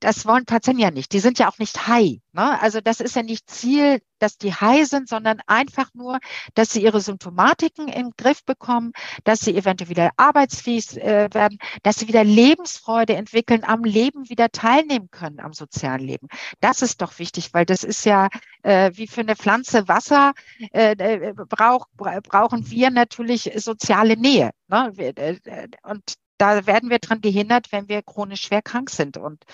das 0.00 0.26
wollen 0.26 0.46
Patienten 0.46 0.80
ja 0.80 0.90
nicht. 0.90 1.12
Die 1.12 1.20
sind 1.20 1.38
ja 1.38 1.48
auch 1.48 1.58
nicht 1.58 1.86
high. 1.86 2.18
Ne? 2.32 2.60
Also 2.60 2.80
das 2.80 3.00
ist 3.00 3.16
ja 3.16 3.22
nicht 3.22 3.48
Ziel, 3.50 4.00
dass 4.18 4.38
die 4.38 4.52
high 4.52 4.86
sind, 4.86 5.08
sondern 5.08 5.40
einfach 5.46 5.92
nur, 5.94 6.18
dass 6.54 6.72
sie 6.72 6.82
ihre 6.82 7.00
Symptomatiken 7.00 7.88
im 7.88 8.12
Griff 8.16 8.44
bekommen, 8.44 8.92
dass 9.24 9.40
sie 9.40 9.56
eventuell 9.56 9.90
wieder 9.90 10.10
arbeitsfähig 10.16 10.96
äh, 10.96 11.28
werden, 11.32 11.58
dass 11.82 11.96
sie 11.96 12.08
wieder 12.08 12.24
Lebensfreude 12.24 13.14
entwickeln, 13.14 13.62
am 13.64 13.84
Leben 13.84 14.28
wieder 14.28 14.50
teilnehmen 14.50 15.10
können, 15.10 15.40
am 15.40 15.52
sozialen 15.52 16.06
Leben. 16.06 16.28
Das 16.60 16.82
ist 16.82 17.02
doch 17.02 17.18
wichtig, 17.18 17.52
weil 17.52 17.66
das 17.66 17.84
ist 17.84 18.04
ja 18.04 18.28
äh, 18.62 18.90
wie 18.94 19.06
für 19.06 19.20
eine 19.20 19.36
Pflanze 19.36 19.86
Wasser 19.88 20.32
äh, 20.72 20.92
äh 20.92 21.34
brauch, 21.34 21.86
brauchen 21.96 22.70
wir 22.70 22.90
natürlich 22.90 23.50
soziale 23.56 24.16
Nähe. 24.16 24.50
Ne? 24.68 24.92
Äh, 24.96 25.68
und 25.82 26.14
da 26.38 26.66
werden 26.66 26.88
wir 26.88 26.98
dran 26.98 27.20
gehindert, 27.20 27.70
wenn 27.70 27.88
wir 27.88 28.02
chronisch 28.02 28.42
schwer 28.42 28.62
krank 28.62 28.88
sind. 28.88 29.18
Und 29.18 29.44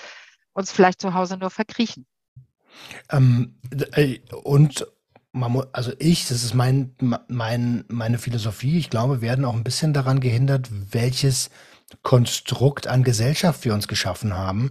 uns 0.57 0.73
vielleicht 0.73 1.01
zu 1.01 1.15
Hause 1.15 1.37
nur 1.37 1.51
verkriechen. 1.51 2.07
Ähm, 3.11 3.59
äh, 3.93 4.19
und 4.43 4.87
also 5.73 5.93
ich, 5.99 6.29
das 6.29 6.43
ist 6.43 6.55
mein, 6.55 6.97
mein, 7.29 7.85
meine 7.89 8.17
Philosophie, 8.17 8.79
ich 8.79 8.89
glaube, 8.89 9.21
wir 9.21 9.29
werden 9.29 9.45
auch 9.45 9.53
ein 9.53 9.65
bisschen 9.65 9.93
daran 9.93 10.21
gehindert, 10.21 10.71
welches 10.93 11.51
Konstrukt 12.03 12.87
an 12.87 13.05
Gesellschaft 13.05 13.67
wir 13.67 13.75
uns 13.75 13.87
geschaffen 13.87 14.35
haben. 14.35 14.71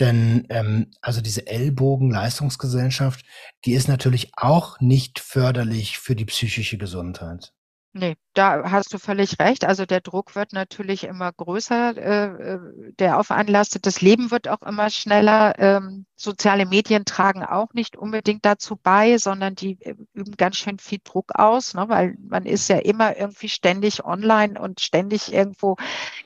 Denn 0.00 0.46
ähm, 0.48 0.90
also 1.02 1.20
diese 1.20 1.46
Ellbogen-Leistungsgesellschaft, 1.46 3.22
die 3.66 3.72
ist 3.72 3.88
natürlich 3.88 4.30
auch 4.34 4.80
nicht 4.80 5.18
förderlich 5.18 5.98
für 5.98 6.16
die 6.16 6.24
psychische 6.24 6.78
Gesundheit. 6.78 7.52
Nee, 7.94 8.16
da 8.34 8.70
hast 8.70 8.92
du 8.92 8.98
völlig 8.98 9.40
recht. 9.40 9.64
Also 9.64 9.86
der 9.86 10.00
Druck 10.02 10.36
wird 10.36 10.52
natürlich 10.52 11.04
immer 11.04 11.32
größer, 11.32 11.96
äh, 11.96 12.54
äh, 12.54 12.92
der 12.98 13.18
auf 13.18 13.30
einen. 13.30 13.52
Das 13.52 14.00
Leben 14.02 14.30
wird 14.30 14.46
auch 14.46 14.60
immer 14.62 14.90
schneller. 14.90 15.58
Ähm, 15.58 16.04
soziale 16.14 16.66
Medien 16.66 17.06
tragen 17.06 17.42
auch 17.42 17.72
nicht 17.72 17.96
unbedingt 17.96 18.44
dazu 18.44 18.76
bei, 18.76 19.16
sondern 19.16 19.54
die 19.54 19.80
äh, 19.80 19.94
üben 20.12 20.36
ganz 20.36 20.56
schön 20.56 20.78
viel 20.78 20.98
Druck 21.02 21.34
aus, 21.34 21.74
ne? 21.74 21.88
weil 21.88 22.16
man 22.20 22.44
ist 22.44 22.68
ja 22.68 22.76
immer 22.78 23.16
irgendwie 23.16 23.48
ständig 23.48 24.04
online 24.04 24.60
und 24.60 24.80
ständig 24.80 25.32
irgendwo 25.32 25.76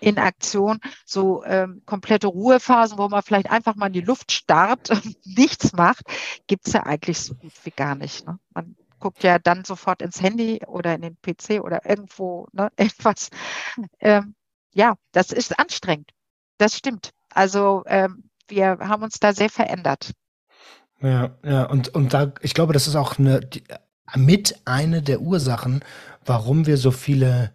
in 0.00 0.18
Aktion. 0.18 0.80
So 1.06 1.44
ähm, 1.44 1.82
komplette 1.86 2.26
Ruhephasen, 2.26 2.98
wo 2.98 3.08
man 3.08 3.22
vielleicht 3.22 3.50
einfach 3.50 3.76
mal 3.76 3.86
in 3.86 3.92
die 3.92 4.00
Luft 4.00 4.32
starrt 4.32 4.90
und 4.90 5.16
nichts 5.24 5.72
macht, 5.72 6.02
gibt's 6.48 6.72
ja 6.72 6.82
eigentlich 6.82 7.20
so 7.20 7.34
gut 7.34 7.52
wie 7.64 7.70
gar 7.70 7.94
nicht. 7.94 8.26
Ne? 8.26 8.38
Man 8.52 8.76
guckt 9.02 9.24
ja 9.24 9.38
dann 9.40 9.64
sofort 9.64 10.00
ins 10.00 10.22
Handy 10.22 10.60
oder 10.66 10.94
in 10.94 11.02
den 11.02 11.16
PC 11.20 11.60
oder 11.60 11.84
irgendwo 11.84 12.46
ne, 12.52 12.70
etwas. 12.76 13.28
Ähm, 14.00 14.34
ja, 14.72 14.94
das 15.10 15.32
ist 15.32 15.58
anstrengend. 15.58 16.10
Das 16.56 16.76
stimmt. 16.78 17.10
Also 17.30 17.82
ähm, 17.86 18.30
wir 18.48 18.78
haben 18.78 19.02
uns 19.02 19.18
da 19.18 19.34
sehr 19.34 19.50
verändert. 19.50 20.12
Ja, 21.00 21.36
ja, 21.42 21.64
und, 21.64 21.88
und 21.88 22.14
da, 22.14 22.32
ich 22.42 22.54
glaube, 22.54 22.72
das 22.72 22.86
ist 22.86 22.94
auch 22.94 23.18
eine, 23.18 23.40
die, 23.40 23.64
mit 24.14 24.60
eine 24.64 25.02
der 25.02 25.20
Ursachen, 25.20 25.84
warum 26.24 26.66
wir 26.66 26.76
so 26.76 26.92
viele 26.92 27.52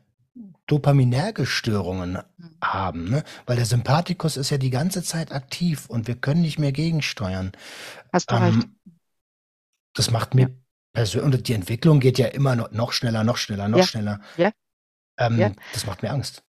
dopaminerge 0.65 1.45
Störungen 1.45 2.19
mhm. 2.37 2.57
haben, 2.61 3.09
ne? 3.09 3.23
Weil 3.45 3.55
der 3.55 3.65
Sympathikus 3.65 4.35
ist 4.35 4.49
ja 4.49 4.57
die 4.57 4.69
ganze 4.69 5.01
Zeit 5.01 5.31
aktiv 5.31 5.85
und 5.87 6.07
wir 6.07 6.15
können 6.15 6.41
nicht 6.41 6.59
mehr 6.59 6.73
gegensteuern. 6.73 7.53
Hast 8.11 8.29
du 8.31 8.35
ähm, 8.35 8.43
recht. 8.43 8.67
Das 9.93 10.11
macht 10.11 10.35
mir 10.35 10.49
und 11.15 11.47
die 11.47 11.53
Entwicklung 11.53 11.99
geht 11.99 12.17
ja 12.17 12.27
immer 12.27 12.55
noch, 12.55 12.71
noch 12.71 12.91
schneller, 12.91 13.23
noch 13.23 13.37
schneller, 13.37 13.67
noch 13.67 13.79
ja. 13.79 13.83
schneller. 13.85 14.19
Ja. 14.37 14.51
Ähm, 15.17 15.37
ja. 15.37 15.51
Das 15.73 15.85
macht 15.85 16.01
mir 16.03 16.11
Angst. 16.11 16.43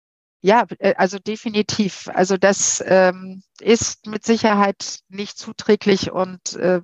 Ja, 0.42 0.66
äh, 0.78 0.94
also 0.96 1.18
definitiv. 1.18 2.08
Also 2.12 2.36
das 2.36 2.84
ähm, 2.86 3.42
ist 3.60 4.06
mit 4.06 4.24
Sicherheit 4.24 5.00
nicht 5.08 5.38
zuträglich 5.38 6.12
und 6.12 6.54
äh, 6.56 6.80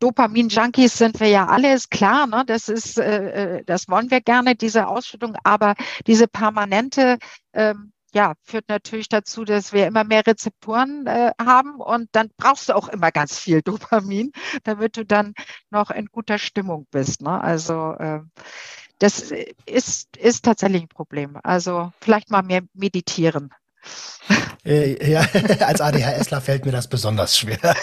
Dopamin-Junkies 0.00 0.96
sind 0.96 1.20
wir 1.20 1.28
ja 1.28 1.46
alle, 1.46 1.74
ist 1.74 1.90
klar. 1.90 2.26
Ne? 2.26 2.44
Das 2.46 2.68
ist, 2.68 2.98
äh, 2.98 3.58
äh 3.58 3.64
das 3.64 3.88
wollen 3.88 4.10
wir 4.10 4.20
gerne, 4.20 4.54
diese 4.54 4.86
Ausschüttung. 4.86 5.36
Aber 5.44 5.74
diese 6.06 6.28
permanente 6.28 7.18
ähm, 7.52 7.92
ja, 8.14 8.34
führt 8.42 8.68
natürlich 8.68 9.08
dazu, 9.08 9.44
dass 9.44 9.72
wir 9.72 9.86
immer 9.86 10.04
mehr 10.04 10.26
Rezeptoren 10.26 11.06
äh, 11.06 11.32
haben 11.40 11.80
und 11.80 12.08
dann 12.12 12.30
brauchst 12.36 12.68
du 12.68 12.74
auch 12.74 12.88
immer 12.88 13.12
ganz 13.12 13.38
viel 13.38 13.62
Dopamin, 13.62 14.32
damit 14.64 14.96
du 14.96 15.04
dann 15.04 15.34
noch 15.70 15.90
in 15.90 16.06
guter 16.06 16.38
Stimmung 16.38 16.86
bist. 16.90 17.22
Ne? 17.22 17.40
Also 17.40 17.92
äh, 17.98 18.20
das 18.98 19.32
ist, 19.66 20.16
ist 20.16 20.44
tatsächlich 20.44 20.82
ein 20.82 20.88
Problem. 20.88 21.38
Also 21.42 21.92
vielleicht 22.00 22.30
mal 22.30 22.42
mehr 22.42 22.62
meditieren. 22.74 23.50
Äh, 24.64 25.10
ja, 25.10 25.20
als 25.66 25.80
ADHSler 25.80 26.40
fällt 26.40 26.66
mir 26.66 26.72
das 26.72 26.88
besonders 26.88 27.38
schwer. 27.38 27.58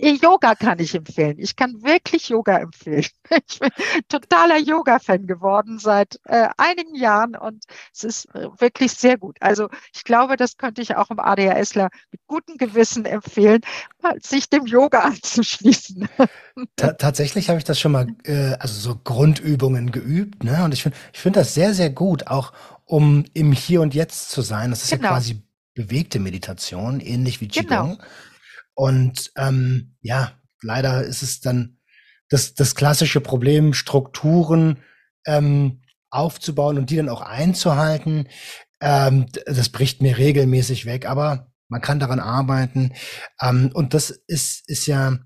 Yoga 0.00 0.54
kann 0.54 0.78
ich 0.78 0.94
empfehlen. 0.94 1.38
Ich 1.38 1.56
kann 1.56 1.82
wirklich 1.82 2.28
Yoga 2.28 2.58
empfehlen. 2.58 3.06
Ich 3.48 3.58
bin 3.58 3.70
totaler 4.08 4.58
Yoga-Fan 4.58 5.26
geworden 5.26 5.78
seit 5.80 6.20
äh, 6.24 6.48
einigen 6.56 6.94
Jahren 6.94 7.34
und 7.34 7.64
es 7.92 8.04
ist 8.04 8.34
äh, 8.34 8.48
wirklich 8.58 8.92
sehr 8.92 9.18
gut. 9.18 9.36
Also 9.40 9.68
ich 9.92 10.04
glaube, 10.04 10.36
das 10.36 10.56
könnte 10.56 10.80
ich 10.80 10.96
auch 10.96 11.10
im 11.10 11.18
ADHSler 11.18 11.90
mit 12.12 12.20
gutem 12.28 12.56
Gewissen 12.56 13.04
empfehlen, 13.04 13.62
sich 14.22 14.48
dem 14.48 14.66
Yoga 14.66 15.00
anzuschließen. 15.00 16.08
Ta 16.76 16.92
tatsächlich 16.92 17.48
habe 17.48 17.58
ich 17.58 17.64
das 17.64 17.80
schon 17.80 17.92
mal, 17.92 18.06
äh, 18.24 18.54
also 18.60 18.74
so 18.80 18.96
Grundübungen 19.02 19.90
geübt, 19.90 20.44
ne? 20.44 20.64
Und 20.64 20.72
ich 20.72 20.82
finde, 20.82 20.96
ich 21.12 21.18
finde 21.18 21.40
das 21.40 21.54
sehr, 21.54 21.74
sehr 21.74 21.90
gut, 21.90 22.28
auch 22.28 22.52
um 22.86 23.24
im 23.34 23.52
Hier 23.52 23.80
und 23.80 23.94
Jetzt 23.94 24.30
zu 24.30 24.42
sein. 24.42 24.70
Das 24.70 24.84
ist 24.84 24.90
genau. 24.90 25.04
ja 25.04 25.08
quasi 25.10 25.35
bewegte 25.76 26.18
Meditation, 26.18 26.98
ähnlich 27.00 27.40
wie 27.40 27.46
Qigong. 27.46 27.98
Genau. 27.98 28.08
Und 28.74 29.30
ähm, 29.36 29.96
ja, 30.00 30.32
leider 30.62 31.04
ist 31.04 31.22
es 31.22 31.40
dann 31.40 31.78
das, 32.28 32.54
das 32.54 32.74
klassische 32.74 33.20
Problem, 33.20 33.72
Strukturen 33.72 34.78
ähm, 35.26 35.82
aufzubauen 36.10 36.78
und 36.78 36.90
die 36.90 36.96
dann 36.96 37.08
auch 37.08 37.20
einzuhalten. 37.20 38.28
Ähm, 38.80 39.26
das 39.46 39.68
bricht 39.68 40.02
mir 40.02 40.18
regelmäßig 40.18 40.86
weg, 40.86 41.06
aber 41.06 41.52
man 41.68 41.80
kann 41.80 42.00
daran 42.00 42.20
arbeiten. 42.20 42.92
Ähm, 43.40 43.70
und 43.72 43.94
das 43.94 44.10
ist, 44.10 44.68
ist 44.68 44.86
ja 44.86 45.18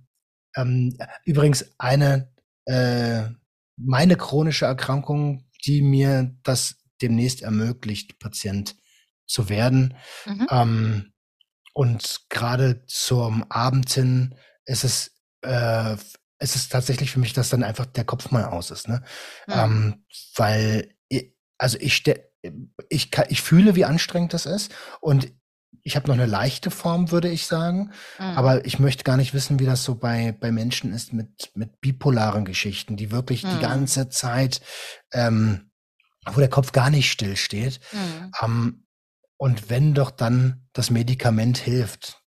ähm, 0.57 0.99
übrigens 1.25 1.75
eine, 1.79 2.33
äh, 2.67 3.23
meine 3.77 4.17
chronische 4.17 4.67
Erkrankung, 4.67 5.47
die 5.65 5.81
mir 5.81 6.37
das 6.43 6.77
demnächst 7.01 7.43
ermöglicht, 7.43 8.19
Patient 8.19 8.77
zu 9.31 9.49
werden. 9.49 9.95
Mhm. 10.27 10.47
Ähm, 10.51 11.13
und 11.73 12.21
gerade 12.29 12.85
zum 12.87 13.51
Abend 13.51 13.91
hin 13.91 14.35
ist 14.65 14.85
es, 14.85 15.17
äh, 15.43 15.95
ist 16.41 16.57
es 16.57 16.69
tatsächlich 16.69 17.11
für 17.11 17.21
mich, 17.21 17.33
dass 17.33 17.51
dann 17.51 17.63
einfach 17.63 17.87
der 17.87 18.05
Kopf 18.05 18.31
mal 18.31 18.45
aus 18.45 18.71
ist. 18.71 18.89
Ne? 18.89 19.03
Mhm. 19.47 19.55
Ähm, 19.55 20.05
weil, 20.37 20.95
ich, 21.09 21.35
also 21.59 21.79
ich, 21.81 22.03
ich, 22.89 23.11
kann, 23.11 23.27
ich 23.29 23.43
fühle, 23.43 23.77
wie 23.77 23.85
anstrengend 23.85 24.35
das 24.35 24.47
ist. 24.47 24.73
Und 25.01 25.33
ich 25.83 25.97
habe 25.97 26.09
noch 26.09 26.15
eine 26.15 26.27
leichte 26.27 26.71
Form, 26.71 27.11
würde 27.11 27.29
ich 27.29 27.47
sagen. 27.47 27.93
Mhm. 28.19 28.25
Aber 28.25 28.65
ich 28.65 28.79
möchte 28.79 29.05
gar 29.05 29.17
nicht 29.17 29.33
wissen, 29.33 29.61
wie 29.61 29.67
das 29.67 29.85
so 29.85 29.95
bei, 29.95 30.33
bei 30.33 30.51
Menschen 30.51 30.93
ist 30.93 31.13
mit, 31.13 31.53
mit 31.55 31.81
bipolaren 31.81 32.45
Geschichten, 32.45 32.97
die 32.97 33.13
wirklich 33.13 33.43
die 33.43 33.47
mhm. 33.47 33.61
ganze 33.61 34.09
Zeit 34.09 34.61
ähm, 35.13 35.71
wo 36.27 36.41
der 36.41 36.51
Kopf 36.51 36.73
gar 36.73 36.91
nicht 36.91 37.11
still 37.11 37.37
steht. 37.37 37.81
Mhm. 37.93 38.33
Ähm, 38.43 38.87
und 39.41 39.71
wenn 39.71 39.95
doch 39.95 40.11
dann 40.11 40.67
das 40.75 40.91
Medikament 40.91 41.57
hilft 41.57 42.21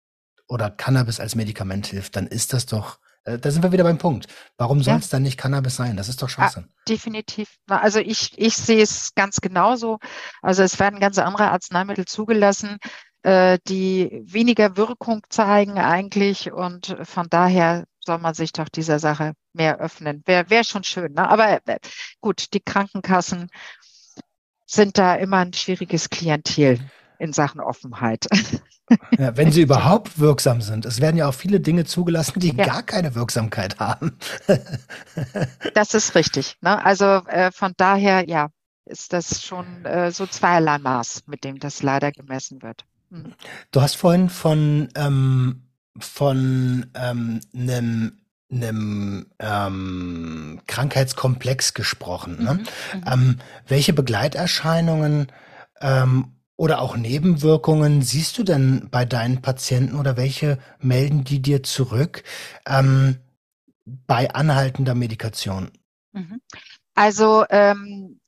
oder 0.48 0.70
Cannabis 0.70 1.20
als 1.20 1.34
Medikament 1.34 1.86
hilft, 1.88 2.16
dann 2.16 2.26
ist 2.26 2.54
das 2.54 2.64
doch, 2.64 3.00
äh, 3.24 3.38
da 3.38 3.50
sind 3.50 3.62
wir 3.62 3.70
wieder 3.70 3.84
beim 3.84 3.98
Punkt. 3.98 4.28
Warum 4.56 4.82
soll 4.82 4.96
es 4.96 5.10
dann 5.10 5.22
nicht 5.22 5.36
Cannabis 5.36 5.76
sein? 5.76 5.98
Das 5.98 6.08
ist 6.08 6.22
doch 6.22 6.28
ah, 6.28 6.30
Schwachsinn. 6.30 6.70
Ah, 6.70 6.82
definitiv. 6.88 7.58
Also 7.66 7.98
ich, 7.98 8.32
ich 8.38 8.56
sehe 8.56 8.82
es 8.82 9.14
ganz 9.14 9.42
genauso. 9.42 9.98
Also 10.40 10.62
es 10.62 10.80
werden 10.80 11.00
ganz 11.00 11.18
andere 11.18 11.50
Arzneimittel 11.50 12.06
zugelassen, 12.06 12.78
äh, 13.24 13.58
die 13.68 14.22
weniger 14.24 14.78
Wirkung 14.78 15.20
zeigen 15.28 15.78
eigentlich. 15.78 16.50
Und 16.50 16.96
von 17.02 17.26
daher 17.28 17.84
soll 18.00 18.20
man 18.20 18.32
sich 18.32 18.52
doch 18.52 18.70
dieser 18.70 18.98
Sache 18.98 19.34
mehr 19.52 19.80
öffnen. 19.80 20.22
Wäre 20.24 20.48
wär 20.48 20.64
schon 20.64 20.82
schön. 20.82 21.12
Ne? 21.12 21.28
Aber 21.28 21.60
äh, 21.66 21.78
gut, 22.22 22.54
die 22.54 22.60
Krankenkassen 22.60 23.50
sind 24.64 24.96
da 24.96 25.14
immer 25.16 25.40
ein 25.40 25.52
schwieriges 25.52 26.08
Klientel 26.08 26.80
in 27.22 27.32
Sachen 27.32 27.60
Offenheit. 27.60 28.26
Ja, 29.16 29.36
wenn 29.36 29.52
sie 29.52 29.62
überhaupt 29.68 30.18
wirksam 30.18 30.60
sind. 30.60 30.84
Es 30.84 31.00
werden 31.00 31.16
ja 31.16 31.28
auch 31.28 31.34
viele 31.34 31.60
Dinge 31.60 31.84
zugelassen, 31.84 32.40
die 32.40 32.54
ja. 32.54 32.64
gar 32.66 32.82
keine 32.82 33.14
Wirksamkeit 33.14 33.78
haben. 33.78 34.18
das 35.74 35.94
ist 35.94 36.14
richtig. 36.16 36.56
Ne? 36.60 36.84
Also 36.84 37.04
äh, 37.28 37.52
von 37.52 37.74
daher, 37.76 38.28
ja, 38.28 38.48
ist 38.84 39.12
das 39.12 39.44
schon 39.44 39.84
äh, 39.84 40.10
so 40.10 40.26
zweierlei 40.26 40.78
Maß, 40.78 41.22
mit 41.26 41.44
dem 41.44 41.60
das 41.60 41.82
leider 41.84 42.10
gemessen 42.10 42.60
wird. 42.62 42.84
Hm. 43.10 43.34
Du 43.70 43.80
hast 43.80 43.94
vorhin 43.94 44.28
von, 44.28 44.88
ähm, 44.96 45.62
von 45.98 46.90
ähm, 46.94 47.40
einem 47.54 48.18
einem 48.50 49.28
ähm, 49.38 50.60
Krankheitskomplex 50.66 51.72
gesprochen. 51.72 52.42
Ne? 52.44 52.54
Mhm, 52.54 52.60
mhm. 52.60 53.04
Ähm, 53.06 53.38
welche 53.66 53.94
Begleiterscheinungen 53.94 55.28
ähm, 55.80 56.32
oder 56.56 56.80
auch 56.80 56.96
Nebenwirkungen 56.96 58.02
siehst 58.02 58.38
du 58.38 58.42
denn 58.42 58.88
bei 58.90 59.04
deinen 59.04 59.42
Patienten 59.42 59.96
oder 59.96 60.16
welche 60.16 60.58
melden 60.78 61.24
die 61.24 61.40
dir 61.40 61.62
zurück 61.62 62.22
ähm, 62.66 63.16
bei 63.84 64.32
anhaltender 64.32 64.94
Medikation? 64.94 65.70
Mhm. 66.12 66.40
Also 66.94 67.44
ähm, 67.48 68.20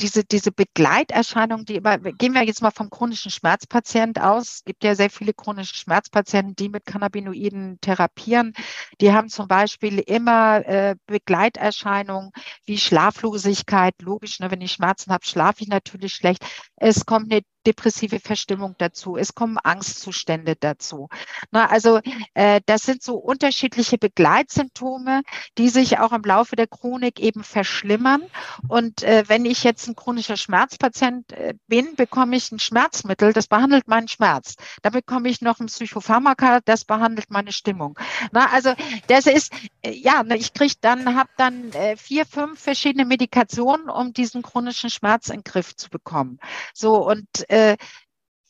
diese, 0.00 0.24
diese 0.24 0.52
Begleiterscheinung, 0.52 1.64
die 1.64 1.76
immer, 1.76 1.98
gehen 1.98 2.34
wir 2.34 2.44
jetzt 2.44 2.62
mal 2.62 2.70
vom 2.70 2.90
chronischen 2.90 3.30
Schmerzpatient 3.30 4.20
aus. 4.20 4.56
Es 4.56 4.64
gibt 4.64 4.84
ja 4.84 4.94
sehr 4.94 5.10
viele 5.10 5.32
chronische 5.32 5.74
Schmerzpatienten, 5.76 6.56
die 6.56 6.68
mit 6.68 6.84
Cannabinoiden 6.84 7.78
therapieren. 7.80 8.52
Die 9.00 9.12
haben 9.12 9.28
zum 9.28 9.48
Beispiel 9.48 9.98
immer 9.98 10.66
äh, 10.66 10.96
Begleiterscheinungen 11.06 12.30
wie 12.64 12.78
Schlaflosigkeit. 12.78 13.94
Logisch, 14.02 14.40
ne, 14.40 14.50
wenn 14.50 14.60
ich 14.60 14.72
Schmerzen 14.72 15.12
habe, 15.12 15.26
schlafe 15.26 15.62
ich 15.62 15.68
natürlich 15.68 16.14
schlecht. 16.14 16.44
Es 16.76 17.06
kommt 17.06 17.32
eine 17.32 17.42
depressive 17.66 18.20
Verstimmung 18.20 18.74
dazu, 18.78 19.16
es 19.16 19.34
kommen 19.34 19.58
Angstzustände 19.58 20.56
dazu. 20.56 21.08
Na, 21.50 21.66
also 21.66 22.00
äh, 22.34 22.60
das 22.66 22.82
sind 22.82 23.02
so 23.02 23.16
unterschiedliche 23.16 23.98
Begleitsymptome, 23.98 25.22
die 25.58 25.68
sich 25.68 25.98
auch 25.98 26.12
im 26.12 26.22
Laufe 26.22 26.56
der 26.56 26.66
Chronik 26.66 27.20
eben 27.20 27.44
verschlimmern. 27.44 28.22
Und 28.68 29.02
äh, 29.02 29.24
wenn 29.28 29.44
ich 29.44 29.64
jetzt 29.64 29.86
ein 29.88 29.96
chronischer 29.96 30.36
Schmerzpatient 30.36 31.32
äh, 31.32 31.54
bin, 31.66 31.94
bekomme 31.96 32.36
ich 32.36 32.50
ein 32.52 32.58
Schmerzmittel, 32.58 33.32
das 33.32 33.46
behandelt 33.46 33.88
meinen 33.88 34.08
Schmerz. 34.08 34.54
Da 34.82 34.90
bekomme 34.90 35.28
ich 35.28 35.40
noch 35.40 35.60
ein 35.60 35.66
Psychopharmaka, 35.66 36.60
das 36.64 36.84
behandelt 36.84 37.30
meine 37.30 37.52
Stimmung. 37.52 37.98
Na, 38.32 38.50
also 38.52 38.74
das 39.06 39.26
ist, 39.26 39.52
äh, 39.82 39.92
ja, 39.92 40.24
ich 40.34 40.52
kriege 40.52 40.74
dann, 40.80 41.16
habe 41.16 41.30
dann 41.36 41.72
äh, 41.72 41.96
vier, 41.96 42.26
fünf 42.26 42.60
verschiedene 42.60 43.04
Medikationen, 43.04 43.88
um 43.88 44.12
diesen 44.12 44.42
chronischen 44.42 44.90
Schmerz 44.90 45.28
in 45.28 45.36
den 45.36 45.44
Griff 45.44 45.76
zu 45.76 45.90
bekommen. 45.90 46.38
So, 46.74 47.08
und 47.08 47.48
äh, 47.52 47.76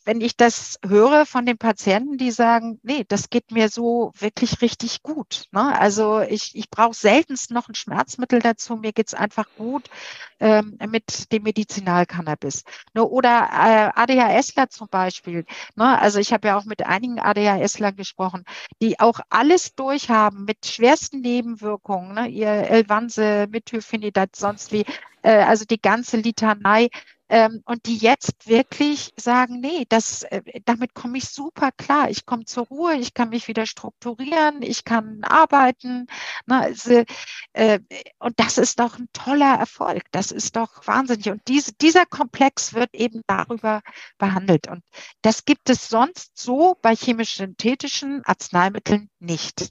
wenn 0.05 0.21
ich 0.21 0.35
das 0.35 0.79
höre 0.85 1.25
von 1.25 1.45
den 1.45 1.57
Patienten, 1.57 2.17
die 2.17 2.31
sagen, 2.31 2.79
nee, 2.83 3.05
das 3.07 3.29
geht 3.29 3.51
mir 3.51 3.69
so 3.69 4.11
wirklich 4.17 4.61
richtig 4.61 5.01
gut. 5.01 5.45
Ne? 5.51 5.79
Also 5.79 6.19
ich, 6.21 6.55
ich 6.55 6.69
brauche 6.69 6.93
seltenst 6.93 7.51
noch 7.51 7.69
ein 7.69 7.75
Schmerzmittel 7.75 8.39
dazu. 8.39 8.75
Mir 8.75 8.91
geht's 8.91 9.13
einfach 9.13 9.47
gut 9.57 9.89
ähm, 10.39 10.77
mit 10.89 11.31
dem 11.31 11.43
Medizinalcannabis. 11.43 12.63
Ne? 12.93 13.05
Oder 13.05 13.49
äh, 13.51 13.99
ADHSler 13.99 14.69
zum 14.69 14.87
Beispiel. 14.89 15.45
Ne? 15.75 15.99
Also 15.99 16.19
ich 16.19 16.33
habe 16.33 16.49
ja 16.49 16.57
auch 16.57 16.65
mit 16.65 16.85
einigen 16.85 17.19
ADHSlern 17.19 17.95
gesprochen, 17.95 18.43
die 18.81 18.99
auch 18.99 19.21
alles 19.29 19.73
durchhaben 19.75 20.43
mit 20.43 20.65
schwersten 20.65 21.21
Nebenwirkungen. 21.21 22.15
Ne? 22.15 22.27
Ihr 22.27 22.49
Elvanse, 22.49 23.47
Methylphenidat, 23.49 24.35
sonst 24.35 24.71
wie. 24.73 24.85
Äh, 25.21 25.43
also 25.43 25.65
die 25.65 25.81
ganze 25.81 26.17
Litanei 26.17 26.89
ähm, 27.29 27.61
und 27.65 27.85
die 27.85 27.97
jetzt 27.97 28.47
wirklich 28.47 29.13
sagen, 29.17 29.59
nee, 29.59 29.85
das, 29.89 30.23
äh, 30.23 30.41
damit 30.65 30.93
komme 30.93 31.17
ich 31.17 31.29
super 31.29 31.71
klar. 31.71 32.09
Ich 32.09 32.25
komme 32.25 32.45
zur 32.45 32.67
Ruhe, 32.67 32.95
ich 32.95 33.13
kann 33.13 33.29
mich 33.29 33.47
wieder 33.47 33.65
strukturieren, 33.65 34.61
ich 34.61 34.83
kann 34.83 35.23
arbeiten. 35.23 36.07
Na, 36.45 36.61
also, 36.61 37.03
äh, 37.53 37.79
und 38.19 38.39
das 38.39 38.57
ist 38.57 38.79
doch 38.79 38.99
ein 38.99 39.07
toller 39.13 39.55
Erfolg. 39.57 40.03
Das 40.11 40.31
ist 40.31 40.55
doch 40.55 40.85
wahnsinnig. 40.85 41.29
Und 41.29 41.47
diese, 41.47 41.73
dieser 41.73 42.05
Komplex 42.05 42.73
wird 42.73 42.93
eben 42.93 43.21
darüber 43.27 43.81
behandelt. 44.17 44.67
Und 44.67 44.83
das 45.21 45.45
gibt 45.45 45.69
es 45.69 45.89
sonst 45.89 46.37
so 46.37 46.77
bei 46.81 46.95
chemisch-synthetischen 46.95 48.23
Arzneimitteln 48.25 49.09
nicht. 49.19 49.69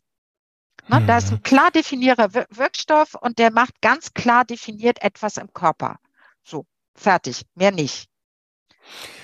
Ne, 0.89 1.01
mhm. 1.01 1.07
Da 1.07 1.19
ist 1.19 1.29
ein 1.29 1.37
mhm. 1.37 1.43
klar 1.43 1.71
definierter 1.71 2.35
Wirkstoff 2.35 3.15
und 3.15 3.39
der 3.39 3.53
macht 3.53 3.81
ganz 3.81 4.15
klar 4.15 4.45
definiert 4.45 5.03
etwas 5.03 5.37
im 5.37 5.53
Körper. 5.53 5.99
So. 6.43 6.67
Fertig, 6.95 7.43
mehr 7.55 7.71
nicht. 7.71 8.09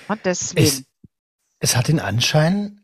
Und 0.07 0.25
deswegen. 0.25 0.65
Es, 0.65 0.83
es 1.59 1.75
hat 1.75 1.87
den 1.87 1.99
Anschein, 1.99 2.81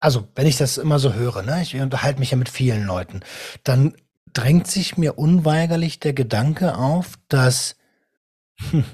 also 0.00 0.28
wenn 0.34 0.46
ich 0.46 0.56
das 0.56 0.78
immer 0.78 0.98
so 0.98 1.14
höre, 1.14 1.42
ne, 1.42 1.62
ich 1.62 1.74
unterhalte 1.76 2.20
mich 2.20 2.30
ja 2.30 2.36
mit 2.36 2.48
vielen 2.48 2.84
Leuten, 2.84 3.20
dann 3.64 3.96
drängt 4.32 4.66
sich 4.66 4.96
mir 4.96 5.18
unweigerlich 5.18 6.00
der 6.00 6.12
Gedanke 6.12 6.76
auf, 6.76 7.14
dass 7.28 7.76
hm, 8.70 8.84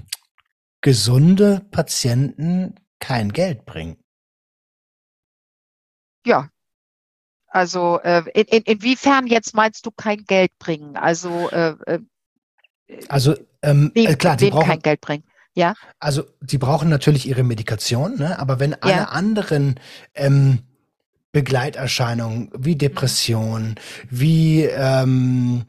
gesunde 0.81 1.67
Patienten 1.71 2.77
kein 2.99 3.33
Geld 3.33 3.65
bringen. 3.65 3.97
Ja. 6.25 6.51
Also 7.49 7.99
äh, 8.01 8.23
in, 8.33 8.45
in, 8.45 8.63
inwiefern 8.63 9.27
jetzt 9.27 9.55
meinst 9.55 9.85
du 9.85 9.91
kein 9.91 10.25
Geld 10.25 10.57
bringen? 10.59 10.97
Also 10.97 11.51
äh, 11.51 11.75
äh 11.87 12.01
also 13.09 13.35
ähm, 13.63 13.91
wem, 13.95 14.07
äh, 14.07 14.15
klar, 14.15 14.37
die 14.37 14.51
brauchen 14.51 14.69
kein 14.69 14.81
Geld 14.81 15.01
bringen. 15.01 15.25
Ja. 15.55 15.75
Also 15.99 16.25
die 16.41 16.59
brauchen 16.59 16.89
natürlich 16.89 17.27
ihre 17.27 17.43
Medikation, 17.43 18.17
ne? 18.17 18.39
aber 18.39 18.61
wenn 18.61 18.75
alle 18.83 18.93
ja. 18.93 19.05
anderen 19.07 19.81
ähm, 20.15 20.61
Begleiterscheinungen 21.33 22.51
wie 22.57 22.77
Depression, 22.77 23.77
wie 24.09 24.65
ähm, 24.65 25.65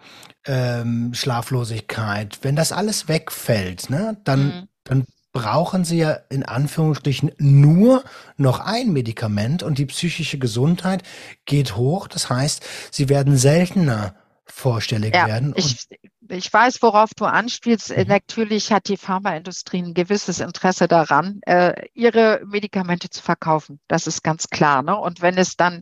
ähm, 0.46 1.14
Schlaflosigkeit, 1.14 2.40
wenn 2.42 2.56
das 2.56 2.72
alles 2.72 3.08
wegfällt, 3.08 3.90
ne, 3.90 4.18
dann, 4.24 4.46
mhm. 4.46 4.68
dann 4.84 5.06
brauchen 5.34 5.86
sie 5.86 6.00
ja 6.00 6.18
in 6.30 6.44
Anführungsstrichen 6.44 7.32
nur 7.38 8.04
noch 8.38 8.60
ein 8.60 8.92
Medikament 8.92 9.64
und 9.64 9.78
die 9.78 9.86
psychische 9.86 10.40
Gesundheit 10.40 11.04
geht 11.46 11.76
hoch. 11.76 12.08
Das 12.08 12.30
heißt, 12.30 12.66
sie 12.92 13.08
werden 13.08 13.38
seltener 13.38 14.16
vorstellig 14.46 15.14
ja, 15.14 15.28
werden. 15.28 15.54
Ich, 15.56 15.88
ich 16.32 16.52
weiß, 16.52 16.82
worauf 16.82 17.12
du 17.16 17.26
anspielst. 17.26 17.96
Mhm. 17.96 18.06
Natürlich 18.08 18.72
hat 18.72 18.88
die 18.88 18.98
Pharmaindustrie 18.98 19.82
ein 19.82 19.94
gewisses 19.94 20.40
Interesse 20.40 20.88
daran, 20.88 21.42
äh, 21.46 21.88
ihre 21.94 22.42
Medikamente 22.46 23.10
zu 23.10 23.22
verkaufen. 23.22 23.80
Das 23.88 24.08
ist 24.08 24.24
ganz 24.24 24.48
klar. 24.50 24.82
Ne? 24.82 24.98
Und 24.98 25.22
wenn 25.22 25.38
es 25.38 25.56
dann 25.56 25.82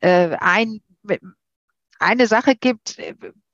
äh, 0.00 0.36
ein 0.40 0.80
eine 2.00 2.26
Sache 2.28 2.54
gibt, 2.54 2.98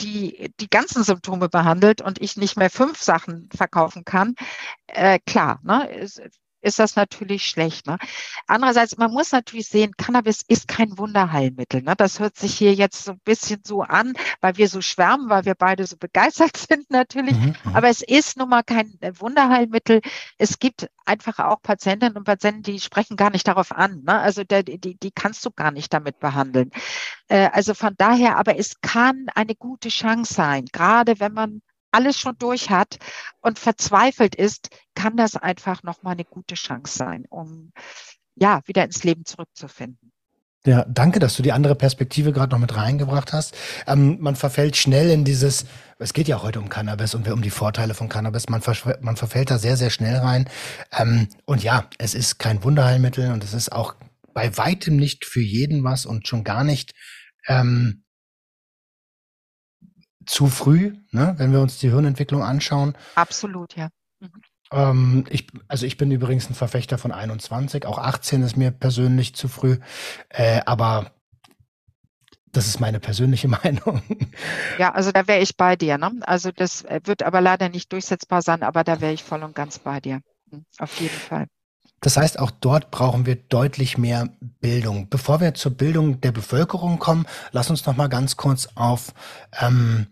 die 0.01 0.53
die 0.61 0.69
ganzen 0.69 1.03
Symptome 1.03 1.49
behandelt 1.49 2.03
und 2.03 2.21
ich 2.21 2.37
nicht 2.37 2.57
mehr 2.57 2.71
fünf 2.71 3.01
Sachen 3.01 3.49
verkaufen 3.55 4.05
kann, 4.05 4.35
äh, 4.87 5.19
klar, 5.25 5.61
ne, 5.63 5.89
ist 6.65 6.79
das 6.79 6.97
natürlich 6.97 7.45
schlecht. 7.45 7.87
Ne? 7.87 7.99
Andererseits, 8.47 8.97
man 8.97 9.13
muss 9.13 9.33
natürlich 9.33 9.69
sehen, 9.69 9.93
Cannabis 9.97 10.43
ist 10.47 10.67
kein 10.67 10.97
Wunderheilmittel. 10.99 11.83
Ne? 11.83 11.95
Das 11.97 12.19
hört 12.21 12.37
sich 12.37 12.57
hier 12.57 12.75
jetzt 12.75 13.05
so 13.05 13.13
ein 13.13 13.21
bisschen 13.25 13.61
so 13.65 13.83
an, 13.83 14.15
weil 14.41 14.57
wir 14.57 14.69
so 14.69 14.81
schwärmen, 14.81 15.29
weil 15.29 15.45
wir 15.45 15.55
beide 15.55 15.87
so 15.87 15.97
begeistert 15.97 16.57
sind 16.69 16.91
natürlich. 16.91 17.37
Mhm, 17.37 17.55
mhm, 17.65 17.77
Aber 17.77 17.89
es 17.89 18.03
ist 18.03 18.37
nun 18.39 18.49
mal 18.49 18.63
kein 18.63 18.97
äh, 19.01 19.13
Wunderheilmittel. 19.19 20.01
Es 20.39 20.59
gibt 20.59 20.89
einfach 21.05 21.39
auch 21.39 21.61
Patientinnen 21.63 22.17
und 22.17 22.25
Patienten, 22.25 22.63
die 22.63 22.81
sprechen 22.81 23.17
gar 23.17 23.31
nicht 23.31 23.47
darauf 23.47 23.73
an. 23.73 24.03
Ne? 24.05 24.19
Also 24.19 24.45
der, 24.45 24.63
die, 24.63 24.79
die 24.79 25.11
kannst 25.11 25.45
du 25.45 25.51
gar 25.51 25.71
nicht 25.71 25.93
damit 25.93 26.19
behandeln. 26.19 26.71
Äh, 27.29 27.51
also 27.53 27.75
von 27.75 27.95
daher, 27.97 28.37
aber 28.37 28.59
es 28.59 28.81
kann 28.81 29.27
eine 29.35 29.55
gute 29.55 29.91
Chance 29.91 30.33
sein, 30.33 30.67
gerade 30.73 31.21
wenn 31.21 31.33
man 31.33 31.63
alles 31.95 32.19
schon 32.19 32.37
durch 32.39 32.71
hat 32.71 32.99
und 33.41 33.59
verzweifelt 33.59 34.35
ist, 34.35 34.69
kann 34.95 35.17
das 35.17 35.37
einfach 35.37 35.83
nochmal 35.83 36.15
eine 36.15 36.25
gute 36.25 36.55
Chance 36.55 36.97
sein, 36.97 37.25
um 37.31 37.73
ja 38.35 38.61
wieder 38.67 38.85
ins 38.85 39.05
Leben 39.05 39.25
zurückzufinden. 39.25 40.13
Ja, 40.67 40.87
danke, 40.89 41.19
dass 41.19 41.37
du 41.37 41.43
die 41.43 41.53
andere 41.53 41.75
Perspektive 41.75 42.33
gerade 42.33 42.53
noch 42.53 42.59
mit 42.59 42.75
reingebracht 42.75 43.35
hast. 43.35 43.55
Ähm, 43.87 44.17
man 44.21 44.35
verfällt 44.35 44.77
schnell 44.77 45.11
in 45.11 45.25
dieses, 45.25 45.67
es 45.99 46.15
geht 46.15 46.27
ja 46.27 46.43
heute 46.43 46.59
um 46.59 46.71
Cannabis 46.71 47.15
und 47.15 47.29
um 47.29 47.43
die 47.43 47.51
Vorteile 47.51 47.93
von 47.93 48.09
Cannabis, 48.09 48.49
man, 48.49 48.63
man 49.03 49.17
verfällt 49.17 49.51
da 49.51 49.59
sehr, 49.59 49.77
sehr 49.77 49.91
schnell 49.91 50.17
rein. 50.17 50.49
Ähm, 50.99 51.29
und 51.45 51.63
ja, 51.63 51.91
es 51.99 52.15
ist 52.15 52.39
kein 52.39 52.65
Wunderheilmittel 52.65 53.31
und 53.31 53.45
es 53.45 53.53
ist 53.53 53.73
auch 53.73 53.95
bei 54.33 54.57
weitem 54.57 54.97
nicht 54.97 55.27
für 55.27 55.43
jeden 55.43 55.85
was 55.85 56.07
und 56.07 56.27
schon 56.27 56.45
gar 56.45 56.65
nicht 56.65 56.95
ähm, 57.47 58.04
zu 60.27 60.47
früh, 60.47 60.95
ne, 61.11 61.35
wenn 61.39 61.53
wir 61.53 61.61
uns 61.61 61.79
die 61.79 61.91
Hirnentwicklung 61.91 62.43
anschauen. 62.43 62.97
Absolut, 63.15 63.77
ja. 63.77 63.89
Mhm. 64.21 64.31
Ähm, 64.73 65.25
ich, 65.31 65.47
also 65.69 65.87
ich 65.87 65.97
bin 65.97 66.11
übrigens 66.11 66.49
ein 66.51 66.55
Verfechter 66.55 66.99
von 66.99 67.13
21, 67.13 67.87
auch 67.87 67.99
18 67.99 68.43
ist 68.43 68.57
mir 68.57 68.71
persönlich 68.71 69.35
zu 69.35 69.49
früh, 69.49 69.79
äh, 70.31 70.61
aber 70.67 71.13
das 72.53 72.67
ist 72.67 72.81
meine 72.81 73.01
persönliche 73.01 73.49
Meinung. 73.65 74.03
Ja, 74.79 74.93
also 74.93 75.13
da 75.13 75.27
wäre 75.27 75.41
ich 75.41 75.57
bei 75.57 75.77
dir. 75.77 75.99
Ne? 75.99 76.13
Also 76.23 76.51
das 76.51 76.83
äh, 76.83 77.01
wird 77.05 77.23
aber 77.23 77.41
leider 77.41 77.69
nicht 77.69 77.93
durchsetzbar 77.93 78.43
sein, 78.43 78.63
aber 78.63 78.85
da 78.85 79.01
wäre 79.01 79.13
ich 79.13 79.23
voll 79.23 79.43
und 79.43 79.55
ganz 79.55 79.79
bei 79.79 80.01
dir. 80.01 80.21
Hm, 80.51 80.65
auf 80.79 81.01
jeden 81.01 81.19
Fall. 81.19 81.47
Das 82.01 82.19
heißt, 82.19 82.39
auch 82.39 82.51
dort 82.51 82.91
brauchen 82.91 83.25
wir 83.25 83.37
deutlich 83.37 83.97
mehr 83.97 84.29
Bildung. 84.61 85.09
Bevor 85.09 85.41
wir 85.41 85.55
zur 85.55 85.73
Bildung 85.73 86.21
der 86.21 86.33
Bevölkerung 86.33 86.99
kommen, 86.99 87.27
lass 87.53 87.71
uns 87.71 87.87
noch 87.87 87.97
mal 87.97 88.09
ganz 88.09 88.37
kurz 88.37 88.69
auf 88.75 89.15
ähm, 89.59 90.07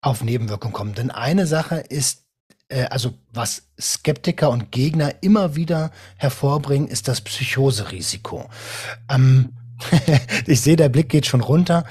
auf 0.00 0.22
Nebenwirkungen 0.22 0.72
kommen. 0.72 0.94
Denn 0.94 1.10
eine 1.10 1.46
Sache 1.46 1.76
ist, 1.76 2.24
äh, 2.68 2.84
also 2.84 3.14
was 3.32 3.68
Skeptiker 3.80 4.50
und 4.50 4.72
Gegner 4.72 5.22
immer 5.22 5.56
wieder 5.56 5.90
hervorbringen, 6.16 6.88
ist 6.88 7.08
das 7.08 7.20
Psychoserisiko. 7.20 8.48
Ähm, 9.10 9.50
ich 10.46 10.60
sehe, 10.60 10.76
der 10.76 10.88
Blick 10.88 11.08
geht 11.08 11.26
schon 11.26 11.40
runter. 11.40 11.84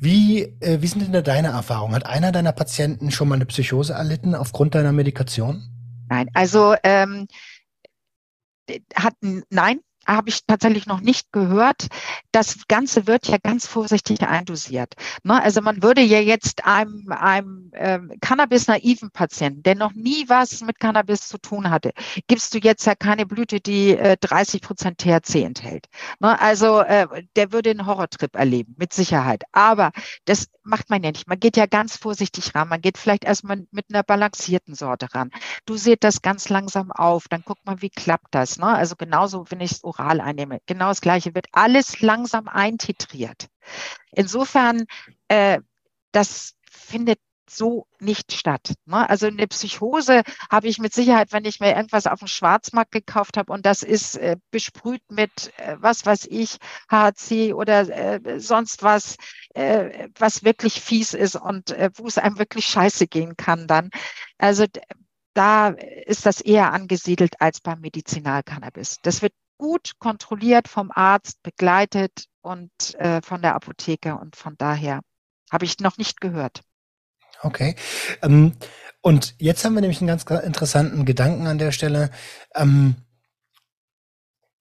Wie, 0.00 0.42
äh, 0.60 0.80
wie 0.80 0.86
sind 0.86 1.02
denn 1.02 1.12
da 1.12 1.22
deine 1.22 1.48
Erfahrungen? 1.48 1.94
Hat 1.94 2.06
einer 2.06 2.32
deiner 2.32 2.52
Patienten 2.52 3.10
schon 3.10 3.28
mal 3.28 3.36
eine 3.36 3.46
Psychose 3.46 3.94
erlitten 3.94 4.34
aufgrund 4.34 4.74
deiner 4.74 4.92
Medikation? 4.92 5.62
Nein, 6.08 6.28
also 6.34 6.74
ähm, 6.82 7.26
hat 8.94 9.14
nein, 9.50 9.80
habe 10.06 10.28
ich 10.28 10.46
tatsächlich 10.46 10.86
noch 10.86 11.00
nicht 11.00 11.32
gehört. 11.32 11.88
Das 12.32 12.66
Ganze 12.68 13.06
wird 13.06 13.28
ja 13.28 13.38
ganz 13.38 13.66
vorsichtig 13.66 14.22
eindosiert. 14.22 14.94
Ne? 15.22 15.42
Also 15.42 15.60
man 15.60 15.82
würde 15.82 16.02
ja 16.02 16.20
jetzt 16.20 16.64
einem, 16.64 17.10
einem 17.10 17.70
ähm, 17.74 18.12
Cannabis-naiven 18.20 19.10
Patienten, 19.10 19.62
der 19.62 19.74
noch 19.74 19.92
nie 19.92 20.28
was 20.28 20.60
mit 20.60 20.78
Cannabis 20.78 21.28
zu 21.28 21.38
tun 21.38 21.70
hatte, 21.70 21.92
gibst 22.28 22.54
du 22.54 22.58
jetzt 22.58 22.86
ja 22.86 22.94
keine 22.94 23.26
Blüte, 23.26 23.60
die 23.60 23.96
äh, 23.96 24.16
30 24.20 24.62
Prozent 24.62 24.98
THC 24.98 25.42
enthält. 25.42 25.86
Ne? 26.20 26.40
Also 26.40 26.80
äh, 26.80 27.24
der 27.36 27.52
würde 27.52 27.70
einen 27.70 27.86
Horrortrip 27.86 28.36
erleben, 28.36 28.74
mit 28.78 28.92
Sicherheit. 28.92 29.44
Aber 29.52 29.92
das 30.24 30.48
macht 30.66 30.90
man 30.90 31.02
ja 31.02 31.10
nicht. 31.10 31.28
Man 31.28 31.40
geht 31.40 31.56
ja 31.56 31.66
ganz 31.66 31.96
vorsichtig 31.96 32.54
ran. 32.54 32.68
Man 32.68 32.80
geht 32.80 32.98
vielleicht 32.98 33.24
erstmal 33.24 33.66
mit 33.70 33.86
einer 33.88 34.02
balancierten 34.02 34.74
Sorte 34.74 35.14
ran. 35.14 35.30
Du 35.64 35.76
seht 35.76 36.04
das 36.04 36.22
ganz 36.22 36.48
langsam 36.48 36.90
auf. 36.92 37.28
Dann 37.28 37.42
guck 37.44 37.64
mal, 37.64 37.80
wie 37.82 37.90
klappt 37.90 38.34
das. 38.34 38.58
Ne? 38.58 38.66
Also 38.66 38.96
genauso, 38.96 39.44
wenn 39.50 39.60
ich 39.60 39.72
es 39.72 39.84
oral 39.98 40.20
einnehme. 40.20 40.60
Genau 40.66 40.88
das 40.88 41.00
Gleiche 41.00 41.34
wird 41.34 41.46
alles 41.52 42.00
langsam 42.00 42.48
eintitriert. 42.48 43.48
Insofern, 44.12 44.84
äh, 45.28 45.60
das 46.12 46.54
findet 46.70 47.18
so 47.48 47.86
nicht 48.00 48.32
statt. 48.32 48.74
Ne? 48.86 49.08
Also 49.08 49.26
eine 49.26 49.46
Psychose 49.46 50.22
habe 50.50 50.68
ich 50.68 50.78
mit 50.78 50.92
Sicherheit, 50.92 51.32
wenn 51.32 51.44
ich 51.44 51.60
mir 51.60 51.74
irgendwas 51.76 52.06
auf 52.06 52.18
dem 52.18 52.28
Schwarzmarkt 52.28 52.92
gekauft 52.92 53.36
habe 53.36 53.52
und 53.52 53.64
das 53.66 53.82
ist 53.82 54.16
äh, 54.16 54.36
besprüht 54.50 55.02
mit, 55.10 55.52
äh, 55.58 55.76
was 55.78 56.04
weiß 56.04 56.26
ich, 56.30 56.58
HC 56.90 57.52
oder 57.54 57.88
äh, 57.88 58.40
sonst 58.40 58.82
was, 58.82 59.16
äh, 59.54 60.08
was 60.18 60.44
wirklich 60.44 60.80
fies 60.80 61.14
ist 61.14 61.36
und 61.36 61.70
äh, 61.70 61.90
wo 61.94 62.06
es 62.06 62.18
einem 62.18 62.38
wirklich 62.38 62.66
scheiße 62.66 63.06
gehen 63.06 63.36
kann 63.36 63.66
dann. 63.66 63.90
Also 64.38 64.66
da 65.34 65.68
ist 65.68 66.26
das 66.26 66.40
eher 66.40 66.72
angesiedelt 66.72 67.40
als 67.40 67.60
beim 67.60 67.80
Medizinalcannabis. 67.80 68.96
Das 69.02 69.22
wird 69.22 69.34
gut 69.58 69.98
kontrolliert 69.98 70.68
vom 70.68 70.90
Arzt, 70.94 71.42
begleitet 71.42 72.26
und 72.42 72.70
äh, 72.94 73.20
von 73.22 73.42
der 73.42 73.54
Apotheke 73.54 74.16
und 74.16 74.36
von 74.36 74.56
daher 74.58 75.00
habe 75.50 75.64
ich 75.64 75.78
noch 75.80 75.98
nicht 75.98 76.20
gehört. 76.20 76.62
Okay. 77.42 77.76
Ähm, 78.22 78.56
und 79.00 79.34
jetzt 79.38 79.64
haben 79.64 79.74
wir 79.74 79.80
nämlich 79.80 80.00
einen 80.00 80.08
ganz 80.08 80.24
interessanten 80.24 81.04
Gedanken 81.04 81.46
an 81.46 81.58
der 81.58 81.72
Stelle. 81.72 82.10
Ähm, 82.54 82.96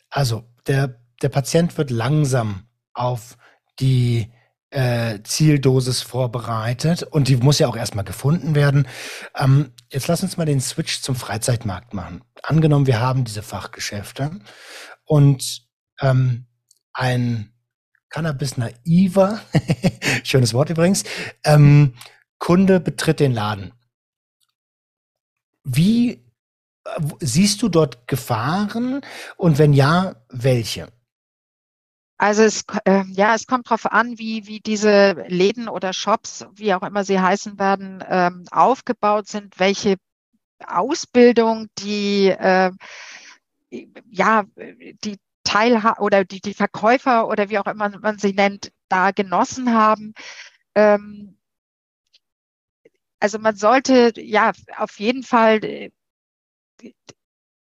also 0.10 0.46
der, 0.68 1.00
der 1.22 1.30
Patient 1.30 1.78
wird 1.78 1.90
langsam 1.90 2.68
auf 2.94 3.38
die 3.80 4.32
äh, 4.70 5.20
Zieldosis 5.24 6.02
vorbereitet 6.02 7.04
und 7.04 7.28
die 7.28 7.38
muss 7.38 7.60
ja 7.60 7.68
auch 7.68 7.78
erstmal 7.78 8.06
gefunden 8.06 8.56
werden. 8.56 8.88
Ähm, 9.36 9.72
jetzt 9.90 10.08
lass 10.08 10.24
uns 10.24 10.38
mal 10.38 10.46
den 10.46 10.62
Switch 10.62 11.02
zum 11.02 11.16
Freizeitmarkt 11.16 11.94
machen. 11.94 12.24
Angenommen, 12.44 12.88
wir 12.88 13.00
haben 13.00 13.24
diese 13.24 13.44
Fachgeschäfte 13.44 14.40
und 15.06 15.62
ähm, 16.02 16.48
ein 16.94 17.54
Cannabis-naiver, 18.10 19.42
schönes 20.24 20.54
Wort 20.54 20.70
übrigens, 20.70 21.04
ähm, 21.44 21.94
Kunde 22.40 22.80
betritt 22.80 23.20
den 23.20 23.34
Laden. 23.34 23.74
Wie 25.64 26.12
äh, 26.86 27.02
siehst 27.20 27.62
du 27.62 27.70
dort 27.70 28.08
Gefahren 28.08 29.02
und 29.38 29.58
wenn 29.58 29.74
ja, 29.74 30.16
welche? 30.30 30.88
Also 32.18 32.44
es, 32.44 32.64
äh, 32.86 33.04
ja, 33.12 33.36
es 33.36 33.46
kommt 33.46 33.68
darauf 33.68 33.86
an, 33.92 34.18
wie, 34.18 34.48
wie 34.48 34.60
diese 34.62 35.14
Läden 35.28 35.68
oder 35.68 35.92
Shops, 35.94 36.46
wie 36.54 36.74
auch 36.74 36.84
immer 36.84 37.04
sie 37.04 37.20
heißen 37.20 37.60
werden, 37.60 38.04
ähm, 38.08 38.46
aufgebaut 38.52 39.28
sind, 39.28 39.60
welche 39.60 39.98
Ausbildung 40.66 41.68
die, 41.80 42.28
äh, 42.30 42.72
ja, 44.10 44.44
die 45.04 45.18
Teilha 45.44 45.98
oder 46.00 46.26
die, 46.26 46.42
die 46.42 46.54
Verkäufer 46.54 47.28
oder 47.28 47.50
wie 47.50 47.60
auch 47.60 47.66
immer 47.68 47.90
man 48.00 48.18
sie 48.18 48.34
nennt, 48.34 48.72
da 48.90 49.12
genossen 49.12 49.74
haben. 49.74 50.14
Ähm, 50.76 51.38
also 53.20 53.40
man 53.40 53.56
sollte 53.56 54.14
ja 54.18 54.52
auf 54.78 55.00
jeden 55.00 55.24
Fall 55.24 55.64
äh, 55.64 55.92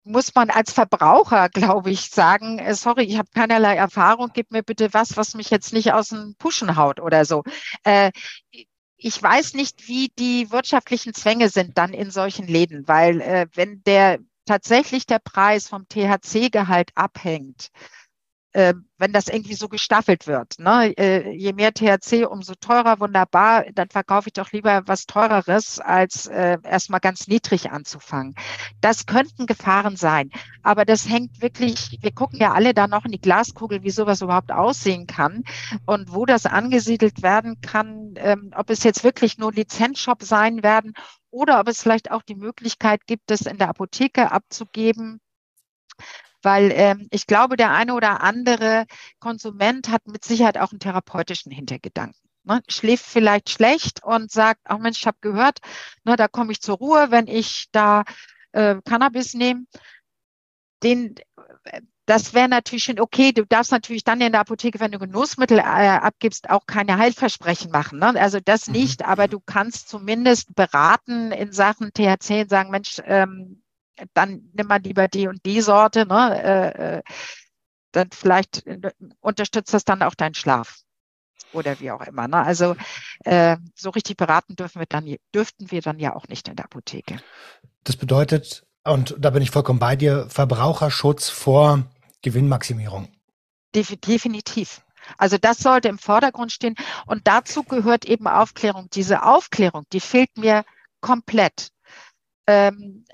muss 0.03 0.35
man 0.35 0.49
als 0.49 0.73
Verbraucher, 0.73 1.49
glaube 1.49 1.91
ich, 1.91 2.09
sagen, 2.09 2.59
äh, 2.59 2.75
sorry, 2.75 3.03
ich 3.03 3.17
habe 3.17 3.29
keinerlei 3.33 3.75
Erfahrung, 3.75 4.31
gib 4.33 4.51
mir 4.51 4.63
bitte 4.63 4.93
was, 4.93 5.17
was 5.17 5.33
mich 5.33 5.49
jetzt 5.49 5.73
nicht 5.73 5.93
aus 5.93 6.09
dem 6.09 6.35
Puschen 6.37 6.75
haut 6.75 6.99
oder 6.99 7.25
so. 7.25 7.43
Äh, 7.83 8.11
ich 8.97 9.21
weiß 9.21 9.53
nicht, 9.53 9.87
wie 9.87 10.09
die 10.17 10.51
wirtschaftlichen 10.51 11.13
Zwänge 11.13 11.49
sind 11.49 11.77
dann 11.77 11.93
in 11.93 12.11
solchen 12.11 12.47
Läden, 12.47 12.87
weil 12.87 13.21
äh, 13.21 13.47
wenn 13.53 13.83
der 13.83 14.19
tatsächlich 14.45 15.05
der 15.05 15.19
Preis 15.19 15.67
vom 15.67 15.87
THC-Gehalt 15.87 16.91
abhängt, 16.95 17.69
äh, 18.53 18.73
wenn 18.97 19.11
das 19.11 19.27
irgendwie 19.27 19.55
so 19.55 19.67
gestaffelt 19.67 20.27
wird. 20.27 20.59
Ne? 20.59 20.93
Äh, 20.97 21.31
je 21.35 21.53
mehr 21.53 21.73
THC, 21.73 22.25
umso 22.25 22.53
teurer, 22.55 22.99
wunderbar. 22.99 23.65
Dann 23.73 23.89
verkaufe 23.89 24.29
ich 24.29 24.33
doch 24.33 24.51
lieber 24.51 24.83
was 24.85 25.05
teureres, 25.05 25.79
als 25.79 26.27
äh, 26.27 26.57
erstmal 26.63 26.99
ganz 26.99 27.27
niedrig 27.27 27.71
anzufangen. 27.71 28.35
Das 28.79 29.05
könnten 29.05 29.47
Gefahren 29.47 29.97
sein. 29.97 30.29
Aber 30.61 30.85
das 30.85 31.09
hängt 31.09 31.41
wirklich, 31.41 31.97
wir 32.01 32.11
gucken 32.11 32.39
ja 32.39 32.53
alle 32.53 32.73
da 32.73 32.87
noch 32.87 33.05
in 33.05 33.11
die 33.11 33.21
Glaskugel, 33.21 33.83
wie 33.83 33.89
sowas 33.89 34.21
überhaupt 34.21 34.51
aussehen 34.51 35.07
kann 35.07 35.43
und 35.85 36.13
wo 36.13 36.25
das 36.25 36.45
angesiedelt 36.45 37.23
werden 37.23 37.59
kann, 37.61 38.13
ähm, 38.17 38.53
ob 38.55 38.69
es 38.69 38.83
jetzt 38.83 39.03
wirklich 39.03 39.37
nur 39.37 39.51
Lizenzshop 39.51 40.23
sein 40.23 40.63
werden 40.63 40.93
oder 41.31 41.59
ob 41.59 41.67
es 41.67 41.81
vielleicht 41.81 42.11
auch 42.11 42.21
die 42.21 42.35
Möglichkeit 42.35 43.05
gibt, 43.07 43.23
das 43.31 43.41
in 43.41 43.57
der 43.57 43.69
Apotheke 43.69 44.31
abzugeben 44.31 45.19
weil 46.43 46.71
ähm, 46.73 47.07
ich 47.11 47.27
glaube, 47.27 47.57
der 47.57 47.71
eine 47.71 47.95
oder 47.95 48.21
andere 48.21 48.85
Konsument 49.19 49.89
hat 49.89 50.05
mit 50.07 50.23
Sicherheit 50.23 50.57
auch 50.57 50.71
einen 50.71 50.79
therapeutischen 50.79 51.51
Hintergedanken. 51.51 52.19
Ne? 52.43 52.61
Schläft 52.67 53.05
vielleicht 53.05 53.49
schlecht 53.49 54.03
und 54.03 54.31
sagt, 54.31 54.61
ach 54.65 54.77
Mensch, 54.77 54.99
ich 54.99 55.07
habe 55.07 55.17
gehört, 55.21 55.59
ne, 56.03 56.15
da 56.15 56.27
komme 56.27 56.51
ich 56.51 56.61
zur 56.61 56.77
Ruhe, 56.77 57.07
wenn 57.09 57.27
ich 57.27 57.67
da 57.71 58.03
äh, 58.51 58.75
Cannabis 58.85 59.33
nehme. 59.33 59.65
Den, 60.83 61.15
das 62.05 62.33
wäre 62.33 62.49
natürlich 62.49 62.83
schon 62.83 62.99
okay. 62.99 63.31
Du 63.31 63.45
darfst 63.45 63.71
natürlich 63.71 64.03
dann 64.03 64.19
in 64.19 64.33
der 64.33 64.41
Apotheke, 64.41 64.81
wenn 64.81 64.91
du 64.91 64.99
Genussmittel 64.99 65.59
äh, 65.59 65.61
abgibst, 65.61 66.49
auch 66.49 66.65
keine 66.65 66.97
Heilversprechen 66.97 67.71
machen. 67.71 67.99
Ne? 67.99 68.19
Also 68.19 68.39
das 68.43 68.67
mhm. 68.67 68.73
nicht, 68.73 69.05
aber 69.05 69.29
du 69.29 69.39
kannst 69.39 69.87
zumindest 69.87 70.53
beraten 70.53 71.31
in 71.31 71.53
Sachen 71.53 71.93
THC 71.93 72.41
und 72.41 72.49
sagen, 72.49 72.71
Mensch, 72.71 73.01
ähm, 73.05 73.62
dann 74.13 74.49
nimm 74.53 74.67
mal 74.67 74.81
lieber 74.81 75.07
die 75.07 75.27
und 75.27 75.45
die 75.45 75.61
Sorte, 75.61 76.05
ne? 76.05 76.43
Äh, 76.43 76.97
äh, 76.97 77.01
dann 77.91 78.09
vielleicht 78.11 78.65
äh, 78.65 78.91
unterstützt 79.19 79.73
das 79.73 79.85
dann 79.85 80.01
auch 80.01 80.15
deinen 80.15 80.33
Schlaf 80.33 80.79
oder 81.53 81.79
wie 81.79 81.91
auch 81.91 82.01
immer. 82.01 82.27
Ne? 82.27 82.37
Also 82.37 82.75
äh, 83.23 83.57
so 83.75 83.91
richtig 83.91 84.17
beraten 84.17 84.55
dürfen 84.55 84.79
wir 84.79 84.87
dann, 84.87 85.15
dürften 85.33 85.71
wir 85.71 85.81
dann 85.81 85.99
ja 85.99 86.15
auch 86.15 86.27
nicht 86.27 86.47
in 86.47 86.55
der 86.55 86.65
Apotheke. 86.65 87.19
Das 87.83 87.95
bedeutet, 87.95 88.65
und 88.83 89.15
da 89.19 89.29
bin 89.29 89.43
ich 89.43 89.51
vollkommen 89.51 89.79
bei 89.79 89.95
dir, 89.95 90.27
Verbraucherschutz 90.29 91.29
vor 91.29 91.83
Gewinnmaximierung. 92.21 93.09
Definitiv. 93.75 94.81
Also 95.17 95.37
das 95.37 95.59
sollte 95.59 95.89
im 95.89 95.97
Vordergrund 95.97 96.51
stehen. 96.51 96.75
Und 97.05 97.27
dazu 97.27 97.63
gehört 97.63 98.05
eben 98.05 98.27
Aufklärung. 98.27 98.89
Diese 98.93 99.23
Aufklärung, 99.23 99.85
die 99.91 99.99
fehlt 99.99 100.37
mir 100.37 100.63
komplett. 101.01 101.69
Ähm, 102.45 103.05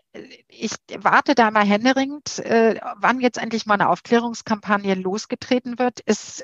ich 0.47 0.73
warte 0.97 1.35
da 1.35 1.51
mal 1.51 1.65
händeringend, 1.65 2.39
äh, 2.39 2.79
wann 2.97 3.19
jetzt 3.19 3.37
endlich 3.37 3.65
mal 3.65 3.75
eine 3.75 3.89
Aufklärungskampagne 3.89 4.95
losgetreten 4.95 5.77
wird. 5.77 6.01
Es 6.05 6.43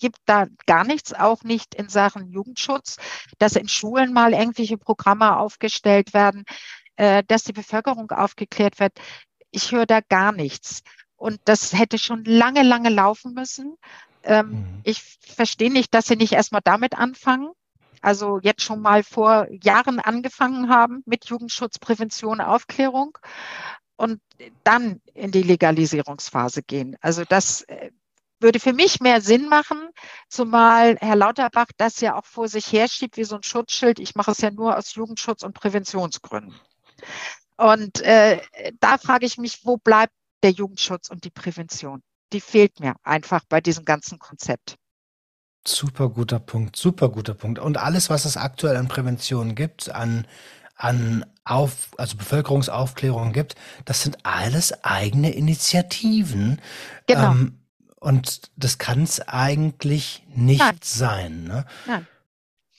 gibt 0.00 0.18
da 0.24 0.46
gar 0.66 0.84
nichts, 0.84 1.12
auch 1.12 1.44
nicht 1.44 1.74
in 1.74 1.88
Sachen 1.88 2.32
Jugendschutz, 2.32 2.96
dass 3.38 3.54
in 3.54 3.68
Schulen 3.68 4.12
mal 4.12 4.32
irgendwelche 4.32 4.78
Programme 4.78 5.36
aufgestellt 5.36 6.12
werden, 6.14 6.44
äh, 6.96 7.22
dass 7.26 7.44
die 7.44 7.52
Bevölkerung 7.52 8.10
aufgeklärt 8.10 8.80
wird. 8.80 8.92
Ich 9.50 9.72
höre 9.72 9.86
da 9.86 10.00
gar 10.00 10.32
nichts. 10.32 10.82
Und 11.16 11.40
das 11.44 11.74
hätte 11.74 11.98
schon 11.98 12.24
lange, 12.24 12.62
lange 12.62 12.88
laufen 12.88 13.34
müssen. 13.34 13.76
Ähm, 14.22 14.50
mhm. 14.50 14.80
Ich 14.84 15.02
verstehe 15.20 15.70
nicht, 15.70 15.94
dass 15.94 16.06
Sie 16.06 16.16
nicht 16.16 16.32
erstmal 16.32 16.62
damit 16.64 16.96
anfangen 16.96 17.50
also 18.00 18.38
jetzt 18.42 18.62
schon 18.62 18.80
mal 18.80 19.02
vor 19.02 19.46
Jahren 19.50 20.00
angefangen 20.00 20.70
haben 20.70 21.02
mit 21.06 21.26
Jugendschutz, 21.26 21.78
Prävention, 21.78 22.40
Aufklärung 22.40 23.18
und 23.96 24.20
dann 24.64 25.00
in 25.14 25.30
die 25.30 25.42
Legalisierungsphase 25.42 26.62
gehen. 26.62 26.96
Also 27.00 27.24
das 27.24 27.62
äh, 27.62 27.90
würde 28.40 28.58
für 28.58 28.72
mich 28.72 29.00
mehr 29.00 29.20
Sinn 29.20 29.48
machen, 29.48 29.90
zumal 30.28 30.96
Herr 31.00 31.16
Lauterbach 31.16 31.66
das 31.76 32.00
ja 32.00 32.16
auch 32.16 32.24
vor 32.24 32.48
sich 32.48 32.72
herschiebt 32.72 33.16
wie 33.16 33.24
so 33.24 33.36
ein 33.36 33.42
Schutzschild. 33.42 34.00
Ich 34.00 34.14
mache 34.14 34.30
es 34.30 34.40
ja 34.40 34.50
nur 34.50 34.76
aus 34.76 34.94
Jugendschutz- 34.94 35.44
und 35.44 35.52
Präventionsgründen. 35.52 36.58
Und 37.56 38.00
äh, 38.00 38.40
da 38.80 38.96
frage 38.96 39.26
ich 39.26 39.36
mich, 39.36 39.60
wo 39.64 39.76
bleibt 39.76 40.14
der 40.42 40.52
Jugendschutz 40.52 41.10
und 41.10 41.24
die 41.24 41.30
Prävention? 41.30 42.02
Die 42.32 42.40
fehlt 42.40 42.80
mir 42.80 42.94
einfach 43.02 43.44
bei 43.48 43.60
diesem 43.60 43.84
ganzen 43.84 44.18
Konzept. 44.18 44.76
Super 45.66 46.08
guter 46.08 46.38
Punkt, 46.38 46.76
super 46.76 47.08
guter 47.10 47.34
Punkt. 47.34 47.58
Und 47.58 47.76
alles, 47.76 48.10
was 48.10 48.24
es 48.24 48.36
aktuell 48.36 48.76
an 48.76 48.88
Prävention 48.88 49.54
gibt, 49.54 49.90
an, 49.90 50.26
an 50.74 51.26
auf, 51.44 51.90
also 51.98 52.16
Bevölkerungsaufklärung 52.16 53.32
gibt, 53.32 53.56
das 53.84 54.02
sind 54.02 54.18
alles 54.24 54.84
eigene 54.84 55.32
Initiativen. 55.32 56.60
Genau. 57.06 57.32
Ähm, 57.32 57.58
und 57.96 58.50
das 58.56 58.78
kann 58.78 59.02
es 59.02 59.20
eigentlich 59.20 60.24
nicht 60.34 60.60
Nein. 60.60 60.78
sein. 60.82 61.44
Ne? 61.44 61.66
Nein. 61.86 62.06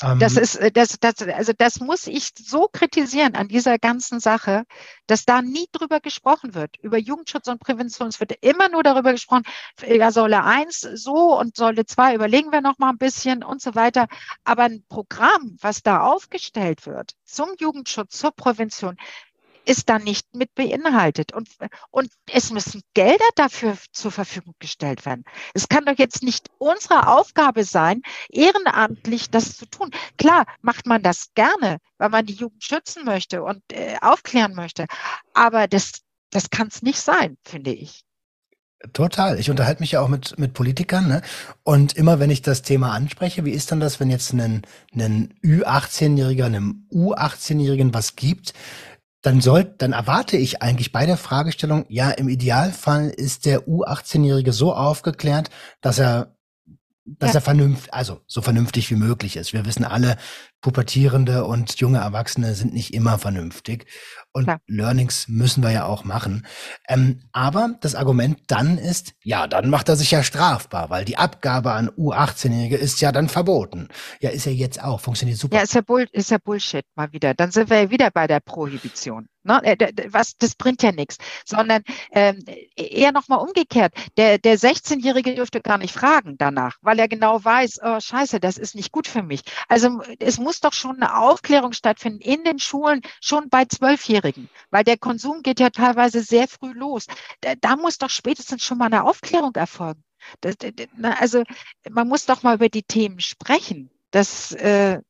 Ähm, 0.01 0.19
Das 0.19 0.37
ist, 0.37 0.55
äh, 0.55 0.71
das, 0.71 0.97
das, 0.99 1.21
also 1.21 1.53
das 1.57 1.79
muss 1.79 2.07
ich 2.07 2.29
so 2.37 2.67
kritisieren 2.71 3.35
an 3.35 3.47
dieser 3.47 3.79
ganzen 3.79 4.19
Sache, 4.19 4.63
dass 5.07 5.25
da 5.25 5.41
nie 5.41 5.67
drüber 5.71 5.99
gesprochen 5.99 6.53
wird. 6.55 6.77
Über 6.77 6.97
Jugendschutz 6.97 7.47
und 7.47 7.59
Prävention. 7.59 8.07
Es 8.09 8.19
wird 8.19 8.33
immer 8.41 8.69
nur 8.69 8.83
darüber 8.83 9.11
gesprochen, 9.11 9.43
ja, 9.85 10.11
Säule 10.11 10.43
1 10.43 10.79
so 10.95 11.37
und 11.39 11.55
Säule 11.55 11.85
2 11.85 12.15
überlegen 12.15 12.51
wir 12.51 12.61
noch 12.61 12.77
mal 12.77 12.89
ein 12.89 12.97
bisschen 12.97 13.43
und 13.43 13.61
so 13.61 13.75
weiter. 13.75 14.07
Aber 14.43 14.63
ein 14.63 14.83
Programm, 14.89 15.57
was 15.61 15.83
da 15.83 16.01
aufgestellt 16.01 16.85
wird 16.85 17.13
zum 17.25 17.49
Jugendschutz, 17.59 18.17
zur 18.17 18.31
Prävention, 18.31 18.97
ist 19.65 19.89
da 19.89 19.99
nicht 19.99 20.33
mit 20.35 20.53
beinhaltet. 20.55 21.33
Und, 21.33 21.49
und 21.89 22.11
es 22.31 22.51
müssen 22.51 22.81
Gelder 22.93 23.29
dafür 23.35 23.77
zur 23.91 24.11
Verfügung 24.11 24.55
gestellt 24.59 25.05
werden. 25.05 25.23
Es 25.53 25.69
kann 25.69 25.85
doch 25.85 25.97
jetzt 25.97 26.23
nicht 26.23 26.49
unsere 26.57 27.07
Aufgabe 27.07 27.63
sein, 27.63 28.01
ehrenamtlich 28.29 29.29
das 29.29 29.57
zu 29.57 29.65
tun. 29.65 29.91
Klar 30.17 30.45
macht 30.61 30.85
man 30.85 31.03
das 31.03 31.33
gerne, 31.35 31.77
weil 31.97 32.09
man 32.09 32.25
die 32.25 32.33
Jugend 32.33 32.63
schützen 32.63 33.05
möchte 33.05 33.43
und 33.43 33.61
äh, 33.71 33.97
aufklären 34.01 34.53
möchte. 34.53 34.85
Aber 35.33 35.67
das, 35.67 36.01
das 36.31 36.49
kann 36.49 36.67
es 36.67 36.81
nicht 36.81 36.99
sein, 36.99 37.37
finde 37.43 37.71
ich. 37.71 38.03
Total. 38.93 39.39
Ich 39.39 39.51
unterhalte 39.51 39.81
mich 39.81 39.91
ja 39.91 40.01
auch 40.01 40.07
mit, 40.07 40.39
mit 40.39 40.53
Politikern, 40.53 41.07
ne? 41.07 41.21
Und 41.63 41.93
immer 41.93 42.19
wenn 42.19 42.31
ich 42.31 42.41
das 42.41 42.63
Thema 42.63 42.93
anspreche, 42.93 43.45
wie 43.45 43.51
ist 43.51 43.71
dann 43.71 43.79
das, 43.79 43.99
wenn 43.99 44.09
jetzt 44.09 44.33
ein, 44.33 44.63
ein 44.95 45.35
Ü18-Jähriger 45.43 46.45
einem 46.45 46.87
U18-Jährigen 46.91 47.93
was 47.93 48.15
gibt, 48.15 48.53
dann 49.21 49.41
soll, 49.41 49.65
dann 49.65 49.93
erwarte 49.93 50.37
ich 50.37 50.61
eigentlich 50.61 50.91
bei 50.91 51.05
der 51.05 51.17
Fragestellung, 51.17 51.85
ja, 51.89 52.09
im 52.11 52.27
Idealfall 52.29 53.09
ist 53.09 53.45
der 53.45 53.67
U18-Jährige 53.67 54.53
so 54.53 54.73
aufgeklärt, 54.73 55.49
dass 55.81 55.99
er, 55.99 56.35
dass 57.05 57.33
Ja. 57.33 57.39
er 57.39 57.41
vernünftig, 57.41 57.93
also 57.93 58.21
so 58.27 58.41
vernünftig 58.41 58.89
wie 58.89 58.95
möglich 58.95 59.37
ist. 59.37 59.53
Wir 59.53 59.65
wissen 59.65 59.85
alle, 59.85 60.17
Pubertierende 60.61 61.45
und 61.45 61.79
junge 61.79 61.99
Erwachsene 61.99 62.53
sind 62.53 62.73
nicht 62.73 62.93
immer 62.93 63.17
vernünftig. 63.17 63.85
Und 64.33 64.45
Klar. 64.45 64.61
Learnings 64.67 65.27
müssen 65.27 65.61
wir 65.61 65.71
ja 65.71 65.85
auch 65.85 66.03
machen. 66.03 66.45
Ähm, 66.87 67.23
aber 67.33 67.75
das 67.81 67.95
Argument 67.95 68.39
dann 68.47 68.77
ist, 68.77 69.13
ja, 69.23 69.47
dann 69.47 69.69
macht 69.69 69.89
er 69.89 69.95
sich 69.97 70.11
ja 70.11 70.23
strafbar, 70.23 70.89
weil 70.89 71.03
die 71.03 71.17
Abgabe 71.17 71.73
an 71.73 71.89
U18-Jährige 71.89 72.77
ist 72.77 73.01
ja 73.01 73.11
dann 73.11 73.27
verboten. 73.27 73.89
Ja, 74.21 74.29
ist 74.29 74.45
ja 74.45 74.51
jetzt 74.51 74.81
auch, 74.81 75.01
funktioniert 75.01 75.37
super. 75.37 75.57
Ja, 75.57 75.63
ist 75.63 75.73
ja, 75.73 75.81
Bull, 75.81 76.07
ist 76.11 76.31
ja 76.31 76.37
Bullshit 76.37 76.85
mal 76.95 77.11
wieder. 77.11 77.33
Dann 77.33 77.51
sind 77.51 77.69
wir 77.69 77.83
ja 77.83 77.89
wieder 77.89 78.09
bei 78.11 78.27
der 78.27 78.39
Prohibition. 78.39 79.27
Ne? 79.43 79.59
Äh, 79.63 79.93
Was, 80.09 80.37
das 80.37 80.55
bringt 80.55 80.83
ja 80.83 80.91
nichts. 80.91 81.17
Sondern 81.45 81.81
ähm, 82.11 82.43
eher 82.75 83.11
nochmal 83.11 83.39
umgekehrt. 83.39 83.93
Der, 84.17 84.37
der 84.37 84.57
16-Jährige 84.57 85.35
dürfte 85.35 85.61
gar 85.61 85.77
nicht 85.77 85.93
fragen 85.93 86.37
danach, 86.37 86.77
weil 86.81 86.99
er 86.99 87.07
genau 87.07 87.43
weiß, 87.43 87.79
oh 87.83 87.99
scheiße, 87.99 88.39
das 88.39 88.57
ist 88.57 88.75
nicht 88.75 88.91
gut 88.91 89.07
für 89.07 89.23
mich. 89.23 89.41
Also 89.67 90.01
es 90.19 90.37
muss 90.37 90.59
doch 90.59 90.73
schon 90.73 90.97
eine 90.97 91.17
Aufklärung 91.17 91.73
stattfinden 91.73 92.21
in 92.21 92.43
den 92.43 92.59
Schulen, 92.59 93.01
schon 93.19 93.49
bei 93.49 93.65
Zwölfjährigen, 93.65 94.20
weil 94.69 94.83
der 94.83 94.97
Konsum 94.97 95.41
geht 95.41 95.59
ja 95.59 95.69
teilweise 95.69 96.21
sehr 96.21 96.47
früh 96.47 96.73
los. 96.73 97.07
Da, 97.41 97.55
da 97.55 97.75
muss 97.75 97.97
doch 97.97 98.09
spätestens 98.09 98.63
schon 98.63 98.77
mal 98.77 98.85
eine 98.85 99.03
Aufklärung 99.03 99.55
erfolgen. 99.55 100.03
Das, 100.41 100.55
also 101.19 101.43
man 101.89 102.07
muss 102.07 102.25
doch 102.25 102.43
mal 102.43 102.55
über 102.55 102.69
die 102.69 102.83
Themen 102.83 103.19
sprechen. 103.19 103.89
Das, 104.11 104.51
äh, 104.51 105.01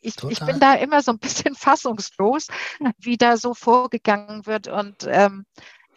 ich, 0.00 0.22
ich 0.22 0.40
bin 0.40 0.60
da 0.60 0.74
immer 0.74 1.02
so 1.02 1.12
ein 1.12 1.18
bisschen 1.18 1.54
fassungslos, 1.56 2.48
wie 2.98 3.16
da 3.16 3.36
so 3.36 3.54
vorgegangen 3.54 4.46
wird. 4.46 4.68
Und 4.68 5.06
ähm, 5.08 5.46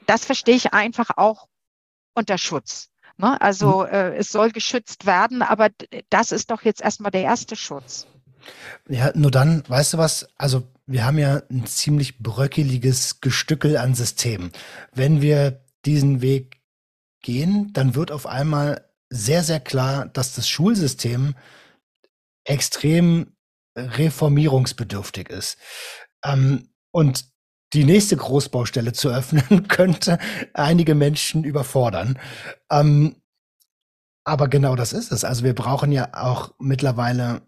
das 0.05 0.25
verstehe 0.25 0.55
ich 0.55 0.73
einfach 0.73 1.11
auch 1.17 1.47
unter 2.13 2.37
Schutz. 2.37 2.89
Ne? 3.17 3.39
Also 3.41 3.83
äh, 3.83 4.15
es 4.15 4.29
soll 4.29 4.51
geschützt 4.51 5.05
werden, 5.05 5.41
aber 5.41 5.69
das 6.09 6.31
ist 6.31 6.51
doch 6.51 6.63
jetzt 6.63 6.81
erstmal 6.81 7.11
der 7.11 7.23
erste 7.23 7.55
Schutz. 7.55 8.07
Ja, 8.87 9.11
nur 9.13 9.31
dann, 9.31 9.63
weißt 9.67 9.93
du 9.93 9.97
was? 9.97 10.27
Also, 10.37 10.63
wir 10.89 11.05
haben 11.05 11.19
ja 11.19 11.43
ein 11.51 11.67
ziemlich 11.67 12.17
bröckeliges 12.17 13.21
Gestückel 13.21 13.77
an 13.77 13.93
Systemen. 13.93 14.51
Wenn 14.91 15.21
wir 15.21 15.63
diesen 15.85 16.21
Weg 16.21 16.61
gehen, 17.21 17.71
dann 17.73 17.93
wird 17.93 18.11
auf 18.11 18.25
einmal 18.25 18.89
sehr, 19.09 19.43
sehr 19.43 19.59
klar, 19.59 20.07
dass 20.07 20.33
das 20.33 20.49
Schulsystem 20.49 21.35
extrem 22.43 23.35
reformierungsbedürftig 23.77 25.29
ist. 25.29 25.57
Ähm, 26.25 26.69
und 26.91 27.25
die 27.73 27.83
nächste 27.83 28.17
Großbaustelle 28.17 28.93
zu 28.93 29.09
öffnen, 29.09 29.67
könnte 29.67 30.17
einige 30.53 30.95
Menschen 30.95 31.43
überfordern. 31.43 32.17
Ähm, 32.71 33.15
aber 34.23 34.47
genau 34.47 34.75
das 34.75 34.93
ist 34.93 35.11
es. 35.11 35.23
Also 35.23 35.43
wir 35.43 35.53
brauchen 35.53 35.91
ja 35.91 36.09
auch 36.13 36.55
mittlerweile 36.57 37.43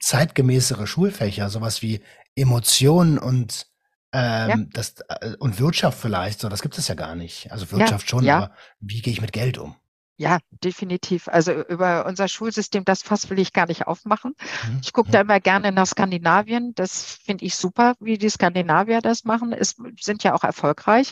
zeitgemäßere 0.00 0.86
Schulfächer, 0.86 1.48
sowas 1.48 1.82
wie 1.82 2.02
Emotionen 2.36 3.18
und 3.18 3.66
ähm, 4.12 4.48
Ja. 4.50 4.56
das 4.72 4.94
äh, 5.08 5.36
und 5.38 5.58
Wirtschaft 5.58 5.98
vielleicht. 5.98 6.40
So, 6.40 6.48
das 6.48 6.62
gibt 6.62 6.76
es 6.78 6.88
ja 6.88 6.94
gar 6.94 7.14
nicht. 7.14 7.50
Also 7.52 7.64
Ja, 7.66 7.72
Wirtschaft 7.78 8.08
schon, 8.08 8.24
ja. 8.24 8.36
aber 8.36 8.54
wie 8.80 9.00
gehe 9.00 9.12
ich 9.12 9.20
mit 9.20 9.32
Geld 9.32 9.58
um? 9.58 9.74
Ja, 10.18 10.38
definitiv. 10.62 11.26
Also 11.28 11.52
über 11.52 12.06
unser 12.06 12.28
Schulsystem, 12.28 12.84
das 12.84 13.02
Fass 13.02 13.30
will 13.30 13.38
ich 13.40 13.52
gar 13.52 13.66
nicht 13.66 13.86
aufmachen. 13.86 14.34
Hm? 14.66 14.80
Ich 14.82 14.92
gucke 14.92 15.10
da 15.10 15.22
immer 15.22 15.40
gerne 15.40 15.72
nach 15.72 15.86
Skandinavien. 15.86 16.74
Das 16.74 17.02
finde 17.24 17.44
ich 17.44 17.56
super, 17.56 17.94
wie 17.98 18.18
die 18.18 18.28
Skandinavier 18.28 19.00
das 19.00 19.24
machen. 19.24 19.52
Es 19.52 19.74
sind 20.00 20.22
ja 20.22 20.34
auch 20.34 20.44
erfolgreich. 20.44 21.10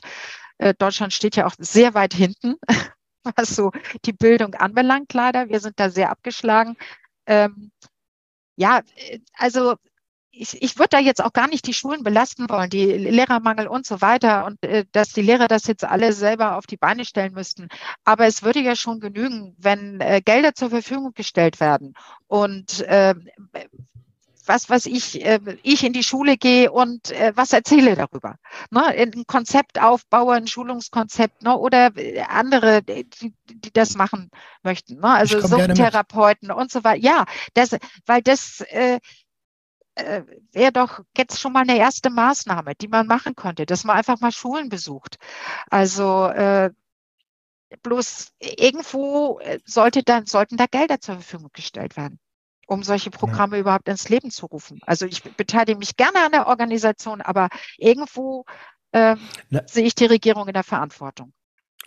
Äh, 0.59 0.75
Deutschland 0.79 1.13
steht 1.13 1.35
ja 1.37 1.47
auch 1.47 1.55
sehr 1.59 1.95
weit 1.95 2.13
hinten, 2.15 2.57
was 3.37 3.57
so 3.57 3.73
die 4.05 4.13
Bildung 4.13 4.55
anbelangt, 4.55 5.13
leider. 5.15 5.49
Wir 5.49 5.59
sind 5.61 5.81
da 5.81 5.91
sehr 5.91 6.11
abgeschlagen. 6.11 6.77
Ähm, 7.27 7.73
ja, 8.57 8.83
äh, 8.95 9.19
also 9.35 9.77
ich, 10.33 10.63
ich 10.63 10.79
würde 10.79 10.91
da 10.91 10.99
jetzt 10.99 11.23
auch 11.23 11.33
gar 11.33 11.49
nicht 11.49 11.67
die 11.67 11.75
Schulen 11.75 12.03
belasten 12.03 12.49
wollen, 12.49 12.71
die 12.71 12.87
Lehrermangel 12.87 13.67
und 13.67 13.87
so 13.87 14.01
weiter 14.01 14.47
und 14.47 14.63
äh, 14.63 14.85
dass 14.93 15.13
die 15.13 15.23
Lehrer 15.23 15.49
das 15.49 15.67
jetzt 15.67 15.85
alle 15.85 16.13
selber 16.13 16.57
auf 16.57 16.67
die 16.67 16.77
Beine 16.77 17.05
stellen 17.05 17.35
müssten. 17.35 17.69
Aber 18.05 18.27
es 18.27 18.43
würde 18.43 18.61
ja 18.61 18.77
schon 18.77 19.01
genügen, 19.01 19.55
wenn 19.59 20.01
äh, 20.01 20.21
Gelder 20.25 20.55
zur 20.55 20.71
Verfügung 20.71 21.13
gestellt 21.15 21.61
werden 21.61 21.95
und 22.27 22.81
äh, 22.83 23.15
was 24.47 24.69
was 24.69 24.87
ich, 24.87 25.25
äh, 25.25 25.39
ich 25.63 25.85
in 25.85 25.93
die 25.93 26.03
Schule 26.03 26.37
gehe 26.37 26.73
und 26.73 27.11
äh, 27.13 27.33
was 27.37 27.53
erzähle 27.53 27.95
darüber. 27.95 28.37
Ne? 28.71 28.85
Ein 28.85 29.25
Konzept 29.27 29.81
aufbaue, 29.81 30.35
ein 30.35 30.47
Schulungskonzept 30.47 31.43
ne? 31.43 31.57
oder 31.57 31.97
äh, 31.97 32.21
andere, 32.23 32.83
die, 32.83 33.07
die 33.49 33.73
das 33.73 33.95
machen 33.95 34.31
möchten. 34.63 34.97
Ne? 34.97 35.09
Also. 35.09 35.41
Suchttherapeuten 35.41 36.51
und 36.51 36.71
so 36.71 36.83
weiter. 36.83 37.01
Ja, 37.01 37.25
das, 37.55 37.77
weil 38.07 38.23
das 38.23 38.61
äh, 38.71 38.99
äh, 40.05 40.25
wäre 40.53 40.73
doch 40.73 41.01
jetzt 41.17 41.41
schon 41.41 41.53
mal 41.53 41.63
eine 41.63 41.79
erste 41.79 42.11
Maßnahme, 42.11 42.75
die 42.75 42.89
man 42.89 43.07
machen 43.07 43.35
könnte, 43.35 43.67
dass 43.67 43.85
man 43.85 43.97
einfach 43.97 44.21
mal 44.21 44.33
Schulen 44.33 44.69
besucht. 44.69 45.17
Also 45.71 46.27
äh, 46.27 46.71
bloß 47.83 48.33
irgendwo 48.39 49.39
äh, 49.41 49.61
sollte 49.65 50.03
dann, 50.03 50.27
sollten 50.27 50.57
da 50.57 50.67
Gelder 50.67 51.01
zur 51.01 51.17
Verfügung 51.17 51.51
gestellt 51.53 51.97
werden, 51.97 52.19
um 52.67 52.83
solche 52.83 53.11
Programme 53.11 53.59
überhaupt 53.59 53.89
ins 53.89 54.09
Leben 54.09 54.31
zu 54.31 54.47
rufen. 54.47 54.81
Also 54.87 55.07
ich 55.07 55.23
beteilige 55.23 55.79
mich 55.79 55.97
gerne 55.97 56.25
an 56.25 56.33
der 56.33 56.47
Organisation, 56.47 57.21
aber 57.21 57.49
irgendwo 57.79 58.45
Na- 58.93 59.17
sehe 59.67 59.87
ich 59.87 59.95
die 59.95 60.07
Regierung 60.07 60.49
in 60.49 60.55
der 60.55 60.65
Verantwortung. 60.65 61.33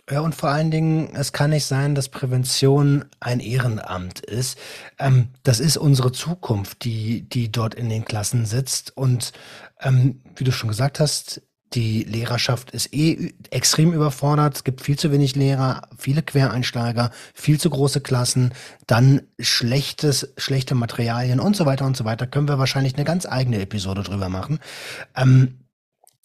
Ja, 0.09 0.19
und 0.19 0.35
vor 0.35 0.49
allen 0.49 0.69
Dingen, 0.69 1.15
es 1.15 1.31
kann 1.31 1.51
nicht 1.51 1.65
sein, 1.65 1.95
dass 1.95 2.09
Prävention 2.09 3.05
ein 3.21 3.39
Ehrenamt 3.39 4.19
ist. 4.19 4.57
Ähm, 4.99 5.29
das 5.43 5.61
ist 5.61 5.77
unsere 5.77 6.11
Zukunft, 6.11 6.83
die, 6.83 7.21
die 7.21 7.51
dort 7.51 7.73
in 7.73 7.87
den 7.87 8.03
Klassen 8.03 8.45
sitzt. 8.45 8.97
Und 8.97 9.31
ähm, 9.79 10.21
wie 10.35 10.43
du 10.43 10.51
schon 10.51 10.67
gesagt 10.67 10.99
hast, 10.99 11.41
die 11.73 12.03
Lehrerschaft 12.03 12.71
ist 12.71 12.93
eh 12.93 13.33
extrem 13.49 13.93
überfordert. 13.93 14.57
Es 14.57 14.63
gibt 14.65 14.81
viel 14.81 14.99
zu 14.99 15.11
wenig 15.11 15.35
Lehrer, 15.35 15.87
viele 15.97 16.21
Quereinsteiger, 16.21 17.11
viel 17.33 17.59
zu 17.59 17.69
große 17.69 18.01
Klassen, 18.01 18.53
dann 18.85 19.21
schlechtes, 19.39 20.33
schlechte 20.37 20.75
Materialien 20.75 21.39
und 21.39 21.55
so 21.55 21.65
weiter 21.65 21.85
und 21.85 21.95
so 21.97 22.03
weiter. 22.05 22.27
Können 22.27 22.49
wir 22.49 22.59
wahrscheinlich 22.59 22.95
eine 22.95 23.05
ganz 23.05 23.25
eigene 23.25 23.61
Episode 23.61 24.03
drüber 24.03 24.27
machen. 24.29 24.59
Ähm, 25.15 25.62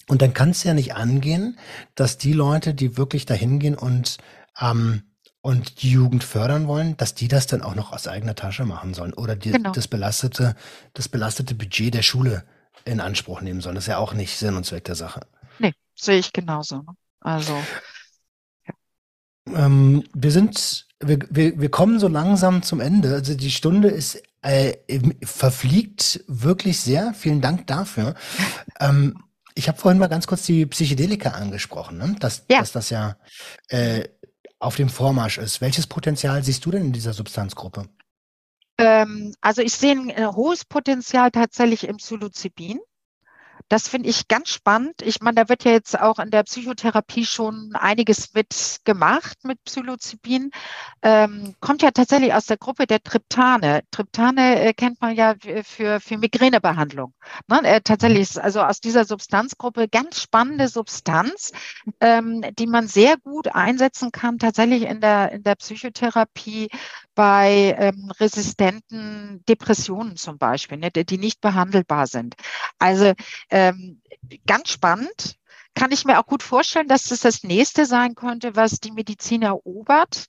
und 0.09 0.23
dann 0.23 0.35
kann 0.35 0.51
es 0.51 0.65
ja 0.65 0.75
nicht 0.75 0.95
angehen, 0.95 1.59
dass 1.95 2.19
die 2.19 2.33
Leute, 2.33 2.75
die 2.75 2.97
wirklich 2.97 3.27
dahin 3.27 3.59
gehen 3.59 3.75
und, 3.77 4.19
ähm, 4.61 5.03
und 5.41 5.83
die 5.83 5.91
Jugend 5.91 6.25
fördern 6.25 6.67
wollen, 6.67 6.97
dass 6.97 7.15
die 7.15 7.29
das 7.29 7.47
dann 7.47 7.63
auch 7.63 7.75
noch 7.75 7.93
aus 7.93 8.09
eigener 8.09 8.35
Tasche 8.35 8.65
machen 8.65 8.95
sollen 8.95 9.15
oder 9.15 9.37
die, 9.37 9.53
Genau. 9.53 9.73
das 9.73 9.89
belastete, 9.89 10.57
das 10.95 11.09
belastete 11.09 11.55
Budget 11.55 11.95
der 11.95 12.03
Schule 12.03 12.45
in 12.85 13.01
Anspruch 13.01 13.41
nehmen 13.41 13.61
sollen. 13.61 13.75
Das 13.77 13.85
ist 13.85 13.89
ja 13.89 13.99
auch 13.99 14.15
nicht 14.15 14.37
Sinn 14.37 14.57
und 14.57 14.65
Zweck 14.65 14.85
der 14.85 14.95
Sache. 14.95 15.21
Nee, 15.59 15.73
sehe 15.95 16.19
ich 16.19 16.33
genauso. 16.33 16.85
Also 17.21 17.69
Ähm, 19.55 20.05
wir 20.15 20.31
sind, 20.31 20.87
wir, 21.01 21.19
wir, 21.31 21.59
wir 21.61 21.71
kommen 21.71 21.99
so 21.99 22.09
langsam 22.09 22.63
zum 22.63 22.81
Ende. 22.81 23.15
Also 23.15 23.35
die 23.35 23.51
Stunde 23.51 23.89
ist 23.89 24.23
äh, 24.43 24.75
verfliegt 25.23 26.23
wirklich 26.29 26.81
sehr. 26.81 27.15
Vielen 27.15 27.41
Dank 27.41 27.67
dafür. 27.67 28.15
Ähm, 28.81 29.19
ich 29.59 29.67
habe 29.67 29.77
vorhin 29.77 29.99
mal 29.99 30.07
ganz 30.07 30.29
kurz 30.29 30.47
die 30.47 30.67
Psychedelika 30.67 31.31
angesprochen, 31.31 31.99
ne? 31.99 32.15
dass, 32.21 32.45
ja. 32.49 32.61
dass 32.61 32.71
das 32.71 32.91
ja 32.91 33.17
äh, 33.69 34.09
auf 34.61 34.77
dem 34.77 34.89
Vormarsch 34.89 35.39
ist. 35.39 35.61
Welches 35.61 35.89
Potenzial 35.89 36.45
siehst 36.45 36.65
du 36.65 36.71
denn 36.71 36.87
in 36.87 36.93
dieser 36.93 37.13
Substanzgruppe? 37.13 37.89
Ähm, 38.79 39.35
also 39.41 39.61
ich 39.61 39.73
sehe 39.73 39.93
ein 39.93 40.11
äh, 40.11 40.27
hohes 40.27 40.65
Potenzial 40.65 41.33
tatsächlich 41.33 41.89
im 41.89 41.97
Psilocybin. 41.97 42.79
Das 43.69 43.89
finde 43.89 44.09
ich 44.09 44.29
ganz 44.29 44.49
spannend. 44.49 45.03
Ich 45.03 45.21
meine, 45.21 45.37
da 45.37 45.49
wird 45.49 45.65
ja 45.65 45.73
jetzt 45.73 45.99
auch 45.99 46.19
in 46.19 46.31
der 46.31 46.43
Psychotherapie 46.45 47.27
schon 47.27 47.73
einiges 47.75 48.33
mit 48.33 48.81
gemacht 48.85 49.39
mit 49.45 49.63
Psilocybin. 49.65 50.51
Ähm, 51.03 51.55
kommt 51.61 51.83
ja 51.83 51.91
tatsächlich 51.91 52.33
aus 52.33 52.47
der 52.47 52.57
Gruppe 52.57 52.87
der 52.87 53.03
Triptane. 53.03 53.83
Triptane 53.91 54.61
äh, 54.61 54.73
kennt 54.73 55.01
man 55.01 55.15
ja 55.15 55.35
für, 55.65 56.01
für 56.01 56.19
Migränebehandlung. 56.19 57.13
Ne? 57.47 57.61
Äh, 57.65 57.81
tatsächlich 57.83 58.23
ist 58.23 58.39
also 58.39 58.63
aus 58.63 58.81
dieser 58.81 59.05
Substanzgruppe 59.05 59.89
ganz 59.89 60.23
spannende 60.23 60.69
Substanz, 60.69 61.53
ähm, 62.01 62.45
die 62.59 62.67
man 62.67 62.89
sehr 62.89 63.17
gut 63.19 63.55
einsetzen 63.55 64.13
kann, 64.13 64.39
tatsächlich 64.39 64.85
in 64.85 65.01
der, 65.01 65.33
in 65.33 65.43
der 65.43 65.57
Psychotherapie 65.57 66.69
bei 67.15 67.75
ähm, 67.79 68.13
resistenten 68.21 69.45
Depressionen 69.49 70.17
zum 70.17 70.39
Beispiel, 70.39 70.79
ne, 70.79 70.91
die 70.93 71.19
nicht 71.19 71.41
behandelbar 71.41 72.07
sind. 72.07 72.37
Also 72.79 73.13
ähm, 73.51 74.01
ganz 74.47 74.71
spannend. 74.71 75.37
Kann 75.75 75.93
ich 75.93 76.05
mir 76.05 76.19
auch 76.19 76.27
gut 76.27 76.43
vorstellen, 76.43 76.89
dass 76.89 77.05
das 77.05 77.21
das 77.21 77.45
nächste 77.45 77.87
sein 77.87 78.15
könnte, 78.15 78.57
was 78.57 78.81
die 78.81 78.91
Medizin 78.91 79.43
erobert. 79.43 80.27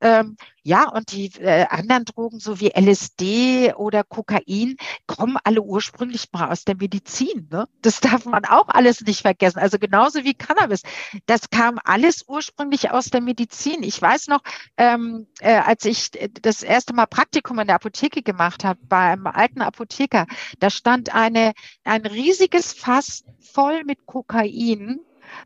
Ähm, 0.00 0.36
ja, 0.62 0.88
und 0.90 1.12
die 1.12 1.32
äh, 1.40 1.66
anderen 1.70 2.04
Drogen, 2.04 2.40
so 2.40 2.60
wie 2.60 2.72
LSD 2.74 3.72
oder 3.74 4.04
Kokain, 4.04 4.76
kommen 5.06 5.36
alle 5.42 5.62
ursprünglich 5.62 6.30
mal 6.32 6.50
aus 6.50 6.64
der 6.64 6.76
Medizin. 6.76 7.48
Ne? 7.50 7.66
Das 7.82 8.00
darf 8.00 8.24
man 8.26 8.44
auch 8.44 8.68
alles 8.68 9.00
nicht 9.00 9.22
vergessen. 9.22 9.58
Also 9.58 9.78
genauso 9.78 10.24
wie 10.24 10.34
Cannabis. 10.34 10.82
Das 11.26 11.50
kam 11.50 11.78
alles 11.84 12.24
ursprünglich 12.28 12.90
aus 12.90 13.06
der 13.06 13.22
Medizin. 13.22 13.82
Ich 13.82 14.00
weiß 14.00 14.28
noch, 14.28 14.40
ähm, 14.76 15.26
äh, 15.40 15.56
als 15.56 15.84
ich 15.84 16.10
das 16.42 16.62
erste 16.62 16.92
Mal 16.92 17.06
Praktikum 17.06 17.58
in 17.58 17.66
der 17.66 17.76
Apotheke 17.76 18.22
gemacht 18.22 18.62
habe, 18.64 18.78
bei 18.82 19.12
einem 19.12 19.26
alten 19.26 19.62
Apotheker, 19.62 20.26
da 20.60 20.70
stand 20.70 21.14
eine, 21.14 21.54
ein 21.84 22.06
riesiges 22.06 22.72
Fass 22.72 23.24
voll 23.40 23.84
mit 23.84 24.06
Kokain 24.06 25.00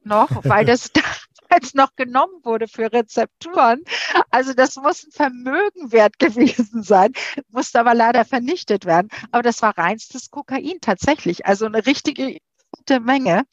noch, 0.05 0.45
weil 0.45 0.65
das 0.67 0.91
damals 1.53 1.75
noch 1.75 1.95
genommen 1.97 2.41
wurde 2.43 2.69
für 2.69 2.93
Rezepturen. 2.93 3.83
Also 4.31 4.55
das 4.55 4.77
muss 4.77 5.05
ein 5.05 5.13
Vermögen 5.13 5.93
wert 5.93 6.19
gewesen 6.19 6.83
sein, 6.83 7.13
musste 7.51 7.81
aber 7.81 7.95
leider 7.95 8.25
vernichtet 8.25 8.85
werden. 8.85 9.09
Aber 9.31 9.43
das 9.43 9.63
war 9.63 9.77
reinstes 9.77 10.31
Kokain 10.31 10.79
tatsächlich, 10.81 11.47
also 11.47 11.67
eine 11.67 11.85
richtige 11.87 12.39
gute 12.71 13.01
Menge. 13.01 13.45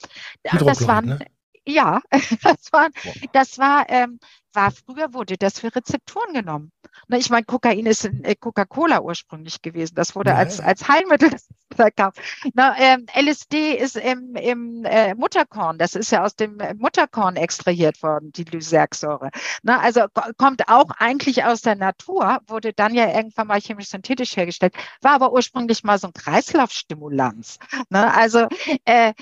Das 0.44 0.88
waren, 0.88 1.06
ne? 1.06 1.20
Ja, 1.66 2.02
das 2.44 2.72
war, 2.72 2.90
das 3.34 3.58
war, 3.58 3.86
ähm, 3.90 4.20
war 4.54 4.72
früher 4.72 5.14
wurde 5.14 5.38
das 5.38 5.60
für 5.60 5.74
Rezepturen 5.76 6.34
genommen. 6.34 6.72
Ich 7.10 7.30
meine, 7.30 7.46
Kokain 7.46 7.86
ist 7.86 8.06
in 8.06 8.24
äh, 8.24 8.36
Coca-Cola 8.36 9.02
ursprünglich 9.02 9.62
gewesen. 9.62 9.96
Das 9.96 10.16
wurde 10.16 10.32
ja. 10.32 10.38
als, 10.38 10.60
als 10.60 10.88
Heilmittel 10.88 11.32
verkauft. 11.76 12.20
Na, 12.54 12.76
ähm, 12.78 13.06
LSD 13.14 13.76
ist 13.76 13.96
im, 13.96 14.36
im 14.36 14.86
äh, 14.86 15.16
Mutterkorn. 15.16 15.78
Das 15.78 15.96
ist 15.96 16.12
ja 16.12 16.24
aus 16.24 16.36
dem 16.36 16.60
äh, 16.60 16.74
Mutterkorn 16.74 17.36
extrahiert 17.36 18.02
worden, 18.04 18.32
die 18.32 18.44
Lysergsäure. 18.44 19.32
Na, 19.64 19.80
also 19.80 20.06
kommt 20.38 20.68
auch 20.68 20.90
eigentlich 20.98 21.44
aus 21.44 21.62
der 21.62 21.76
Natur, 21.76 22.40
wurde 22.48 22.74
dann 22.74 22.94
ja 22.94 23.08
irgendwann 23.08 23.48
mal 23.48 23.62
chemisch 23.62 23.90
synthetisch 23.90 24.36
hergestellt, 24.36 24.74
war 25.02 25.14
aber 25.14 25.32
ursprünglich 25.32 25.84
mal 25.84 26.00
so 26.00 26.08
ein 26.08 26.14
Kreislaufstimulanz. 26.14 27.60
Na, 27.90 28.14
also 28.14 28.48
äh, 28.86 29.14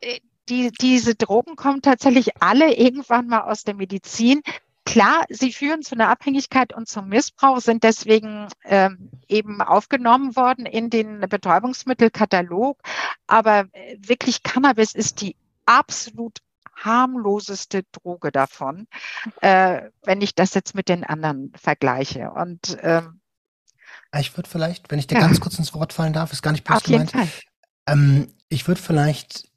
äh 0.00 0.20
die, 0.50 0.70
diese 0.72 1.14
Drogen 1.14 1.56
kommen 1.56 1.80
tatsächlich 1.80 2.42
alle 2.42 2.74
irgendwann 2.74 3.28
mal 3.28 3.42
aus 3.42 3.64
der 3.64 3.74
Medizin. 3.74 4.42
Klar, 4.84 5.24
sie 5.28 5.52
führen 5.52 5.82
zu 5.82 5.94
einer 5.94 6.08
Abhängigkeit 6.08 6.72
und 6.74 6.88
zum 6.88 7.08
Missbrauch, 7.08 7.60
sind 7.60 7.84
deswegen 7.84 8.48
ähm, 8.64 9.10
eben 9.28 9.62
aufgenommen 9.62 10.34
worden 10.34 10.66
in 10.66 10.90
den 10.90 11.20
Betäubungsmittelkatalog. 11.20 12.78
Aber 13.26 13.66
äh, 13.72 13.96
wirklich 14.00 14.42
Cannabis 14.42 14.94
ist 14.94 15.20
die 15.20 15.36
absolut 15.64 16.38
harmloseste 16.74 17.84
Droge 17.92 18.32
davon, 18.32 18.88
äh, 19.42 19.82
wenn 20.02 20.22
ich 20.22 20.34
das 20.34 20.54
jetzt 20.54 20.74
mit 20.74 20.88
den 20.88 21.04
anderen 21.04 21.52
vergleiche. 21.54 22.30
Und 22.30 22.76
ähm, 22.80 23.20
ich 24.18 24.36
würde 24.36 24.48
vielleicht, 24.48 24.90
wenn 24.90 24.98
ich 24.98 25.06
dir 25.06 25.16
ja. 25.16 25.20
ganz 25.20 25.40
kurz 25.40 25.58
ins 25.58 25.72
Wort 25.74 25.92
fallen 25.92 26.12
darf, 26.12 26.32
ist 26.32 26.42
gar 26.42 26.52
nicht 26.52 26.64
böse 26.64 26.80
gemeint. 26.82 27.12
Ähm, 27.86 28.32
ich 28.48 28.66
würde 28.66 28.80
vielleicht 28.80 29.49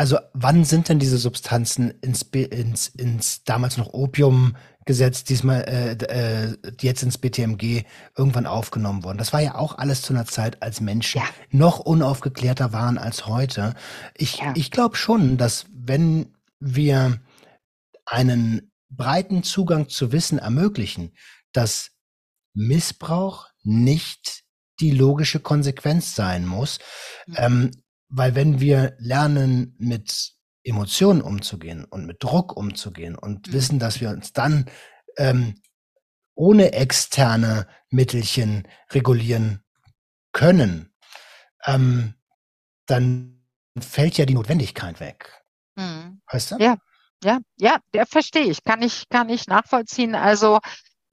also 0.00 0.18
wann 0.32 0.64
sind 0.64 0.88
denn 0.88 0.98
diese 0.98 1.18
Substanzen 1.18 1.90
ins, 2.00 2.22
ins, 2.22 2.88
ins 2.88 3.44
damals 3.44 3.76
noch 3.76 3.92
Opiumgesetz, 3.92 5.24
diesmal 5.24 5.60
äh, 5.68 5.92
äh, 5.92 6.56
jetzt 6.80 7.02
ins 7.02 7.18
BTMG 7.18 7.82
irgendwann 8.16 8.46
aufgenommen 8.46 9.04
worden? 9.04 9.18
Das 9.18 9.34
war 9.34 9.40
ja 9.40 9.56
auch 9.56 9.76
alles 9.76 10.00
zu 10.00 10.14
einer 10.14 10.24
Zeit, 10.24 10.62
als 10.62 10.80
Menschen 10.80 11.20
ja. 11.20 11.28
noch 11.50 11.80
unaufgeklärter 11.80 12.72
waren 12.72 12.96
als 12.96 13.26
heute. 13.26 13.74
Ich, 14.16 14.38
ja. 14.38 14.54
ich 14.56 14.70
glaube 14.70 14.96
schon, 14.96 15.36
dass 15.36 15.66
wenn 15.70 16.34
wir 16.60 17.20
einen 18.06 18.72
breiten 18.88 19.42
Zugang 19.42 19.90
zu 19.90 20.12
Wissen 20.12 20.38
ermöglichen, 20.38 21.12
dass 21.52 21.90
Missbrauch 22.54 23.48
nicht 23.64 24.44
die 24.80 24.92
logische 24.92 25.40
Konsequenz 25.40 26.14
sein 26.14 26.46
muss, 26.46 26.78
mhm. 27.26 27.34
ähm, 27.36 27.70
weil 28.10 28.34
wenn 28.34 28.60
wir 28.60 28.96
lernen, 28.98 29.74
mit 29.78 30.34
Emotionen 30.62 31.22
umzugehen 31.22 31.84
und 31.84 32.06
mit 32.06 32.22
Druck 32.22 32.56
umzugehen 32.56 33.16
und 33.16 33.46
mhm. 33.46 33.52
wissen, 33.52 33.78
dass 33.78 34.00
wir 34.00 34.10
uns 34.10 34.32
dann 34.32 34.66
ähm, 35.16 35.54
ohne 36.34 36.72
externe 36.72 37.66
Mittelchen 37.88 38.66
regulieren 38.92 39.62
können, 40.32 40.92
ähm, 41.64 42.14
dann 42.86 43.42
fällt 43.78 44.18
ja 44.18 44.26
die 44.26 44.34
Notwendigkeit 44.34 45.00
weg. 45.00 45.44
Mhm. 45.76 46.20
Weißt 46.30 46.52
du? 46.52 46.56
Ja, 46.58 46.76
ja, 47.22 47.38
ja, 47.56 47.78
der 47.94 48.06
verstehe 48.06 48.44
ich, 48.44 48.64
kann 48.64 48.82
ich, 48.82 49.08
kann 49.08 49.28
ich 49.28 49.46
nachvollziehen. 49.46 50.14
Also 50.14 50.58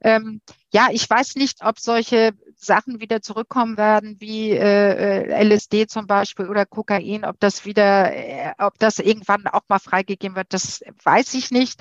ähm, 0.02 0.42
ja, 0.72 0.88
ich 0.92 1.10
weiß 1.10 1.36
nicht, 1.36 1.64
ob 1.64 1.80
solche 1.80 2.32
Sachen 2.58 3.00
wieder 3.00 3.22
zurückkommen 3.22 3.78
werden, 3.78 4.18
wie 4.20 4.52
äh, 4.52 5.30
äh 5.30 5.44
LSD 5.44 5.88
zum 5.88 6.08
Beispiel 6.08 6.50
oder 6.50 6.66
Kokain, 6.66 7.24
ob 7.26 7.40
das 7.40 7.66
wieder, 7.66 8.14
äh, 8.14 8.54
ob 8.58 8.78
das 8.80 9.00
irgendwann 9.00 9.48
auch 9.48 9.64
mal 9.70 9.80
freigegeben 9.80 10.36
wird, 10.36 10.54
das 10.54 10.82
weiß 11.04 11.34
ich 11.36 11.52
nicht. 11.52 11.80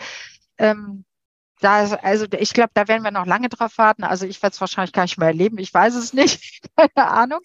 Ähm, 0.58 1.04
da, 1.60 1.86
also 2.02 2.26
ich 2.38 2.52
glaube, 2.52 2.70
da 2.74 2.88
werden 2.88 3.02
wir 3.02 3.10
noch 3.10 3.26
lange 3.26 3.48
drauf 3.48 3.78
warten. 3.78 4.04
Also 4.04 4.26
ich 4.26 4.42
werde 4.42 4.54
es 4.54 4.60
wahrscheinlich 4.60 4.92
gar 4.92 5.02
nicht 5.02 5.18
mehr 5.18 5.28
erleben. 5.28 5.58
Ich 5.58 5.72
weiß 5.72 5.94
es 5.94 6.12
nicht. 6.12 6.60
Keine 6.76 7.08
Ahnung. 7.08 7.40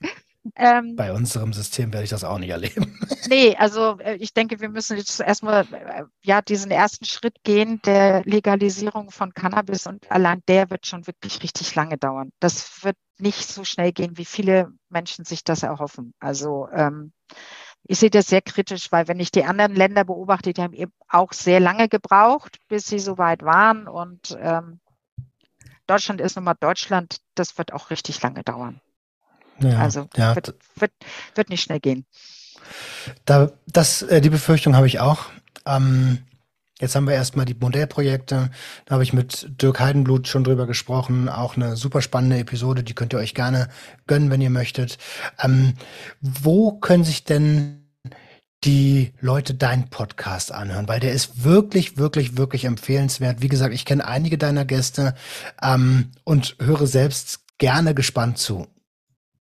Ähm, 0.55 0.95
Bei 0.95 1.13
unserem 1.13 1.53
System 1.53 1.93
werde 1.93 2.03
ich 2.03 2.09
das 2.09 2.23
auch 2.23 2.39
nicht 2.39 2.49
erleben. 2.49 2.99
nee, 3.29 3.55
also 3.57 3.99
äh, 3.99 4.15
ich 4.15 4.33
denke, 4.33 4.59
wir 4.59 4.69
müssen 4.69 4.97
jetzt 4.97 5.19
erstmal 5.19 5.65
äh, 5.71 6.03
ja 6.23 6.41
diesen 6.41 6.71
ersten 6.71 7.05
Schritt 7.05 7.43
gehen 7.43 7.79
der 7.85 8.23
Legalisierung 8.23 9.11
von 9.11 9.33
Cannabis 9.33 9.85
und 9.85 10.09
allein 10.11 10.41
der 10.47 10.69
wird 10.69 10.87
schon 10.87 11.05
wirklich 11.05 11.43
richtig 11.43 11.75
lange 11.75 11.97
dauern. 11.97 12.31
Das 12.39 12.83
wird 12.83 12.97
nicht 13.19 13.47
so 13.47 13.63
schnell 13.63 13.91
gehen, 13.91 14.17
wie 14.17 14.25
viele 14.25 14.71
Menschen 14.89 15.25
sich 15.25 15.43
das 15.43 15.61
erhoffen. 15.61 16.13
Also 16.19 16.67
ähm, 16.73 17.13
ich 17.83 17.99
sehe 17.99 18.09
das 18.09 18.27
sehr 18.27 18.41
kritisch, 18.41 18.91
weil 18.91 19.07
wenn 19.07 19.19
ich 19.19 19.31
die 19.31 19.43
anderen 19.43 19.75
Länder 19.75 20.03
beobachte, 20.03 20.53
die 20.53 20.61
haben 20.61 20.73
eben 20.73 20.93
auch 21.07 21.33
sehr 21.33 21.59
lange 21.59 21.87
gebraucht, 21.87 22.57
bis 22.67 22.85
sie 22.85 22.99
so 22.99 23.17
weit 23.17 23.43
waren. 23.43 23.87
Und 23.87 24.37
ähm, 24.39 24.79
Deutschland 25.87 26.21
ist 26.21 26.35
nun 26.35 26.45
mal 26.45 26.55
Deutschland, 26.59 27.17
das 27.35 27.57
wird 27.57 27.73
auch 27.73 27.89
richtig 27.89 28.21
lange 28.21 28.43
dauern. 28.43 28.81
Ja, 29.63 29.79
also 29.79 30.07
ja. 30.15 30.35
Wird, 30.35 30.53
wird, 30.75 30.91
wird 31.35 31.49
nicht 31.49 31.61
schnell 31.61 31.79
gehen. 31.79 32.05
Da, 33.25 33.51
das, 33.67 34.01
äh, 34.03 34.21
die 34.21 34.29
Befürchtung 34.29 34.75
habe 34.75 34.87
ich 34.87 34.99
auch. 34.99 35.25
Ähm, 35.65 36.19
jetzt 36.79 36.95
haben 36.95 37.07
wir 37.07 37.13
erstmal 37.13 37.45
die 37.45 37.55
Modellprojekte. 37.55 38.49
Da 38.85 38.93
habe 38.93 39.03
ich 39.03 39.13
mit 39.13 39.61
Dirk 39.61 39.79
Heidenblut 39.79 40.27
schon 40.27 40.43
drüber 40.43 40.67
gesprochen. 40.67 41.29
Auch 41.29 41.55
eine 41.55 41.75
super 41.75 42.01
spannende 42.01 42.39
Episode, 42.39 42.83
die 42.83 42.93
könnt 42.93 43.13
ihr 43.13 43.19
euch 43.19 43.35
gerne 43.35 43.69
gönnen, 44.07 44.29
wenn 44.31 44.41
ihr 44.41 44.49
möchtet. 44.49 44.97
Ähm, 45.41 45.73
wo 46.21 46.73
können 46.73 47.03
sich 47.03 47.23
denn 47.23 47.77
die 48.63 49.13
Leute 49.21 49.55
deinen 49.55 49.89
Podcast 49.89 50.51
anhören, 50.51 50.87
weil 50.87 50.99
der 50.99 51.13
ist 51.13 51.43
wirklich, 51.43 51.97
wirklich, 51.97 52.37
wirklich 52.37 52.65
empfehlenswert. 52.65 53.41
Wie 53.41 53.47
gesagt, 53.47 53.73
ich 53.73 53.85
kenne 53.85 54.07
einige 54.07 54.37
deiner 54.37 54.65
Gäste 54.65 55.15
ähm, 55.61 56.11
und 56.23 56.55
höre 56.59 56.85
selbst 56.85 57.39
gerne 57.57 57.95
gespannt 57.95 58.37
zu. 58.37 58.67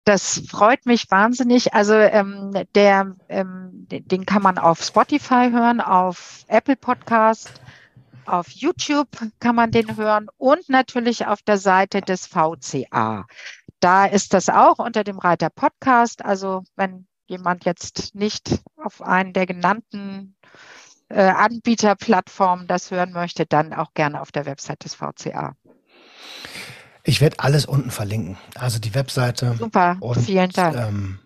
Das 0.08 0.40
freut 0.48 0.86
mich 0.86 1.10
wahnsinnig. 1.10 1.74
Also 1.74 1.92
ähm, 1.92 2.54
der, 2.74 3.14
ähm, 3.28 3.86
den 3.90 4.24
kann 4.24 4.40
man 4.40 4.56
auf 4.56 4.82
Spotify 4.82 5.50
hören, 5.52 5.82
auf 5.82 6.46
Apple 6.48 6.76
Podcast, 6.76 7.60
auf 8.24 8.48
YouTube 8.48 9.10
kann 9.38 9.54
man 9.54 9.70
den 9.70 9.98
hören 9.98 10.28
und 10.38 10.66
natürlich 10.70 11.26
auf 11.26 11.42
der 11.42 11.58
Seite 11.58 12.00
des 12.00 12.26
VCA. 12.26 13.26
Da 13.80 14.06
ist 14.06 14.32
das 14.32 14.48
auch 14.48 14.78
unter 14.78 15.04
dem 15.04 15.18
Reiter 15.18 15.50
Podcast. 15.50 16.24
Also 16.24 16.62
wenn 16.74 17.06
jemand 17.26 17.66
jetzt 17.66 18.14
nicht 18.14 18.62
auf 18.76 19.02
einen 19.02 19.34
der 19.34 19.44
genannten 19.44 20.36
äh, 21.10 21.20
Anbieterplattformen 21.20 22.66
das 22.66 22.90
hören 22.90 23.12
möchte, 23.12 23.44
dann 23.44 23.74
auch 23.74 23.92
gerne 23.92 24.22
auf 24.22 24.32
der 24.32 24.46
Website 24.46 24.86
des 24.86 24.94
VCA. 24.94 25.54
Ich 27.04 27.20
werde 27.20 27.38
alles 27.40 27.66
unten 27.66 27.90
verlinken. 27.90 28.38
Also 28.54 28.78
die 28.78 28.94
Webseite. 28.94 29.54
Super, 29.58 29.96
und, 30.00 30.20
vielen 30.20 30.50
Dank. 30.50 30.76
Ähm, 30.76 31.18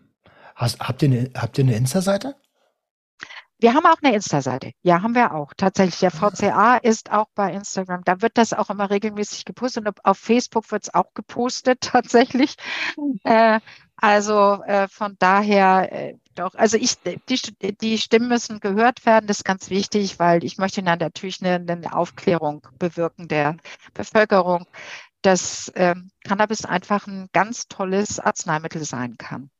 hast, 0.54 0.80
habt, 0.80 1.02
ihr 1.02 1.10
eine, 1.10 1.30
habt 1.36 1.58
ihr 1.58 1.64
eine 1.64 1.74
Insta-Seite? 1.74 2.36
Wir 3.58 3.74
haben 3.74 3.86
auch 3.86 4.02
eine 4.02 4.14
Insta-Seite. 4.14 4.72
Ja, 4.82 5.02
haben 5.02 5.14
wir 5.14 5.34
auch. 5.34 5.52
Tatsächlich. 5.56 6.00
Der 6.00 6.10
VCA 6.10 6.78
ist 6.78 7.12
auch 7.12 7.28
bei 7.36 7.52
Instagram. 7.52 8.02
Da 8.04 8.20
wird 8.20 8.36
das 8.36 8.52
auch 8.52 8.70
immer 8.70 8.90
regelmäßig 8.90 9.44
gepostet. 9.44 9.86
Und 9.86 10.04
auf 10.04 10.18
Facebook 10.18 10.70
wird 10.72 10.82
es 10.82 10.94
auch 10.94 11.14
gepostet, 11.14 11.80
tatsächlich. 11.82 12.56
Äh, 13.22 13.60
also 13.94 14.64
äh, 14.64 14.88
von 14.88 15.14
daher 15.20 15.92
äh, 15.92 16.14
doch. 16.34 16.54
Also 16.54 16.76
ich, 16.76 16.96
die, 17.02 17.76
die 17.76 17.98
Stimmen 17.98 18.28
müssen 18.28 18.58
gehört 18.58 19.06
werden. 19.06 19.26
Das 19.26 19.38
ist 19.38 19.44
ganz 19.44 19.70
wichtig, 19.70 20.18
weil 20.18 20.42
ich 20.44 20.58
möchte 20.58 20.82
dann 20.82 20.98
natürlich 20.98 21.40
eine, 21.40 21.64
eine 21.70 21.94
Aufklärung 21.94 22.66
bewirken 22.78 23.28
der 23.28 23.56
Bevölkerung, 23.94 24.66
dass 25.22 25.72
ähm, 25.74 26.10
Cannabis 26.24 26.64
einfach 26.64 27.06
ein 27.06 27.28
ganz 27.32 27.68
tolles 27.68 28.20
Arzneimittel 28.20 28.84
sein 28.84 29.16
kann. 29.18 29.50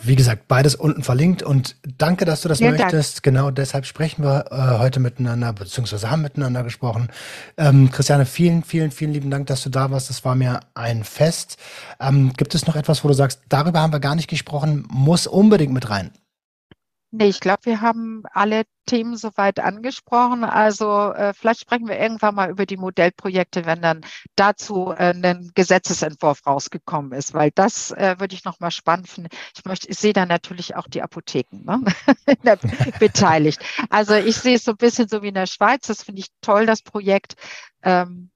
Wie 0.00 0.14
gesagt, 0.14 0.46
beides 0.46 0.76
unten 0.76 1.02
verlinkt 1.02 1.42
und 1.42 1.76
danke, 1.96 2.24
dass 2.24 2.42
du 2.42 2.48
das 2.48 2.60
ja, 2.60 2.70
möchtest. 2.70 3.16
Dank. 3.16 3.22
Genau 3.24 3.50
deshalb 3.50 3.84
sprechen 3.84 4.22
wir 4.22 4.46
äh, 4.50 4.78
heute 4.78 5.00
miteinander, 5.00 5.52
beziehungsweise 5.52 6.08
haben 6.08 6.22
miteinander 6.22 6.62
gesprochen. 6.62 7.08
Ähm, 7.56 7.90
Christiane, 7.90 8.24
vielen, 8.24 8.62
vielen, 8.62 8.92
vielen 8.92 9.12
lieben 9.12 9.30
Dank, 9.30 9.48
dass 9.48 9.64
du 9.64 9.70
da 9.70 9.90
warst. 9.90 10.08
Das 10.08 10.24
war 10.24 10.36
mir 10.36 10.60
ein 10.74 11.02
Fest. 11.02 11.56
Ähm, 11.98 12.32
gibt 12.36 12.54
es 12.54 12.66
noch 12.66 12.76
etwas, 12.76 13.02
wo 13.02 13.08
du 13.08 13.14
sagst, 13.14 13.42
darüber 13.48 13.80
haben 13.80 13.92
wir 13.92 14.00
gar 14.00 14.14
nicht 14.14 14.28
gesprochen, 14.28 14.86
muss 14.88 15.26
unbedingt 15.26 15.72
mit 15.72 15.90
rein? 15.90 16.12
Nee, 17.10 17.28
ich 17.28 17.40
glaube, 17.40 17.64
wir 17.64 17.80
haben 17.80 18.22
alle 18.32 18.64
Themen 18.84 19.16
soweit 19.16 19.60
angesprochen. 19.60 20.44
Also 20.44 21.10
äh, 21.12 21.32
vielleicht 21.32 21.60
sprechen 21.60 21.88
wir 21.88 21.98
irgendwann 21.98 22.34
mal 22.34 22.50
über 22.50 22.66
die 22.66 22.76
Modellprojekte, 22.76 23.64
wenn 23.64 23.80
dann 23.80 24.02
dazu 24.36 24.90
äh, 24.92 25.14
ein 25.14 25.50
Gesetzesentwurf 25.54 26.46
rausgekommen 26.46 27.12
ist, 27.12 27.32
weil 27.32 27.50
das 27.54 27.92
äh, 27.92 28.16
würde 28.18 28.34
ich 28.34 28.44
nochmal 28.44 28.70
spannend 28.70 29.08
finden. 29.08 29.30
Ich 29.56 29.64
möchte, 29.64 29.88
ich 29.88 29.98
sehe 29.98 30.12
da 30.12 30.26
natürlich 30.26 30.76
auch 30.76 30.86
die 30.86 31.00
Apotheken 31.00 31.64
ne? 31.64 31.82
beteiligt. 32.98 33.62
Also 33.88 34.14
ich 34.14 34.36
sehe 34.36 34.56
es 34.56 34.64
so 34.64 34.72
ein 34.72 34.76
bisschen 34.76 35.08
so 35.08 35.22
wie 35.22 35.28
in 35.28 35.34
der 35.34 35.46
Schweiz. 35.46 35.86
Das 35.86 36.02
finde 36.02 36.20
ich 36.20 36.28
toll, 36.42 36.66
das 36.66 36.82
Projekt. 36.82 37.36
Ähm, 37.82 38.30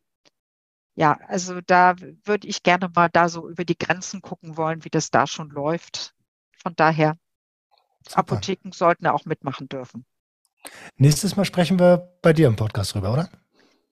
ja, 0.95 1.19
also 1.29 1.61
da 1.61 1.95
würde 2.25 2.49
ich 2.49 2.63
gerne 2.63 2.91
mal 2.95 3.09
da 3.11 3.29
so 3.29 3.49
über 3.49 3.65
die 3.65 3.77
Grenzen 3.79 4.23
gucken 4.23 4.57
wollen, 4.57 4.85
wie 4.85 4.91
das 4.91 5.11
da 5.11 5.27
schon 5.27 5.51
läuft. 5.51 6.15
Von 6.63 6.75
daher 6.77 7.17
Super. 8.09 8.19
Apotheken 8.19 8.73
sollten 8.73 9.07
auch 9.07 9.25
mitmachen 9.25 9.69
dürfen. 9.69 10.05
Nächstes 10.97 11.37
Mal 11.37 11.45
sprechen 11.45 11.79
wir 11.79 12.17
bei 12.23 12.33
dir 12.33 12.47
im 12.47 12.57
Podcast 12.57 12.95
drüber, 12.95 13.13
oder? 13.13 13.29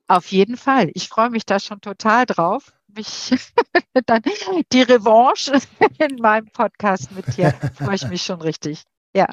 Auf 0.09 0.33
jeden 0.33 0.57
Fall. 0.57 0.91
Ich 0.95 1.09
freue 1.09 1.31
mich 1.31 1.47
da 1.47 1.61
schon 1.61 1.81
total 1.81 2.27
drauf. 2.27 2.73
Mich 2.89 3.33
dann 4.07 4.23
die 4.73 4.83
Revanche 4.83 5.61
in 5.99 6.17
meinem 6.17 6.49
Podcast 6.49 7.13
mit 7.13 7.37
dir 7.37 7.53
freue 7.75 7.95
ich 7.95 8.07
mich 8.09 8.23
schon 8.23 8.41
richtig. 8.41 8.83
Ja. 9.15 9.27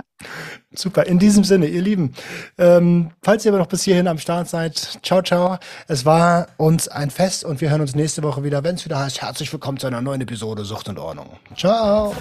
Super. 0.73 1.05
In 1.05 1.19
diesem 1.19 1.43
Sinne, 1.43 1.67
ihr 1.67 1.83
Lieben, 1.83 2.13
ähm, 2.57 3.11
falls 3.21 3.45
ihr 3.45 3.51
aber 3.51 3.59
noch 3.59 3.67
bis 3.67 3.83
hierhin 3.83 4.07
am 4.07 4.17
Start 4.17 4.49
seid, 4.49 4.99
ciao, 5.03 5.21
ciao. 5.21 5.57
Es 5.87 6.03
war 6.03 6.47
uns 6.57 6.87
ein 6.87 7.11
Fest 7.11 7.43
und 7.43 7.61
wir 7.61 7.69
hören 7.69 7.81
uns 7.81 7.93
nächste 7.93 8.23
Woche 8.23 8.43
wieder, 8.43 8.63
wenn 8.63 8.75
es 8.75 8.85
wieder 8.85 8.99
heißt, 8.99 9.21
herzlich 9.21 9.53
willkommen 9.53 9.77
zu 9.77 9.85
einer 9.85 10.01
neuen 10.01 10.21
Episode 10.21 10.65
Sucht 10.65 10.89
und 10.89 10.97
Ordnung. 10.97 11.37
Ciao. 11.55 12.15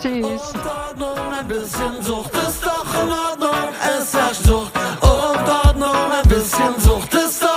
Tschüss. 0.00 0.52
Ein 0.52 1.48
bisschen 1.48 2.02
Sucht 2.02 2.34
ist 2.34 2.64
doch 2.64 3.02
in 3.02 3.10
Ordnung. 3.10 3.74
Es 3.98 4.12
herrscht 4.12 4.44
Sucht 4.44 4.72
und 5.00 5.48
Ordnung. 5.66 6.12
Ein 6.22 6.28
bisschen 6.28 6.80
Sucht 6.80 7.14
ist 7.14 7.42
doch 7.42 7.49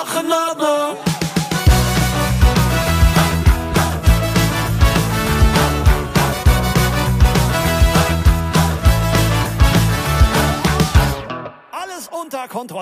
Kontrolle. 12.64 12.82